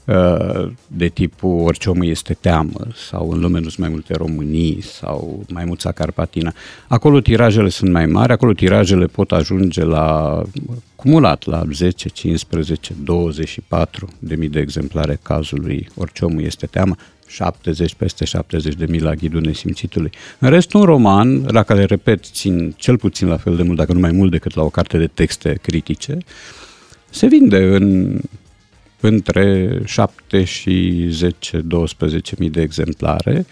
[0.07, 4.81] Uh, de tipul orice om este teamă sau în lume nu sunt mai multe Românii
[4.81, 6.53] sau maimuța Carpatina.
[6.87, 10.41] Acolo tirajele sunt mai mari, acolo tirajele pot ajunge la
[10.95, 16.95] cumulat la 10, 15, 24 de mii de exemplare cazului orice om este teamă.
[17.27, 20.11] 70, peste 70 de mii la ghidul nesimțitului.
[20.39, 23.93] În rest, un roman, la care, repet, țin cel puțin la fel de mult, dacă
[23.93, 26.17] nu mai mult decât la o carte de texte critice,
[27.09, 28.17] se vinde în
[28.99, 31.07] între 7 și
[31.53, 33.45] 10-12 mii de exemplare.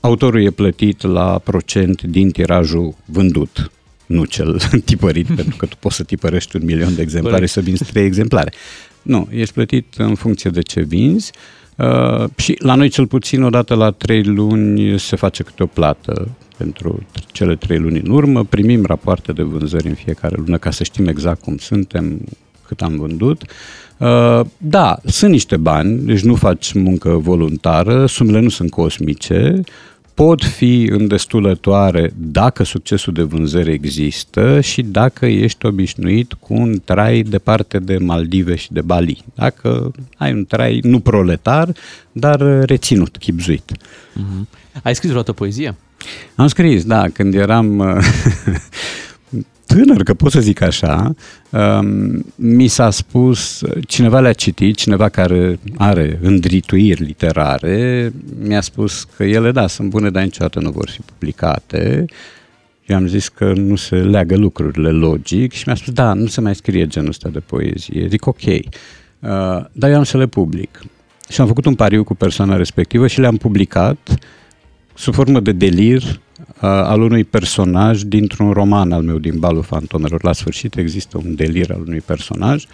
[0.00, 3.70] Autorul e plătit la procent din tirajul vândut,
[4.06, 7.52] nu cel tipărit, pentru că tu poți să tipărești un milion de exemplare Corect.
[7.52, 8.52] și să vinzi 3 exemplare.
[9.02, 11.59] Nu, ești plătit în funcție de ce vinzi uh,
[12.36, 17.02] și la noi cel puțin odată la 3 luni se face câte o plată pentru
[17.32, 18.44] cele 3 luni în urmă.
[18.44, 22.20] Primim rapoarte de vânzări în fiecare lună ca să știm exact cum suntem,
[22.66, 23.42] cât am vândut.
[23.98, 29.60] Uh, Da, sunt niște bani, deci nu faci muncă voluntară, sumele nu sunt cosmice,
[30.14, 37.22] pot fi îndestulătoare dacă succesul de vânzări există și dacă ești obișnuit cu un trai
[37.22, 39.24] departe de Maldive și de Bali.
[39.34, 41.72] Dacă ai un trai nu proletar,
[42.12, 43.72] dar reținut, chipzuit.
[44.14, 44.48] Mhm.
[44.82, 45.76] Ai scris vreodată poezie?
[46.34, 47.96] Am scris, da, când eram uh,
[49.74, 51.14] tânăr, că pot să zic așa,
[51.50, 59.24] um, mi s-a spus, cineva le-a citit, cineva care are îndrituiri literare, mi-a spus că
[59.24, 62.04] ele, da, sunt bune, dar niciodată nu vor fi publicate.
[62.86, 66.40] Eu am zis că nu se leagă lucrurile logic și mi-a spus, da, nu se
[66.40, 68.06] mai scrie genul ăsta de poezie.
[68.08, 68.60] Zic, ok, uh,
[69.72, 70.80] dar eu am să le public.
[71.28, 74.18] Și am făcut un pariu cu persoana respectivă și le-am publicat
[74.94, 76.29] sub formă de delir uh,
[76.66, 80.22] al unui personaj dintr-un roman al meu din Balul Fantomelor.
[80.24, 82.64] La sfârșit există un delir al unui personaj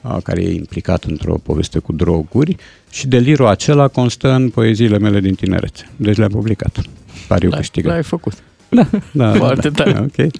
[0.00, 2.56] uh, care e implicat într-o poveste cu droguri
[2.90, 5.88] și delirul acela constă în poeziile mele din tinerețe.
[5.96, 6.80] Deci le-am publicat.
[7.28, 7.92] Pariu L-ai- câștigat.
[7.92, 8.32] l-ai făcut.
[8.68, 9.32] Da, da.
[9.44, 9.92] Foarte da, tare.
[9.92, 10.32] da, Ok.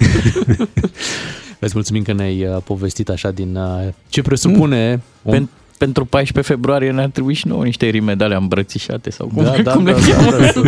[1.59, 5.01] Îți mulțumim că ne-ai uh, povestit așa din uh, ce presupune...
[5.23, 5.33] Mm.
[5.33, 5.49] un- Pen-
[5.79, 9.51] pentru 14 februarie ne-ar trebui și nouă niște rime de alea îmbrățișate sau cum, Da,
[9.63, 10.31] da, cum da, le da, cheamă.
[10.39, 10.61] da, să-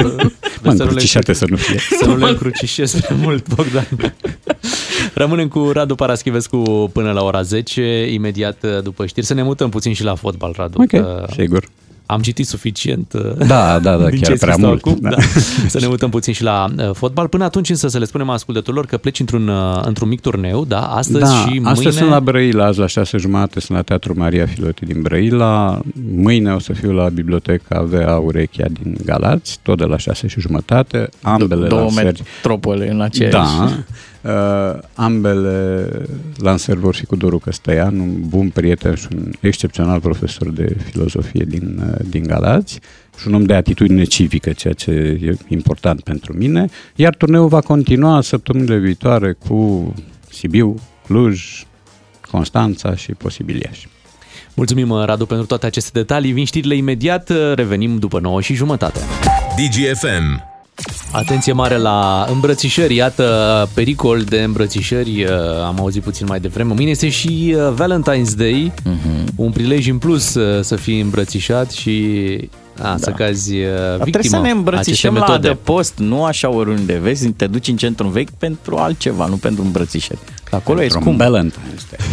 [0.63, 1.79] Mă, să nu le încrucișate să nu fie.
[2.01, 3.87] Să nu le încrucișez prea mult, Bogdan.
[5.15, 9.27] Rămânem cu Radu Paraschivescu până la ora 10, imediat uh, după știri.
[9.27, 10.81] Să ne mutăm puțin și la fotbal, Radu.
[10.83, 11.69] Ok, că sigur.
[12.11, 13.13] Am citit suficient.
[13.13, 15.09] uh, Da, da, da, din chiar ce ai prea scris tu mult, Acum, da.
[15.11, 15.17] da.
[15.69, 17.29] Să ne mutăm puțin și la uh, fotbal.
[17.29, 20.81] Până atunci însă să le spunem ascultătorilor că pleci într-un, uh, într-un mic turneu, da?
[20.81, 21.69] Astăzi da, și mâine.
[21.69, 25.81] astăzi sunt la Brăila, azi la șase jumate sunt la Teatru Maria Filoti din Brăila,
[26.15, 30.41] mâine o să fiu la Biblioteca Avea Urechea din Galați, tot de la șase și
[30.41, 32.05] jumătate, ambele Două lansări.
[32.05, 33.35] metropole în aceeași.
[33.37, 33.69] Da,
[34.23, 35.89] uh, ambele
[36.37, 41.45] lansări vor fi cu Doru Căstăian, un bun prieten și un excepțional profesor de filozofie
[41.49, 42.81] din, uh, din Galați
[43.19, 47.61] și un om de atitudine civică, ceea ce e important pentru mine, iar turneul va
[47.61, 49.93] continua săptămânile viitoare cu
[50.31, 50.75] Sibiu,
[51.07, 51.65] Cluj,
[52.31, 53.89] Constanța și posibil Iași.
[54.55, 56.33] Mulțumim, uh, Radu, pentru toate aceste detalii.
[56.33, 59.01] Vin știrile imediat, uh, revenim după 9 și jumătate.
[59.57, 60.50] DGFM.
[61.13, 65.31] Atenție mare la îmbrățișări, iată pericol de îmbrățișări, uh,
[65.67, 66.73] am auzit puțin mai devreme.
[66.75, 69.29] Mâine este și uh, Valentine's Day, Mhm.
[69.37, 72.05] un prilej în plus uh, să fii îmbrățișat și
[72.83, 75.49] a, să cazi uh, Dar victima trebuie să ne îmbrățișăm acestei la metode.
[75.49, 76.99] adăpost, nu așa oriunde.
[77.03, 80.19] Vezi, te duci în centru vechi pentru altceva, nu pentru îmbrățișări.
[80.51, 81.21] Acolo Pentru e scump.
[81.23, 82.07] Valentine's Day.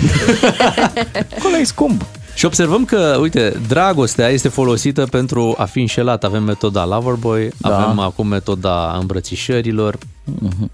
[1.37, 2.05] Acolo e scump.
[2.37, 6.23] Și observăm că, uite, dragostea este folosită pentru a fi înșelat.
[6.23, 7.83] Avem metoda Loverboy, Da.
[7.83, 9.97] avem acum metoda îmbrățișărilor.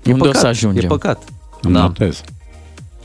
[0.03, 0.83] E Unde o păcat, să ajungem?
[0.83, 1.23] E păcat.
[1.61, 1.79] Îmi Da.
[1.81, 2.21] notez.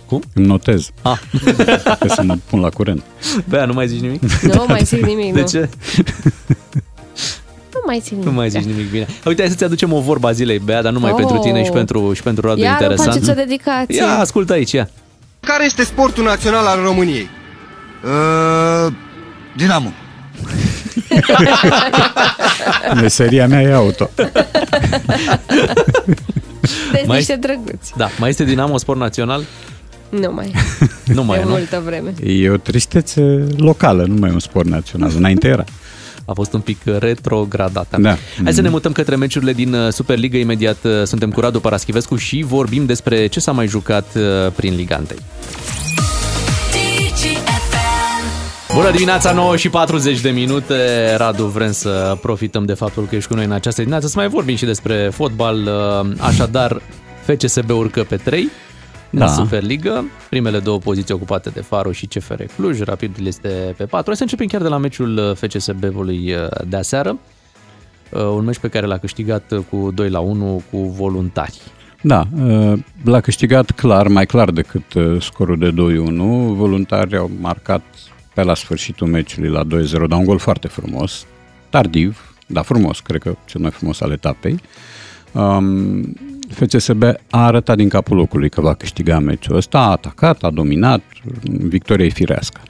[0.07, 0.23] Cum?
[0.35, 0.91] Îmi notez.
[1.03, 1.19] Ah.
[1.43, 3.03] Trebuie să mă pun la curent.
[3.49, 4.21] Bea, nu mai zici nimic?
[4.55, 5.47] Nu mai zic nimic, De nu.
[5.47, 5.69] ce?
[7.73, 8.27] Nu mai zic nimic.
[8.27, 9.07] Nu mai zici nimic bine.
[9.25, 11.17] Uite, hai să-ți aducem o vorba zilei, Bea, dar numai Oh.
[11.17, 13.13] pentru tine și pentru, și pentru Radu Iar îmi interesant.
[13.13, 13.97] faceți o dedicație.
[13.97, 14.91] Ia, ascultă aici, ia.
[15.41, 17.29] Care este sportul național al României?
[18.05, 18.93] Uh,
[19.57, 19.93] Dinamo.
[23.01, 24.11] Meseria mea e auto.
[26.93, 27.93] Deci Mai- niște drăguți.
[27.97, 29.43] Da, mai este Dinamo sport național?
[30.09, 30.53] Nu mai.
[31.15, 31.51] Nu mai de e, nu?
[31.51, 32.15] multă vreme.
[32.25, 35.13] E o tristețe locală, nu mai e un sport național.
[35.17, 35.65] Înainte era.
[36.25, 37.97] A fost un pic retrogradată.
[38.01, 38.17] Da.
[38.45, 40.39] Hai să ne mutăm către meciurile din uh, Superliga.
[40.39, 44.75] Imediat uh, suntem cu Radu Paraschivescu și vorbim despre ce s-a mai jucat uh, prin
[44.75, 45.07] Liga 1.
[48.79, 50.75] Bună dimineața, 9 și 40 de minute.
[51.17, 54.29] Radu, vrem să profităm de faptul că ești cu noi în această dimineață, să mai
[54.29, 55.57] vorbim și despre fotbal.
[55.57, 56.81] Uh, Așadar,
[57.27, 58.49] FCSB urcă pe 3
[59.11, 59.25] Da.
[59.25, 60.05] în Superliga.
[60.29, 62.81] Primele două poziții ocupate de Faro și CFR Cluj.
[62.81, 64.05] Rapidul este pe 4.
[64.07, 67.19] Hai să începem chiar de la meciul uh, FCSB-ului uh, de aseară.
[68.11, 71.61] Uh, Un meci pe care l-a câștigat uh, cu 2 la 1 cu voluntari.
[72.03, 72.73] Da, uh,
[73.05, 75.75] l-a câștigat clar, mai clar decât uh, scorul de 2-1.
[76.57, 77.83] Voluntarii au marcat
[78.39, 79.67] pe la sfârșitul meciului la 2-0,
[80.09, 81.27] dar un gol foarte frumos,
[81.69, 84.61] tardiv, dar frumos, cred că cel mai frumos al etapei.
[85.33, 86.15] Um,
[86.49, 91.03] FCSB a arătat din capul locului că va câștiga meciul ăsta, a atacat, a dominat,
[91.51, 92.61] victoria e firească.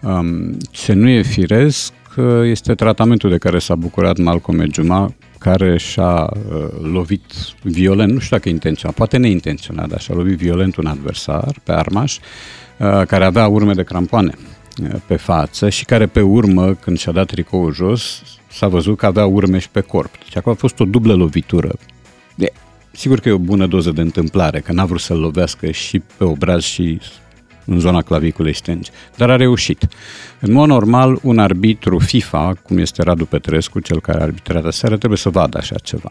[0.00, 5.78] Um, ce nu e firesc uh, este tratamentul de care s-a bucurat Malcolm Ejuma, care
[5.78, 7.32] și-a uh, lovit
[7.62, 12.16] violent, nu știu dacă intenționat, poate neintenționat, dar și-a lovit violent un adversar pe armaș,
[12.16, 14.57] uh, care avea urme de crampoane uh,
[15.06, 19.26] pe față și care pe urmă, când și-a dat tricoul jos, s-a văzut că avea
[19.26, 20.18] urme și pe corp.
[20.18, 21.72] Deci acolo a fost o dublă lovitură.
[22.34, 22.52] De,
[22.90, 26.24] sigur că e o bună doză de întâmplare, că n-a vrut să-l lovească și pe
[26.24, 27.00] obraz și
[27.64, 29.88] în zona claviculei stângi, dar a reușit.
[30.40, 34.96] În mod normal, un arbitru FIFA, cum este Radu Petrescu, cel care a arbitrat aseară,
[34.96, 36.10] trebuie să vadă așa ceva.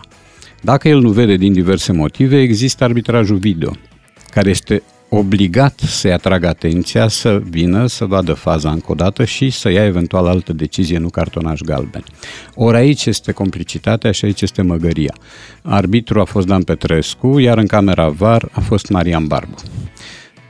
[0.62, 3.72] Dacă el nu vede din diverse motive, există arbitrajul video,
[4.30, 9.50] care este obligat să-i atragă atenția, să vină, să vadă faza încă o dată și
[9.50, 12.04] să ia eventual altă decizie, nu cartonaș galben.
[12.56, 15.14] Ori aici este complicitatea și aici este măgăria.
[15.62, 19.56] Arbitru a fost Dan Petrescu, iar în camera VAR a fost Marian Barbu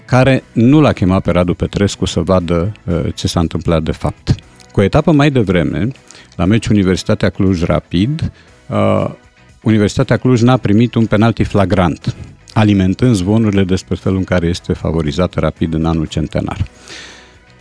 [0.07, 4.35] care nu l-a chemat pe Radu Petrescu să vadă uh, ce s-a întâmplat de fapt.
[4.71, 5.87] Cu o etapă mai devreme,
[6.35, 8.31] la meciul Universitatea Cluj Rapid,
[8.67, 9.09] uh,
[9.61, 12.15] Universitatea Cluj n-a primit un penalti flagrant,
[12.57, 16.57] alimentând zvonurile despre felul în care este favorizată Rapid în anul centenar.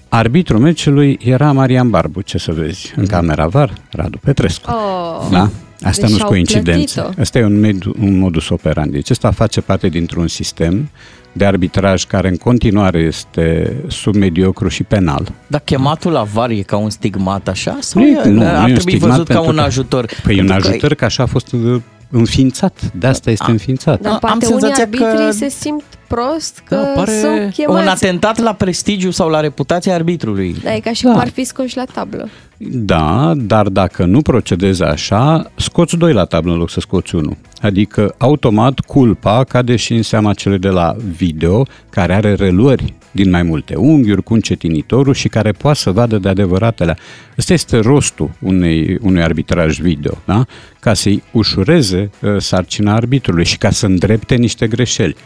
[0.09, 4.71] Arbitrul meciului era Marian Barbu, ce să vezi, în camera VAR, Radu Petrescu.
[4.71, 5.27] Oh.
[5.31, 5.51] Da?
[5.83, 7.01] Asta Deci nu sunt au coincidențe.
[7.01, 7.21] plătit-o.
[7.21, 8.97] Asta e un, med- un modus operandi.
[8.99, 10.89] Acesta face parte dintr-un sistem
[11.33, 15.33] de arbitraj care în continuare este submediocru și penal.
[15.47, 17.77] Dar chematul la var e ca un stigmat așa?
[17.81, 19.63] Sau Nu, e, nu, ar nu e un trebui stigmat văzut ca pentru un că-
[19.63, 20.07] ajutor?
[20.23, 22.91] Păi e un Pentru că- ajutor că așa a fost uh, înființat.
[22.95, 24.01] De asta este înființat.
[24.01, 27.83] Dar Am poate unii senzația arbitrii că- se simt prost că Da, pare sunt chemați.
[27.83, 30.57] un atentat la prestigiu sau la reputația arbitrului.
[30.63, 32.29] Da, e ca și cum ar fi scoși la tablă.
[32.59, 37.37] Da, dar dacă nu procedezi așa, scoți doi la tablă în loc să scoți unul.
[37.61, 43.31] Adică, automat, culpa cade și în seama celui de la video, care are reluări din
[43.31, 46.97] mai multe unghiuri, cu încetinitorul și care poate să vadă de adevăratele.
[47.39, 50.47] Ăsta este rostul unei, unui arbitraj video, da?
[50.81, 55.17] ca să-i ușureze uh, sarcina arbitrului și ca să îndrepte niște greșeli.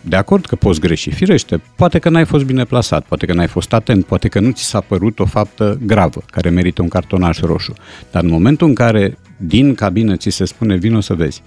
[0.00, 3.48] De acord că poți greși, firește, poate că n-ai fost bine plasat, poate că n-ai
[3.48, 7.40] fost atent, poate că nu ți s-a părut o faptă gravă care merită un cartonaș
[7.40, 7.74] roșu.
[8.10, 11.42] Dar în momentul în care din cabină ți se spune vino să vezi,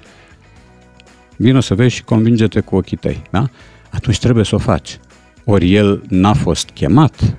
[1.36, 3.50] vino să vezi și convinge-te cu ochii tăi, da?
[3.90, 5.00] Atunci trebuie să o faci.
[5.52, 7.38] Ori el n-a fost chemat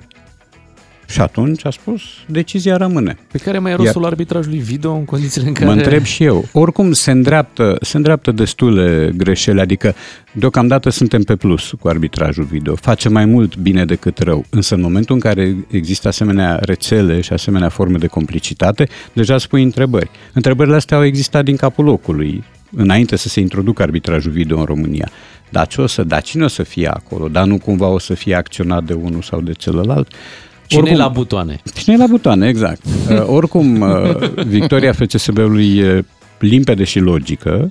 [1.07, 3.17] și atunci a spus, decizia rămâne.
[3.31, 5.65] Pe care mai e rostul arbitrajului video în condițiile în care...
[5.65, 6.45] Mă întreb și eu.
[6.51, 9.95] Oricum se îndreaptă, se îndreaptă destule greșeli, adică
[10.31, 12.75] deocamdată suntem pe plus cu arbitrajul video.
[12.75, 14.45] Face mai mult bine decât rău.
[14.49, 19.63] Însă în momentul în care există asemenea rețele și asemenea forme de complicitate, deja spui
[19.63, 20.09] întrebări.
[20.33, 22.43] Întrebările astea au existat din capul locului
[22.75, 25.09] înainte să se introducă arbitrajul video în România.
[25.51, 27.27] Dar ce o să, dar cine o să fie acolo?
[27.27, 30.13] Dar nu cumva o să fie acționat de unul sau de celălalt?
[30.67, 31.61] Cine e la butoane?
[31.73, 32.81] Cine e la butoane, exact.
[33.09, 34.15] Uh, oricum, uh,
[34.45, 36.05] victoria FCSB-ului e
[36.39, 37.67] limpede și logică.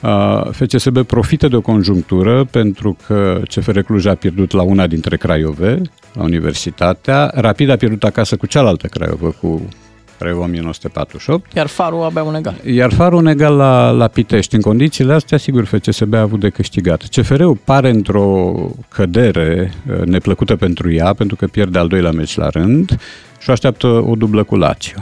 [0.00, 5.16] Uh, FCSB profită de o conjunctură pentru că CFR Cluj a pierdut la una dintre
[5.16, 5.80] Craiove,
[6.12, 7.30] la Universitatea.
[7.34, 9.68] Rapid a pierdut acasă cu cealaltă Craiovă, cu
[10.22, 11.52] Craiova 1948.
[11.52, 12.54] Iar Farul abia un egal.
[12.64, 14.54] Iar farul un egal la, la Pitești.
[14.54, 17.02] În condițiile astea, sigur, FCSB a avut de câștigat.
[17.02, 18.54] CFR-ul pare într-o
[18.88, 22.98] cădere uh, neplăcută pentru ea, pentru că pierde al doilea meci la rând
[23.38, 24.98] și o așteaptă o dublă cu Lazio.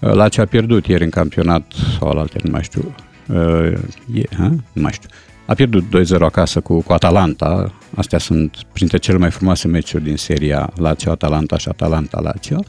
[0.00, 2.94] Uh, Lazio a pierdut ieri în campionat, sau al alte, nu mai știu.
[3.26, 3.72] Uh,
[4.14, 4.48] E, ha?
[4.72, 5.08] Nu mai știu.
[5.46, 5.84] A pierdut
[6.16, 7.72] 2-0 acasă cu, cu Atalanta.
[7.94, 12.64] Astea sunt printre cele mai frumoase meciuri din seria Lazio-Atalanta și Atalanta-Lazio.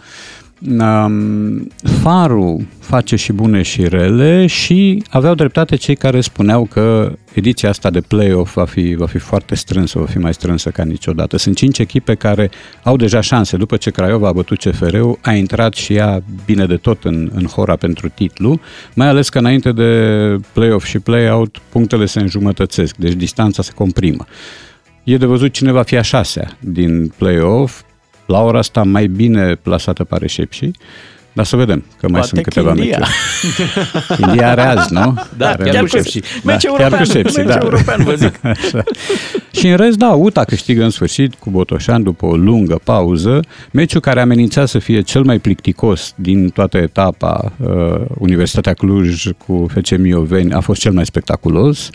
[0.66, 1.68] Um,
[2.02, 7.90] Farul face și bune și rele și aveau dreptate cei care spuneau că ediția asta
[7.90, 11.38] de play-off va fi, va fi foarte strânsă, va fi mai strânsă ca niciodată.
[11.38, 12.50] Sunt cinci echipe care
[12.84, 13.58] au deja șanse.
[13.58, 17.46] După ce Craiova a bătut CFR-ul, a intrat și ea bine de tot în, în
[17.46, 18.60] hora pentru titlu,
[18.94, 19.92] mai ales că înainte de
[20.54, 24.26] play-off și play-out, punctele se înjumătățesc, deci distanța se comprimă.
[25.04, 27.82] E de văzut cine va fi a șasea din play-off,
[28.28, 30.72] la ora asta mai bine plasată pare Șepși,
[31.34, 32.98] dar să vedem, că mai Poate sunt câteva Chindia.
[32.98, 34.22] meciuri.
[34.28, 35.14] India are azi, nu?
[35.38, 35.91] Da, Are chiar meci.
[35.91, 36.20] cu Șepși.
[36.44, 37.60] Meci chiar european, cu Șepși, meci da.
[37.62, 38.40] european, vă zic.
[38.45, 38.84] Așa.
[39.52, 43.40] Și în rest, da, UTA câștigă în sfârșit cu Botoșan după o lungă pauză.
[43.72, 49.66] Meciul care amenința să fie cel mai plicticos din toată etapa, uh, Universitatea Cluj cu
[49.76, 51.90] FC Mioveni, a fost cel mai spectaculos.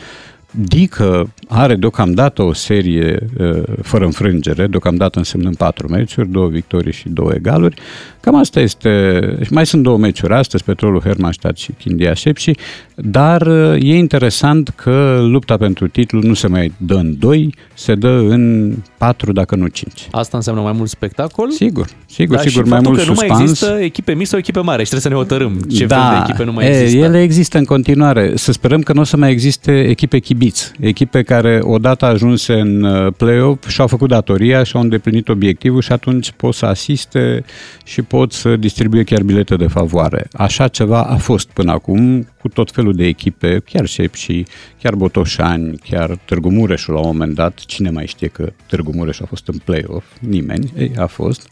[0.55, 7.09] Dică are deocamdată o serie uh, fără înfrângere, deocamdată însemnând patru meciuri, două victorii și
[7.09, 7.81] două egaluri.
[8.23, 9.20] Cam asta este.
[9.43, 12.51] și Mai sunt două meciuri astăzi, Petrolul Hermannstadt și Chindia Sepsi,
[12.94, 17.94] dar uh, e interesant că lupta pentru titlu nu se mai dă în doi, se
[17.94, 20.09] dă în patru, dacă nu cinci.
[20.11, 21.51] Asta înseamnă mai mult spectacol?
[21.51, 23.51] Sigur, sigur, Dar sigur, și mai faptul mult că nu mai suspans.
[23.51, 26.24] există echipe mici sau echipe mari și trebuie să ne hotărâm ce da, fel de
[26.28, 27.05] echipe nu mai e, există.
[27.05, 28.32] Ele există în continuare.
[28.35, 32.82] Să sperăm că nu o să mai existe echipe chibiți, echipe care odată ajunse în
[32.82, 37.44] uh, play-off și-au făcut datoria și-au îndeplinit obiectivul și atunci pot să asiste
[37.85, 40.29] și pot să distribuie chiar bilete de favoare.
[40.33, 44.47] Așa ceva a fost până acum cu tot felul de echipe, chiar și
[44.83, 47.55] chiar Botoșani, chiar Târgu Mureșul la un moment dat.
[47.55, 50.05] Cine mai știe că Târgu Mureș a fost în play-off?
[50.21, 50.73] Nimeni.
[50.77, 51.49] Ei, a fost.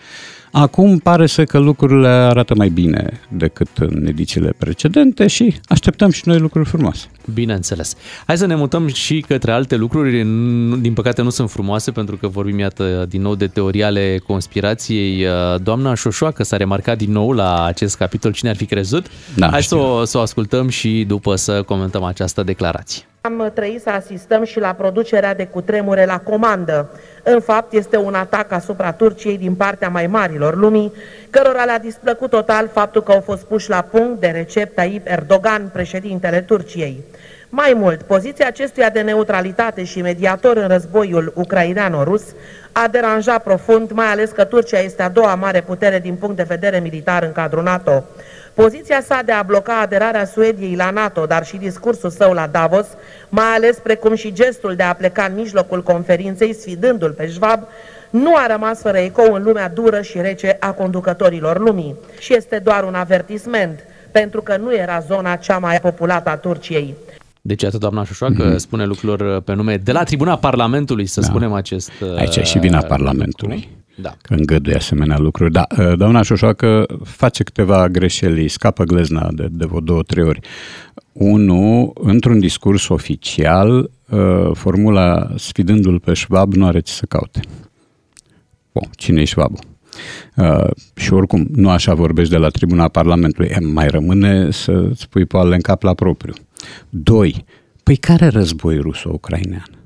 [0.53, 6.23] Acum pare să că lucrurile arată mai bine decât în edițiile precedente și așteptăm și
[6.25, 7.07] noi lucruri frumoase.
[7.35, 7.95] Bineînțeles.
[8.27, 10.23] Hai să ne mutăm și către alte lucruri.
[10.23, 14.21] Nu- Din păcate nu sunt frumoase pentru că vorbim, iată, din nou de teorii ale
[14.27, 15.27] conspirației.
[15.63, 18.33] Doamna Șoșoacă s-a remarcat din nou la acest capitol.
[18.33, 19.07] Cine ar fi crezut?
[19.37, 23.03] Da, Hai să o, să o ascultăm și după să comentăm această declarație.
[23.23, 26.91] Am trăit să asistăm și la producerea de cutremure la comandă.
[27.23, 30.93] În fapt, este un atac asupra Turciei din partea mai marilor lumii,
[31.31, 35.71] cărora le-a displăcut total faptul că au fost puși la punct de Recep Tayyip Erdogan,
[35.73, 37.05] președintele Turciei.
[37.49, 42.23] Mai mult, poziția acestuia de neutralitate și mediator în războiul ucraineano-rus
[42.73, 46.43] a deranjat profund, mai ales că Turcia este a doua mare putere din punct de
[46.49, 48.05] vedere militar în cadrul NATO.
[48.63, 52.87] Poziția sa de a bloca aderarea Suediei la NATO, dar și discursul său la Davos,
[53.29, 57.61] mai ales precum și gestul de a pleca în mijlocul conferinței, sfidându-l pe Schwab,
[58.11, 61.95] nu a rămas fără ecou în lumea dură și rece a conducătorilor lumii.
[62.19, 66.95] Și este doar un avertisment, pentru că nu era zona cea mai populată a Turciei.
[67.41, 68.57] Deci, atât doamna Șoșoacă mm-hmm.
[68.57, 71.27] spune lucrurilor pe nume de la tribuna Parlamentului, să da.
[71.27, 71.91] spunem acest...
[72.17, 73.69] Aici e și vina Parlamentului.
[74.03, 74.17] Da.
[74.23, 75.53] Că îngăduie asemenea lucruri.
[75.53, 75.67] Da,
[75.97, 80.41] doamna Șoșoacă face câteva greșeli, scapă glezna de, de vreo două, trei ori.
[81.13, 83.91] Unu, într-un discurs oficial,
[84.53, 87.41] formula sfidându-l pe Schwab nu are ce să caute.
[88.73, 89.59] Bun, cine e Schwab?
[90.37, 93.49] Uh, și oricum, nu așa vorbești de la tribuna Parlamentului.
[93.49, 96.33] E, mai rămâne să spui poale în cap la propriu.
[96.89, 97.45] Doi,
[97.83, 99.80] păi care război ruso-ucrainean?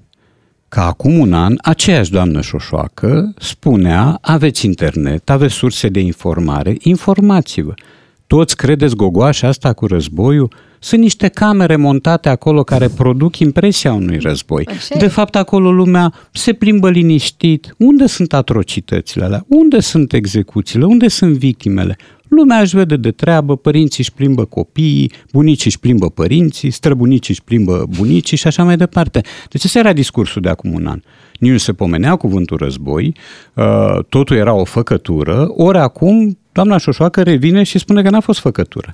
[0.75, 7.75] Că acum un an, aceeași doamnă Șoșoacă spunea, aveți internet, aveți surse de informare, informați-vă.
[8.27, 10.53] Toți credeți gogoașa asta cu războiul?
[10.79, 14.67] Sunt niște camere montate acolo care produc impresia unui război.
[14.67, 15.09] Așa de e.
[15.09, 17.75] fapt, acolo lumea se plimbă liniștit.
[17.79, 19.45] Unde sunt atrocitățile alea?
[19.49, 20.85] Unde sunt execuțiile?
[20.85, 21.97] Unde sunt victimele?
[22.29, 27.43] Lumea își vede de treabă, părinții își plimbă copiii, bunicii își plimbă părinții, străbunicii își
[27.43, 29.21] plimbă bunicii și așa mai departe.
[29.51, 31.01] Deci ăsta era discursul de acum un an.
[31.39, 33.15] Nici nu se pomenea cuvântul război,
[33.55, 38.40] uh, totul era o făcătură, ori acum doamna Șoșoacă revine și spune că n-a fost
[38.40, 38.93] făcătură.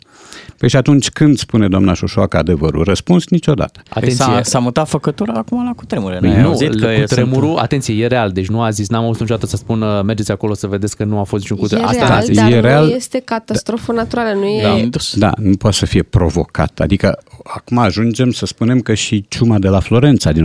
[0.58, 2.84] Păi și atunci când spune doamna Șoșoacă adevărul?
[2.84, 3.80] Răspuns niciodată.
[3.88, 4.24] Atenție.
[4.24, 6.16] S-a, s-a mutat făcătura acum la cutremure.
[6.18, 8.88] Păi N-ai nu, auzit că cu tremurul, sunt- atenție, e real, deci nu a zis,
[8.88, 11.60] n-am auzit niciodată să spună mergeți acolo să vedeți că nu a fost niciun E
[11.60, 11.90] cutremur.
[11.90, 12.90] real, Asta dar e nu real.
[12.90, 14.62] este catastrofă naturală, nu e...
[14.62, 16.80] Da, da, nu poate să fie provocat.
[16.80, 20.44] Adică acum ajungem să spunem că și ciuma de la Florența din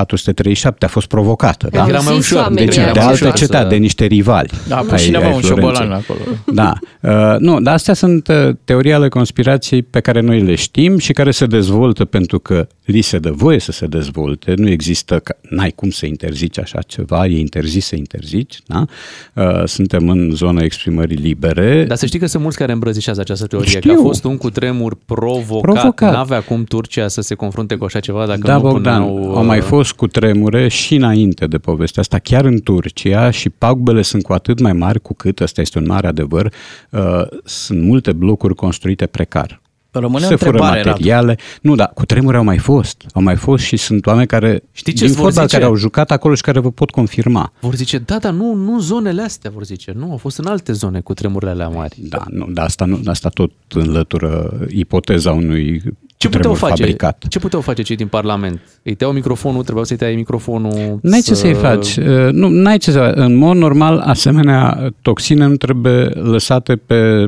[0.00, 1.68] 437 a fost provocată.
[1.72, 4.04] Era mai zis ușor, oamenii, Deci era de mai altă ușor să- cetate, de niște
[4.04, 4.50] rivali.
[4.68, 5.74] Da, ai- și ai avea un Florenței.
[5.74, 6.18] șobolan acolo.
[6.52, 6.72] Da.
[7.02, 11.12] Uh, nu, dar astea sunt uh, teorii ale conspirației pe care noi le știm și
[11.12, 14.54] care se dezvoltă pentru că li se dă voie să se dezvolte.
[14.56, 18.58] Nu există, ca- n-ai cum să interzici așa ceva, e interzis să interzici.
[18.66, 18.84] Da?
[19.34, 21.84] Uh, suntem în zona exprimării libere.
[21.88, 23.92] Dar să știi că sunt mulți care îmbrățișează această teorie, Știu.
[23.94, 25.60] că a fost un cutremur provocat.
[25.60, 26.12] Provocat.
[26.12, 29.36] N-avea cum Turcia să se confrunte cu așa ceva dacă da, nu Bogdan, puneau...
[29.36, 33.50] au mai uh, fost cu tremure și înainte de povestea asta, chiar în Turcia și
[33.50, 36.52] pagubele sunt cu atât mai mari cu cât, ăsta este un mare adevăr,
[36.90, 37.00] uh,
[37.44, 39.60] sunt multe blocuri construite precar.
[39.90, 40.88] Rămâne o se fură întrebare, Radu.
[40.88, 41.38] materiale.
[41.62, 43.04] Nu, dar cu tremure au mai fost.
[43.14, 45.56] Au mai fost și sunt oameni care, Știi ce din îți vor fotbal, zice?
[45.56, 47.52] care au jucat acolo și care vă pot confirma.
[47.60, 49.92] Vor zice, da, dar nu, nu zonele astea, vor zice.
[49.96, 51.96] Nu, au fost în alte zone cu tremurile alea mari.
[51.98, 55.82] Da, nu, dar asta, nu, asta tot înlătură ipoteza unui
[56.30, 56.82] Ce puteau tremur face?
[56.82, 57.24] fabricat.
[57.28, 58.60] Ce puteau face cei din Parlament?
[58.82, 60.98] Îi tăiau microfonul, trebuiau să-i tai microfonul.
[61.02, 61.96] N-ai ce să-i faci.
[61.96, 67.26] Uh, Nu, n-ai ce să În mod normal, asemenea toxine nu trebuie lăsate pe,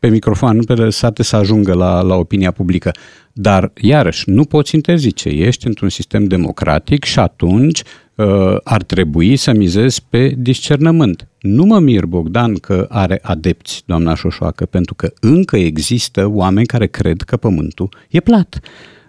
[0.00, 2.90] pe microfon, nu trebuie lăsate să ajungă la, la opinia publică.
[3.32, 5.28] Dar, iarăși, nu poți interzice.
[5.28, 7.82] Ești într-un sistem democratic și atunci
[8.14, 11.28] uh, ar trebui să mizezi pe discernământ.
[11.46, 16.86] Nu mă mir, Bogdan, că are adepți, doamna Șoșoacă, pentru că încă există oameni care
[16.86, 18.60] cred că pământul e plat.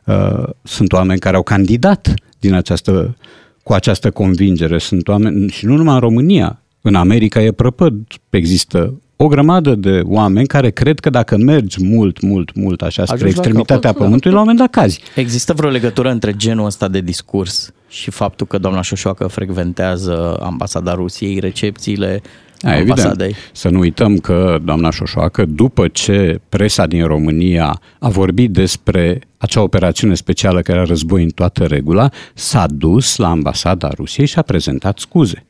[0.06, 3.18] Uh, sunt oameni care au candidat din această,
[3.64, 4.78] cu această convingere.
[4.78, 7.94] Sunt oameni, și nu numai în România, în America e prăpăd.
[8.30, 13.16] Există o grămadă de oameni care cred că dacă mergi mult, mult, mult așa spre
[13.16, 14.04] Ajungi la extremitatea capăt, da.
[14.04, 15.02] pământului, la un moment dat cazi.
[15.16, 20.94] Există vreo legătură între genul ăsta de discurs și faptul că doamna Șoșoacă frecventează ambasada
[20.94, 22.22] Rusiei, recepțiile
[22.62, 22.98] A, evident.
[22.98, 23.36] ambasadei?
[23.52, 29.62] Să nu uităm că doamna Șoșoacă, după ce presa din România a vorbit despre acea
[29.62, 34.42] operațiune specială care era război în toată regula, s-a dus la ambasada Rusiei și a
[34.42, 35.46] prezentat scuze.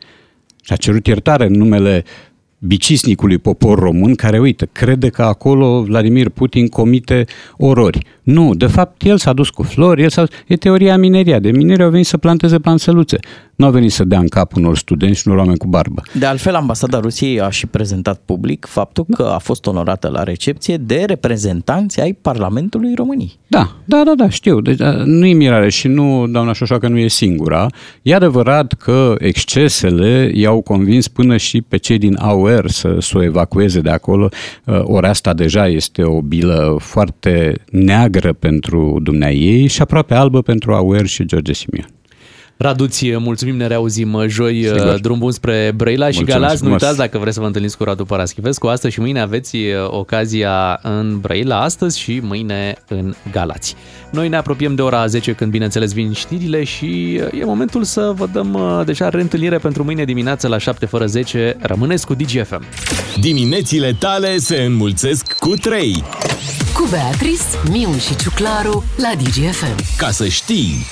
[0.63, 2.03] Și a cerut iertare în numele
[2.59, 7.25] bicisnicului popor român care, uite, crede că acolo Vladimir Putin comite
[7.57, 7.99] orori.
[8.23, 10.23] Nu, de fapt, el s-a dus cu flori, el s-a...
[10.47, 11.39] e teoria mineria.
[11.39, 13.17] De mineri au venit să planteze planțăluțe.
[13.55, 16.01] Nu au venit să dea în cap unor studenți și unor oameni cu barbă.
[16.13, 20.77] De altfel, ambasada Rusiei a și prezentat public faptul că a fost onorată la recepție
[20.77, 23.39] de reprezentanți ai Parlamentului României.
[23.47, 24.61] Da, da, da, da, știu.
[24.61, 27.67] Deci a, nu e mirare și nu, doamna Șoșoacă nu e singura.
[28.01, 33.23] E adevărat că excesele i-au convins până și pe cei din AUR să, să o
[33.23, 34.29] evacueze de acolo.
[34.65, 40.41] Uh, Ori asta deja este o bilă foarte neagră pentru dumnea ei și aproape albă
[40.41, 41.87] pentru AUR și George Simion.
[42.57, 44.99] Raduți, mulțumim, ne reauzim joi, Sigur.
[45.01, 46.53] drum bun spre Brăila și Mulțumesc Galați.
[46.53, 46.81] Nu frumos.
[46.81, 48.67] uitați dacă vreți să vă întâlniți cu Radu Paraschivescu.
[48.67, 53.75] Astăzi și mâine aveți uh, ocazia în Brăila, astăzi și mâine în Galați.
[54.11, 58.11] Noi ne apropiem de ora 10 când, bineînțeles, vin știrile și uh, e momentul să
[58.15, 61.55] vă dăm uh, deja reîntâlnire pentru mâine dimineață la 7 fără 10.
[61.59, 62.63] Rămâneți cu DGFM.
[63.19, 66.03] Diminețile tale se înmulțesc cu 3.
[66.73, 69.75] Cu Beatrice, Miu și Ciuclaru la DGFM.
[69.97, 70.85] Ca să știi...